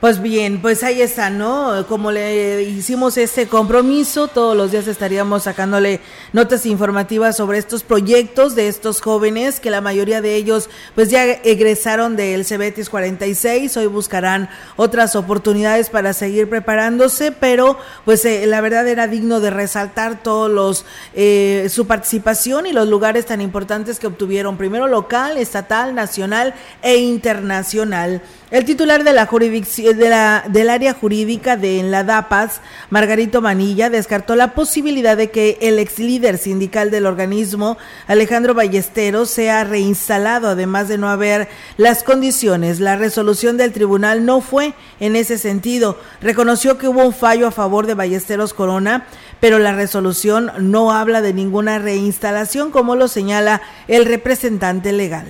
Pues 0.00 0.22
bien, 0.22 0.62
pues 0.62 0.82
ahí 0.82 1.02
está, 1.02 1.28
¿no? 1.28 1.86
Como 1.86 2.10
le 2.10 2.62
hicimos 2.62 3.18
este 3.18 3.48
compromiso, 3.48 4.28
todos 4.28 4.56
los 4.56 4.72
días 4.72 4.86
estaríamos 4.86 5.42
sacándole 5.42 6.00
notas 6.32 6.64
informativas 6.64 7.36
sobre 7.36 7.58
estos 7.58 7.82
proyectos 7.82 8.54
de 8.54 8.68
estos 8.68 9.02
jóvenes, 9.02 9.60
que 9.60 9.68
la 9.68 9.82
mayoría 9.82 10.22
de 10.22 10.36
ellos 10.36 10.70
pues 10.94 11.10
ya 11.10 11.24
egresaron 11.26 12.16
del 12.16 12.46
Cebetis 12.46 12.88
46, 12.88 13.76
hoy 13.76 13.88
buscarán 13.88 14.48
otras 14.76 15.16
oportunidades 15.16 15.90
para 15.90 16.14
seguir 16.14 16.48
preparándose, 16.48 17.30
pero 17.30 17.76
pues 18.06 18.24
eh, 18.24 18.46
la 18.46 18.62
verdad 18.62 18.88
era 18.88 19.06
digno 19.06 19.38
de 19.40 19.50
resaltar 19.50 20.22
todos 20.22 20.50
los, 20.50 20.86
eh, 21.12 21.68
su 21.68 21.86
participación 21.86 22.64
y 22.64 22.72
los 22.72 22.88
lugares 22.88 23.26
tan 23.26 23.42
importantes 23.42 23.98
que 23.98 24.06
obtuvieron, 24.06 24.56
primero 24.56 24.88
local, 24.88 25.36
estatal, 25.36 25.94
nacional 25.94 26.54
e 26.80 26.96
internacional. 26.96 28.22
El 28.50 28.64
titular 28.64 29.04
de 29.04 29.12
la 29.12 29.26
jurisdicción 29.26 29.89
de 29.94 30.08
la, 30.08 30.44
del 30.48 30.70
área 30.70 30.94
jurídica 30.94 31.56
de 31.56 31.82
la 31.82 32.04
DAPAS, 32.04 32.60
Margarito 32.90 33.40
Manilla, 33.40 33.90
descartó 33.90 34.36
la 34.36 34.54
posibilidad 34.54 35.16
de 35.16 35.30
que 35.30 35.58
el 35.60 35.78
ex 35.78 35.98
líder 35.98 36.38
sindical 36.38 36.90
del 36.90 37.06
organismo, 37.06 37.78
Alejandro 38.06 38.54
Ballesteros, 38.54 39.30
sea 39.30 39.64
reinstalado, 39.64 40.48
además 40.48 40.88
de 40.88 40.98
no 40.98 41.08
haber 41.08 41.48
las 41.76 42.02
condiciones. 42.02 42.80
La 42.80 42.96
resolución 42.96 43.56
del 43.56 43.72
tribunal 43.72 44.24
no 44.24 44.40
fue 44.40 44.74
en 45.00 45.16
ese 45.16 45.38
sentido. 45.38 45.98
Reconoció 46.20 46.78
que 46.78 46.88
hubo 46.88 47.04
un 47.04 47.12
fallo 47.12 47.46
a 47.46 47.52
favor 47.52 47.86
de 47.86 47.94
Ballesteros 47.94 48.54
Corona, 48.54 49.06
pero 49.40 49.58
la 49.58 49.72
resolución 49.72 50.52
no 50.58 50.92
habla 50.92 51.22
de 51.22 51.32
ninguna 51.32 51.78
reinstalación, 51.78 52.70
como 52.70 52.96
lo 52.96 53.08
señala 53.08 53.62
el 53.88 54.04
representante 54.04 54.92
legal 54.92 55.26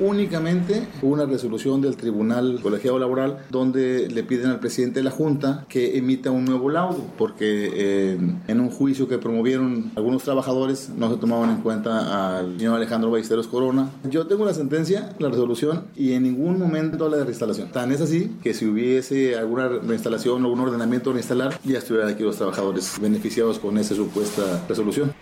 únicamente 0.00 0.86
una 1.02 1.26
resolución 1.26 1.80
del 1.80 1.96
Tribunal 1.96 2.58
Colegiado 2.62 2.98
Laboral 2.98 3.38
donde 3.50 4.08
le 4.08 4.22
piden 4.22 4.50
al 4.50 4.60
presidente 4.60 5.00
de 5.00 5.04
la 5.04 5.10
Junta 5.10 5.66
que 5.68 5.98
emita 5.98 6.30
un 6.30 6.44
nuevo 6.44 6.70
laudo, 6.70 7.04
porque 7.16 7.70
eh, 7.72 8.18
en 8.48 8.60
un 8.60 8.70
juicio 8.70 9.08
que 9.08 9.18
promovieron 9.18 9.92
algunos 9.96 10.22
trabajadores 10.22 10.90
no 10.96 11.10
se 11.10 11.16
tomaban 11.16 11.50
en 11.50 11.56
cuenta 11.58 12.38
al 12.38 12.58
señor 12.58 12.76
Alejandro 12.76 13.10
Ballesteros 13.10 13.46
Corona. 13.46 13.90
Yo 14.08 14.26
tengo 14.26 14.44
la 14.44 14.54
sentencia, 14.54 15.14
la 15.18 15.28
resolución, 15.28 15.84
y 15.96 16.12
en 16.12 16.22
ningún 16.24 16.58
momento 16.58 17.04
habla 17.04 17.18
de 17.18 17.24
reinstalación. 17.24 17.70
Tan 17.70 17.92
es 17.92 18.00
así 18.00 18.36
que 18.42 18.54
si 18.54 18.66
hubiese 18.66 19.36
alguna 19.36 19.68
reinstalación 19.68 20.42
o 20.42 20.46
algún 20.46 20.60
ordenamiento 20.60 21.12
reinstalar, 21.12 21.58
ya 21.64 21.78
estuvieran 21.78 22.10
aquí 22.10 22.22
los 22.22 22.36
trabajadores 22.36 22.98
beneficiados 23.00 23.58
con 23.58 23.78
esa 23.78 23.94
supuesta 23.94 24.64
resolución. 24.68 25.12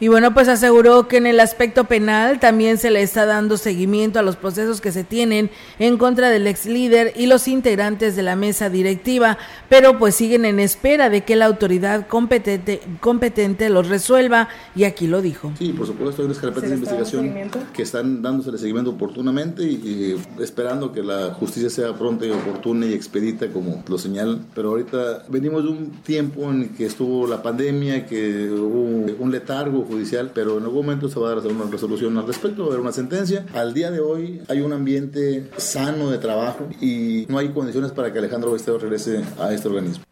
Y 0.00 0.08
bueno, 0.08 0.34
pues 0.34 0.48
aseguró 0.48 1.06
que 1.06 1.18
en 1.18 1.26
el 1.26 1.38
aspecto 1.38 1.84
penal 1.84 2.40
también 2.40 2.78
se 2.78 2.90
le 2.90 3.02
está 3.02 3.26
dando 3.26 3.56
seguimiento 3.56 4.18
a 4.18 4.22
los 4.22 4.34
procesos 4.34 4.80
que 4.80 4.90
se 4.90 5.04
tienen 5.04 5.50
en 5.78 5.98
contra 5.98 6.30
del 6.30 6.46
ex 6.48 6.66
líder 6.66 7.12
y 7.16 7.26
los 7.26 7.46
integrantes 7.46 8.16
de 8.16 8.24
la 8.24 8.34
mesa 8.34 8.68
directiva, 8.70 9.38
pero 9.68 9.98
pues 9.98 10.16
siguen 10.16 10.44
en 10.44 10.58
espera 10.58 11.10
de 11.10 11.22
que 11.22 11.36
la 11.36 11.46
autoridad 11.46 12.08
competente, 12.08 12.80
competente 13.00 13.70
los 13.70 13.88
resuelva 13.88 14.48
y 14.74 14.84
aquí 14.84 15.06
lo 15.06 15.22
dijo. 15.22 15.52
Sí, 15.58 15.72
por 15.72 15.86
supuesto, 15.86 16.22
hay 16.22 16.26
unas 16.26 16.38
carpetas 16.38 16.70
de 16.70 16.76
investigación 16.76 17.32
que 17.72 17.82
están 17.82 18.20
dándose 18.20 18.56
seguimiento 18.58 18.90
oportunamente 18.90 19.62
y, 19.62 20.16
esperando 20.40 20.92
que 20.92 21.02
la 21.02 21.34
justicia 21.34 21.70
sea 21.70 21.94
pronta 21.94 22.26
y 22.26 22.30
oportuna 22.30 22.86
y 22.86 22.94
expedita 22.94 23.48
como 23.48 23.82
lo 23.86 23.98
señalan, 23.98 24.46
pero 24.54 24.70
ahorita 24.70 25.24
venimos 25.28 25.62
de 25.62 25.70
un 25.70 25.90
tiempo 26.02 26.50
en 26.50 26.70
que 26.70 26.86
estuvo 26.86 27.26
la 27.26 27.42
pandemia, 27.42 28.06
que 28.06 28.50
hubo 28.50 28.82
un 29.18 29.30
letargo 29.30 29.83
judicial, 29.84 30.32
pero 30.34 30.58
en 30.58 30.64
algún 30.64 30.86
momento 30.86 31.08
se 31.08 31.18
va 31.18 31.30
a 31.30 31.34
dar 31.34 31.46
una 31.46 31.70
resolución 31.70 32.16
al 32.18 32.26
respecto, 32.26 32.62
va 32.62 32.66
a 32.66 32.68
haber 32.70 32.80
una 32.80 32.92
sentencia. 32.92 33.46
Al 33.54 33.74
día 33.74 33.90
de 33.90 34.00
hoy 34.00 34.42
hay 34.48 34.60
un 34.60 34.72
ambiente 34.72 35.50
sano 35.56 36.10
de 36.10 36.18
trabajo 36.18 36.68
y 36.80 37.26
no 37.28 37.38
hay 37.38 37.48
condiciones 37.50 37.92
para 37.92 38.12
que 38.12 38.18
Alejandro 38.18 38.52
Bestedo 38.52 38.78
regrese 38.78 39.24
a 39.38 39.52
este 39.52 39.68
organismo. 39.68 40.04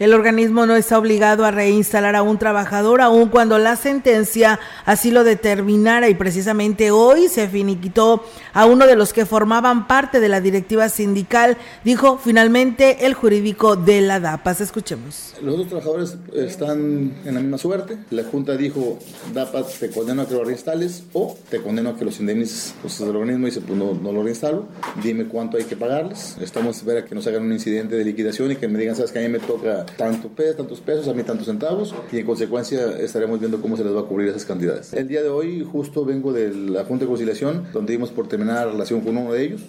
El 0.00 0.14
organismo 0.14 0.64
no 0.64 0.76
está 0.76 0.98
obligado 0.98 1.44
a 1.44 1.50
reinstalar 1.50 2.16
a 2.16 2.22
un 2.22 2.38
trabajador, 2.38 3.02
aun 3.02 3.28
cuando 3.28 3.58
la 3.58 3.76
sentencia 3.76 4.58
así 4.86 5.10
lo 5.10 5.24
determinara 5.24 6.08
y 6.08 6.14
precisamente 6.14 6.90
hoy 6.90 7.28
se 7.28 7.46
finiquitó 7.48 8.24
a 8.54 8.64
uno 8.64 8.86
de 8.86 8.96
los 8.96 9.12
que 9.12 9.26
formaban 9.26 9.86
parte 9.86 10.18
de 10.18 10.30
la 10.30 10.40
directiva 10.40 10.88
sindical, 10.88 11.58
dijo 11.84 12.16
finalmente 12.16 13.04
el 13.04 13.12
jurídico 13.12 13.76
de 13.76 14.00
la 14.00 14.20
DAPAS. 14.20 14.62
Escuchemos. 14.62 15.34
Los 15.42 15.52
otros 15.52 15.68
trabajadores 15.68 16.16
están 16.32 17.12
en 17.26 17.34
la 17.34 17.40
misma 17.40 17.58
suerte. 17.58 17.98
La 18.08 18.24
Junta 18.24 18.56
dijo, 18.56 18.98
DAPAS 19.34 19.80
te 19.80 19.90
condeno 19.90 20.22
a 20.22 20.26
que 20.26 20.32
lo 20.32 20.44
reinstales 20.44 21.02
o 21.12 21.36
te 21.50 21.60
condeno 21.60 21.90
a 21.90 21.96
que 21.98 22.06
los 22.06 22.18
indemnices. 22.20 22.72
Entonces 22.76 23.02
el 23.02 23.14
organismo 23.14 23.44
dice, 23.44 23.60
pues 23.60 23.78
no, 23.78 23.92
no 23.92 24.12
lo 24.12 24.22
reinstalo, 24.22 24.64
dime 25.02 25.26
cuánto 25.26 25.58
hay 25.58 25.64
que 25.64 25.76
pagarles. 25.76 26.38
Estamos 26.40 26.76
a 26.76 26.78
esperar 26.78 27.02
a 27.02 27.04
que 27.04 27.14
nos 27.14 27.26
hagan 27.26 27.42
un 27.42 27.52
incidente 27.52 27.96
de 27.96 28.04
liquidación 28.06 28.50
y 28.50 28.56
que 28.56 28.66
me 28.66 28.78
digan, 28.78 28.96
sabes 28.96 29.12
que 29.12 29.18
a 29.18 29.22
mí 29.22 29.28
me 29.28 29.40
toca 29.40 29.84
tanto 29.96 30.28
peso, 30.28 30.56
tantos 30.56 30.80
pesos, 30.80 31.08
a 31.08 31.14
mí 31.14 31.22
tantos 31.22 31.46
centavos, 31.46 31.94
y 32.12 32.18
en 32.18 32.26
consecuencia 32.26 32.98
estaremos 32.98 33.40
viendo 33.40 33.60
cómo 33.60 33.76
se 33.76 33.84
les 33.84 33.94
va 33.94 34.00
a 34.00 34.04
cubrir 34.04 34.28
esas 34.28 34.44
cantidades. 34.44 34.92
El 34.92 35.08
día 35.08 35.22
de 35.22 35.28
hoy 35.28 35.66
justo 35.70 36.04
vengo 36.04 36.32
de 36.32 36.54
la 36.54 36.84
Junta 36.84 37.04
de 37.04 37.08
Conciliación, 37.08 37.68
donde 37.72 37.92
dimos 37.92 38.10
por 38.10 38.28
terminar 38.28 38.66
la 38.66 38.72
relación 38.72 39.00
con 39.00 39.16
uno 39.16 39.32
de 39.32 39.44
ellos. 39.44 39.60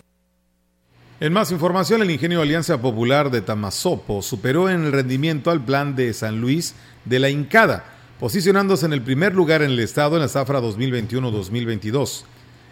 En 1.19 1.33
más 1.33 1.51
información, 1.51 2.01
el 2.01 2.09
ingenio 2.09 2.41
Alianza 2.41 2.81
Popular 2.81 3.29
de 3.29 3.41
Tamazopo 3.41 4.23
superó 4.23 4.69
en 4.69 4.85
el 4.85 4.91
rendimiento 4.91 5.51
al 5.51 5.63
plan 5.63 5.95
de 5.95 6.13
San 6.13 6.41
Luis 6.41 6.73
de 7.05 7.19
la 7.19 7.29
Incada, 7.29 7.85
posicionándose 8.19 8.87
en 8.87 8.93
el 8.93 9.03
primer 9.03 9.35
lugar 9.35 9.61
en 9.61 9.69
el 9.69 9.79
estado 9.79 10.15
en 10.15 10.23
la 10.23 10.27
zafra 10.27 10.59
2021-2022. 10.61 12.23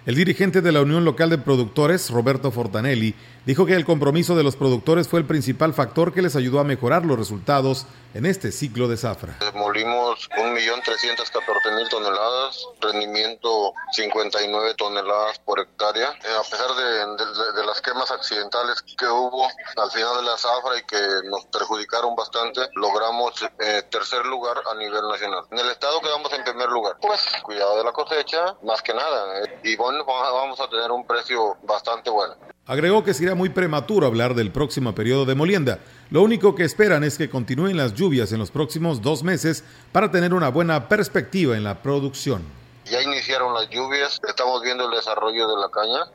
El 0.08 0.16
dirigente 0.16 0.62
de 0.62 0.72
la 0.72 0.82
Unión 0.82 1.06
Local 1.06 1.30
de 1.30 1.38
Productores, 1.38 2.10
Roberto 2.10 2.50
Fortanelli, 2.50 3.14
dijo 3.50 3.66
que 3.66 3.74
el 3.74 3.84
compromiso 3.84 4.36
de 4.36 4.43
los 4.43 4.56
productores 4.56 5.08
fue 5.08 5.20
el 5.20 5.26
principal 5.26 5.74
factor 5.74 6.14
que 6.14 6.22
les 6.22 6.36
ayudó 6.36 6.60
a 6.60 6.64
mejorar 6.64 7.04
los 7.04 7.18
resultados 7.18 7.88
en 8.14 8.28
este 8.28 8.52
ciclo 8.52 8.88
de 8.88 8.95
zafra. 8.95 9.39
Molimos 9.56 10.30
1.314.000 10.38 11.89
toneladas, 11.89 12.68
rendimiento 12.80 13.74
59 13.93 14.76
toneladas 14.78 15.39
por 15.39 15.60
hectárea. 15.62 16.10
Eh, 16.10 16.28
a 16.38 16.43
pesar 16.43 16.76
de, 16.76 17.66
las 17.66 17.82
quemas 17.82 18.12
accidentales 18.12 18.84
que 18.84 19.08
hubo 19.08 19.47
al 19.78 19.89
final 19.89 20.18
de 20.18 20.24
la 20.30 20.38
zafra 20.38 20.78
y 20.78 20.84
que 20.84 21.28
nos 21.32 21.45
perjudicaron 21.47 22.16
bastante, 22.16 22.62
logramos 22.76 23.34
eh, 23.41 23.82
tercer 23.89 24.28
lugar 24.28 24.62
a 24.70 24.76
nivel 24.76 25.08
nacional. 25.08 25.45
En 25.50 25.58
el 25.58 25.72
estado 25.72 26.00
quedamos 26.02 26.32
en 26.34 26.43
primer 26.43 26.70
lugar. 26.70 26.97
Pues 27.02 27.20
cuidado 27.41 27.80
de 27.80 27.84
la 27.84 27.93
cosecha, 27.93 28.56
más 28.62 28.84
que 28.84 28.93
nada. 28.93 29.41
Eh, 29.41 29.60
y 29.64 29.76
bueno, 29.76 30.06
vamos 30.06 30.60
a 30.60 30.70
tener 30.70 30.91
un 30.91 31.08
precio 31.08 31.58
bastante 31.64 32.12
bueno. 32.12 32.36
Agregó 32.70 33.03
que 33.03 33.15
sería 33.15 33.34
muy 33.34 33.49
prematuro 33.49 34.05
hablar 34.05 34.36
del 34.36 34.51
próximo 34.51 34.93
periodo 34.93 35.26
de 35.26 35.34
molienda. 35.34 35.80
Lo 36.11 36.22
único 36.22 36.53
que 36.53 36.65
esperan 36.65 37.03
es 37.03 37.17
que 37.17 37.28
continúen 37.28 37.76
las 37.76 37.95
lluvias 37.95 38.32
en 38.32 38.38
los 38.38 38.51
próximos 38.51 39.01
dos 39.01 39.24
meses 39.24 39.63
para 39.91 40.11
tener 40.11 40.36
una 40.36 40.49
buena 40.49 40.88
perspectiva 40.88 41.57
en 41.57 41.63
la 41.63 41.82
producción. 41.82 42.59
Ya 42.90 43.04
iniciaron 43.04 43.54
las 43.54 43.70
lluvias, 43.70 44.20
estamos 44.28 44.64
viendo 44.64 44.86
el 44.86 44.92
desarrollo 44.92 45.48
de 45.48 45.58
la 45.58 45.70
caña. 45.70 46.06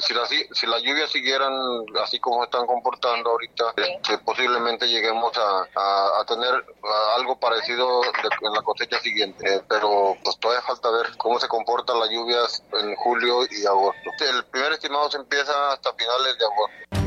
si, 0.00 0.14
las, 0.14 0.28
si 0.28 0.66
las 0.66 0.82
lluvias 0.82 1.10
siguieran 1.10 1.52
así 2.02 2.18
como 2.18 2.44
están 2.44 2.66
comportando 2.66 3.30
ahorita, 3.30 3.74
este, 3.76 4.16
posiblemente 4.18 4.88
lleguemos 4.88 5.32
a, 5.36 6.24
tener 6.26 6.64
algo 7.16 7.38
parecido 7.38 8.02
en 8.04 8.52
la 8.52 8.62
cosecha 8.62 8.98
siguiente. 9.00 9.54
Eh, 9.54 9.62
pero 9.68 10.16
pues 10.22 10.38
todavía 10.38 10.62
falta 10.62 10.90
ver 10.90 11.16
cómo 11.16 11.38
se 11.38 11.48
comportan 11.48 11.98
las 11.98 12.10
lluvias 12.10 12.62
en 12.72 12.94
julio 12.96 13.40
y 13.50 13.66
agosto. 13.66 14.10
El 14.20 14.44
primer 14.46 14.72
estimado 14.72 15.10
se 15.10 15.18
empieza 15.18 15.72
hasta 15.72 15.92
finales 15.94 16.38
de 16.38 16.44
agosto. 16.44 16.97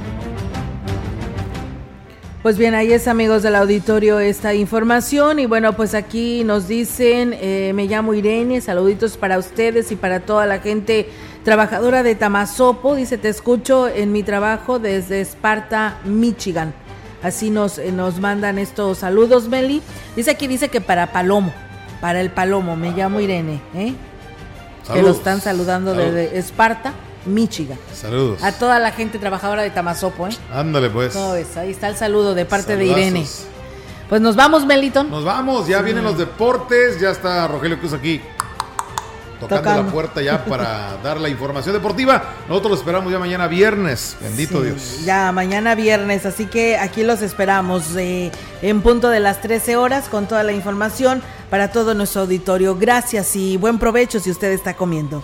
Pues 2.41 2.57
bien, 2.57 2.73
ahí 2.73 2.91
es 2.91 3.07
amigos 3.07 3.43
del 3.43 3.55
auditorio 3.55 4.17
esta 4.17 4.55
información 4.55 5.37
y 5.37 5.45
bueno, 5.45 5.73
pues 5.73 5.93
aquí 5.93 6.43
nos 6.43 6.67
dicen, 6.67 7.35
eh, 7.39 7.71
me 7.75 7.85
llamo 7.85 8.15
Irene, 8.15 8.61
saluditos 8.61 9.15
para 9.15 9.37
ustedes 9.37 9.91
y 9.91 9.95
para 9.95 10.21
toda 10.21 10.47
la 10.47 10.57
gente 10.57 11.07
trabajadora 11.43 12.01
de 12.01 12.15
Tamazopo, 12.15 12.95
dice, 12.95 13.19
te 13.19 13.29
escucho 13.29 13.87
en 13.87 14.11
mi 14.11 14.23
trabajo 14.23 14.79
desde 14.79 15.21
Esparta, 15.21 15.99
Michigan. 16.03 16.73
Así 17.21 17.51
nos, 17.51 17.77
eh, 17.77 17.91
nos 17.91 18.19
mandan 18.19 18.57
estos 18.57 18.97
saludos, 18.97 19.47
Meli. 19.47 19.83
Dice 20.15 20.31
aquí, 20.31 20.47
dice 20.47 20.69
que 20.69 20.81
para 20.81 21.11
Palomo, 21.11 21.53
para 22.01 22.21
el 22.21 22.31
Palomo, 22.31 22.75
me 22.75 22.89
llamo 22.89 23.19
Irene, 23.19 23.61
¿eh? 23.75 23.93
Que 24.91 25.03
lo 25.03 25.11
están 25.11 25.41
saludando 25.41 25.93
desde 25.93 26.39
Esparta. 26.39 26.93
Michigan. 27.25 27.77
Saludos. 27.93 28.43
A 28.43 28.51
toda 28.51 28.79
la 28.79 28.91
gente 28.91 29.19
trabajadora 29.19 29.61
de 29.61 29.69
Tamazopo, 29.69 30.27
¿eh? 30.27 30.31
Ándale, 30.53 30.89
pues. 30.89 31.15
Ahí 31.15 31.71
está 31.71 31.87
el 31.87 31.95
saludo 31.95 32.33
de 32.33 32.45
parte 32.45 32.75
de 32.77 32.85
Irene. 32.85 33.25
Pues 34.09 34.21
nos 34.21 34.35
vamos, 34.35 34.65
Meliton. 34.65 35.09
Nos 35.09 35.23
vamos, 35.23 35.67
ya 35.67 35.81
vienen 35.81 36.03
los 36.03 36.17
deportes, 36.17 36.99
ya 36.99 37.11
está 37.11 37.47
Rogelio 37.47 37.79
Cruz 37.79 37.93
aquí 37.93 38.21
tocando, 39.47 39.83
la 39.83 39.91
puerta 39.91 40.21
ya 40.21 40.45
para 40.45 40.97
dar 41.03 41.19
la 41.19 41.29
información 41.29 41.73
deportiva. 41.73 42.23
Nosotros 42.47 42.71
lo 42.71 42.77
esperamos 42.77 43.11
ya 43.11 43.19
mañana 43.19 43.47
viernes, 43.47 44.15
bendito 44.19 44.61
Dios. 44.61 45.03
Ya 45.05 45.31
mañana 45.31 45.75
viernes, 45.75 46.25
así 46.25 46.45
que 46.45 46.77
aquí 46.77 47.03
los 47.03 47.21
esperamos 47.21 47.95
eh, 47.97 48.31
en 48.61 48.81
punto 48.81 49.09
de 49.09 49.19
las 49.19 49.41
13 49.41 49.77
horas 49.77 50.09
con 50.09 50.27
toda 50.27 50.43
la 50.43 50.53
información 50.53 51.21
para 51.49 51.71
todo 51.71 51.93
nuestro 51.93 52.21
auditorio. 52.21 52.77
Gracias 52.77 53.35
y 53.35 53.57
buen 53.57 53.79
provecho 53.79 54.19
si 54.19 54.31
usted 54.31 54.51
está 54.51 54.75
comiendo. 54.75 55.23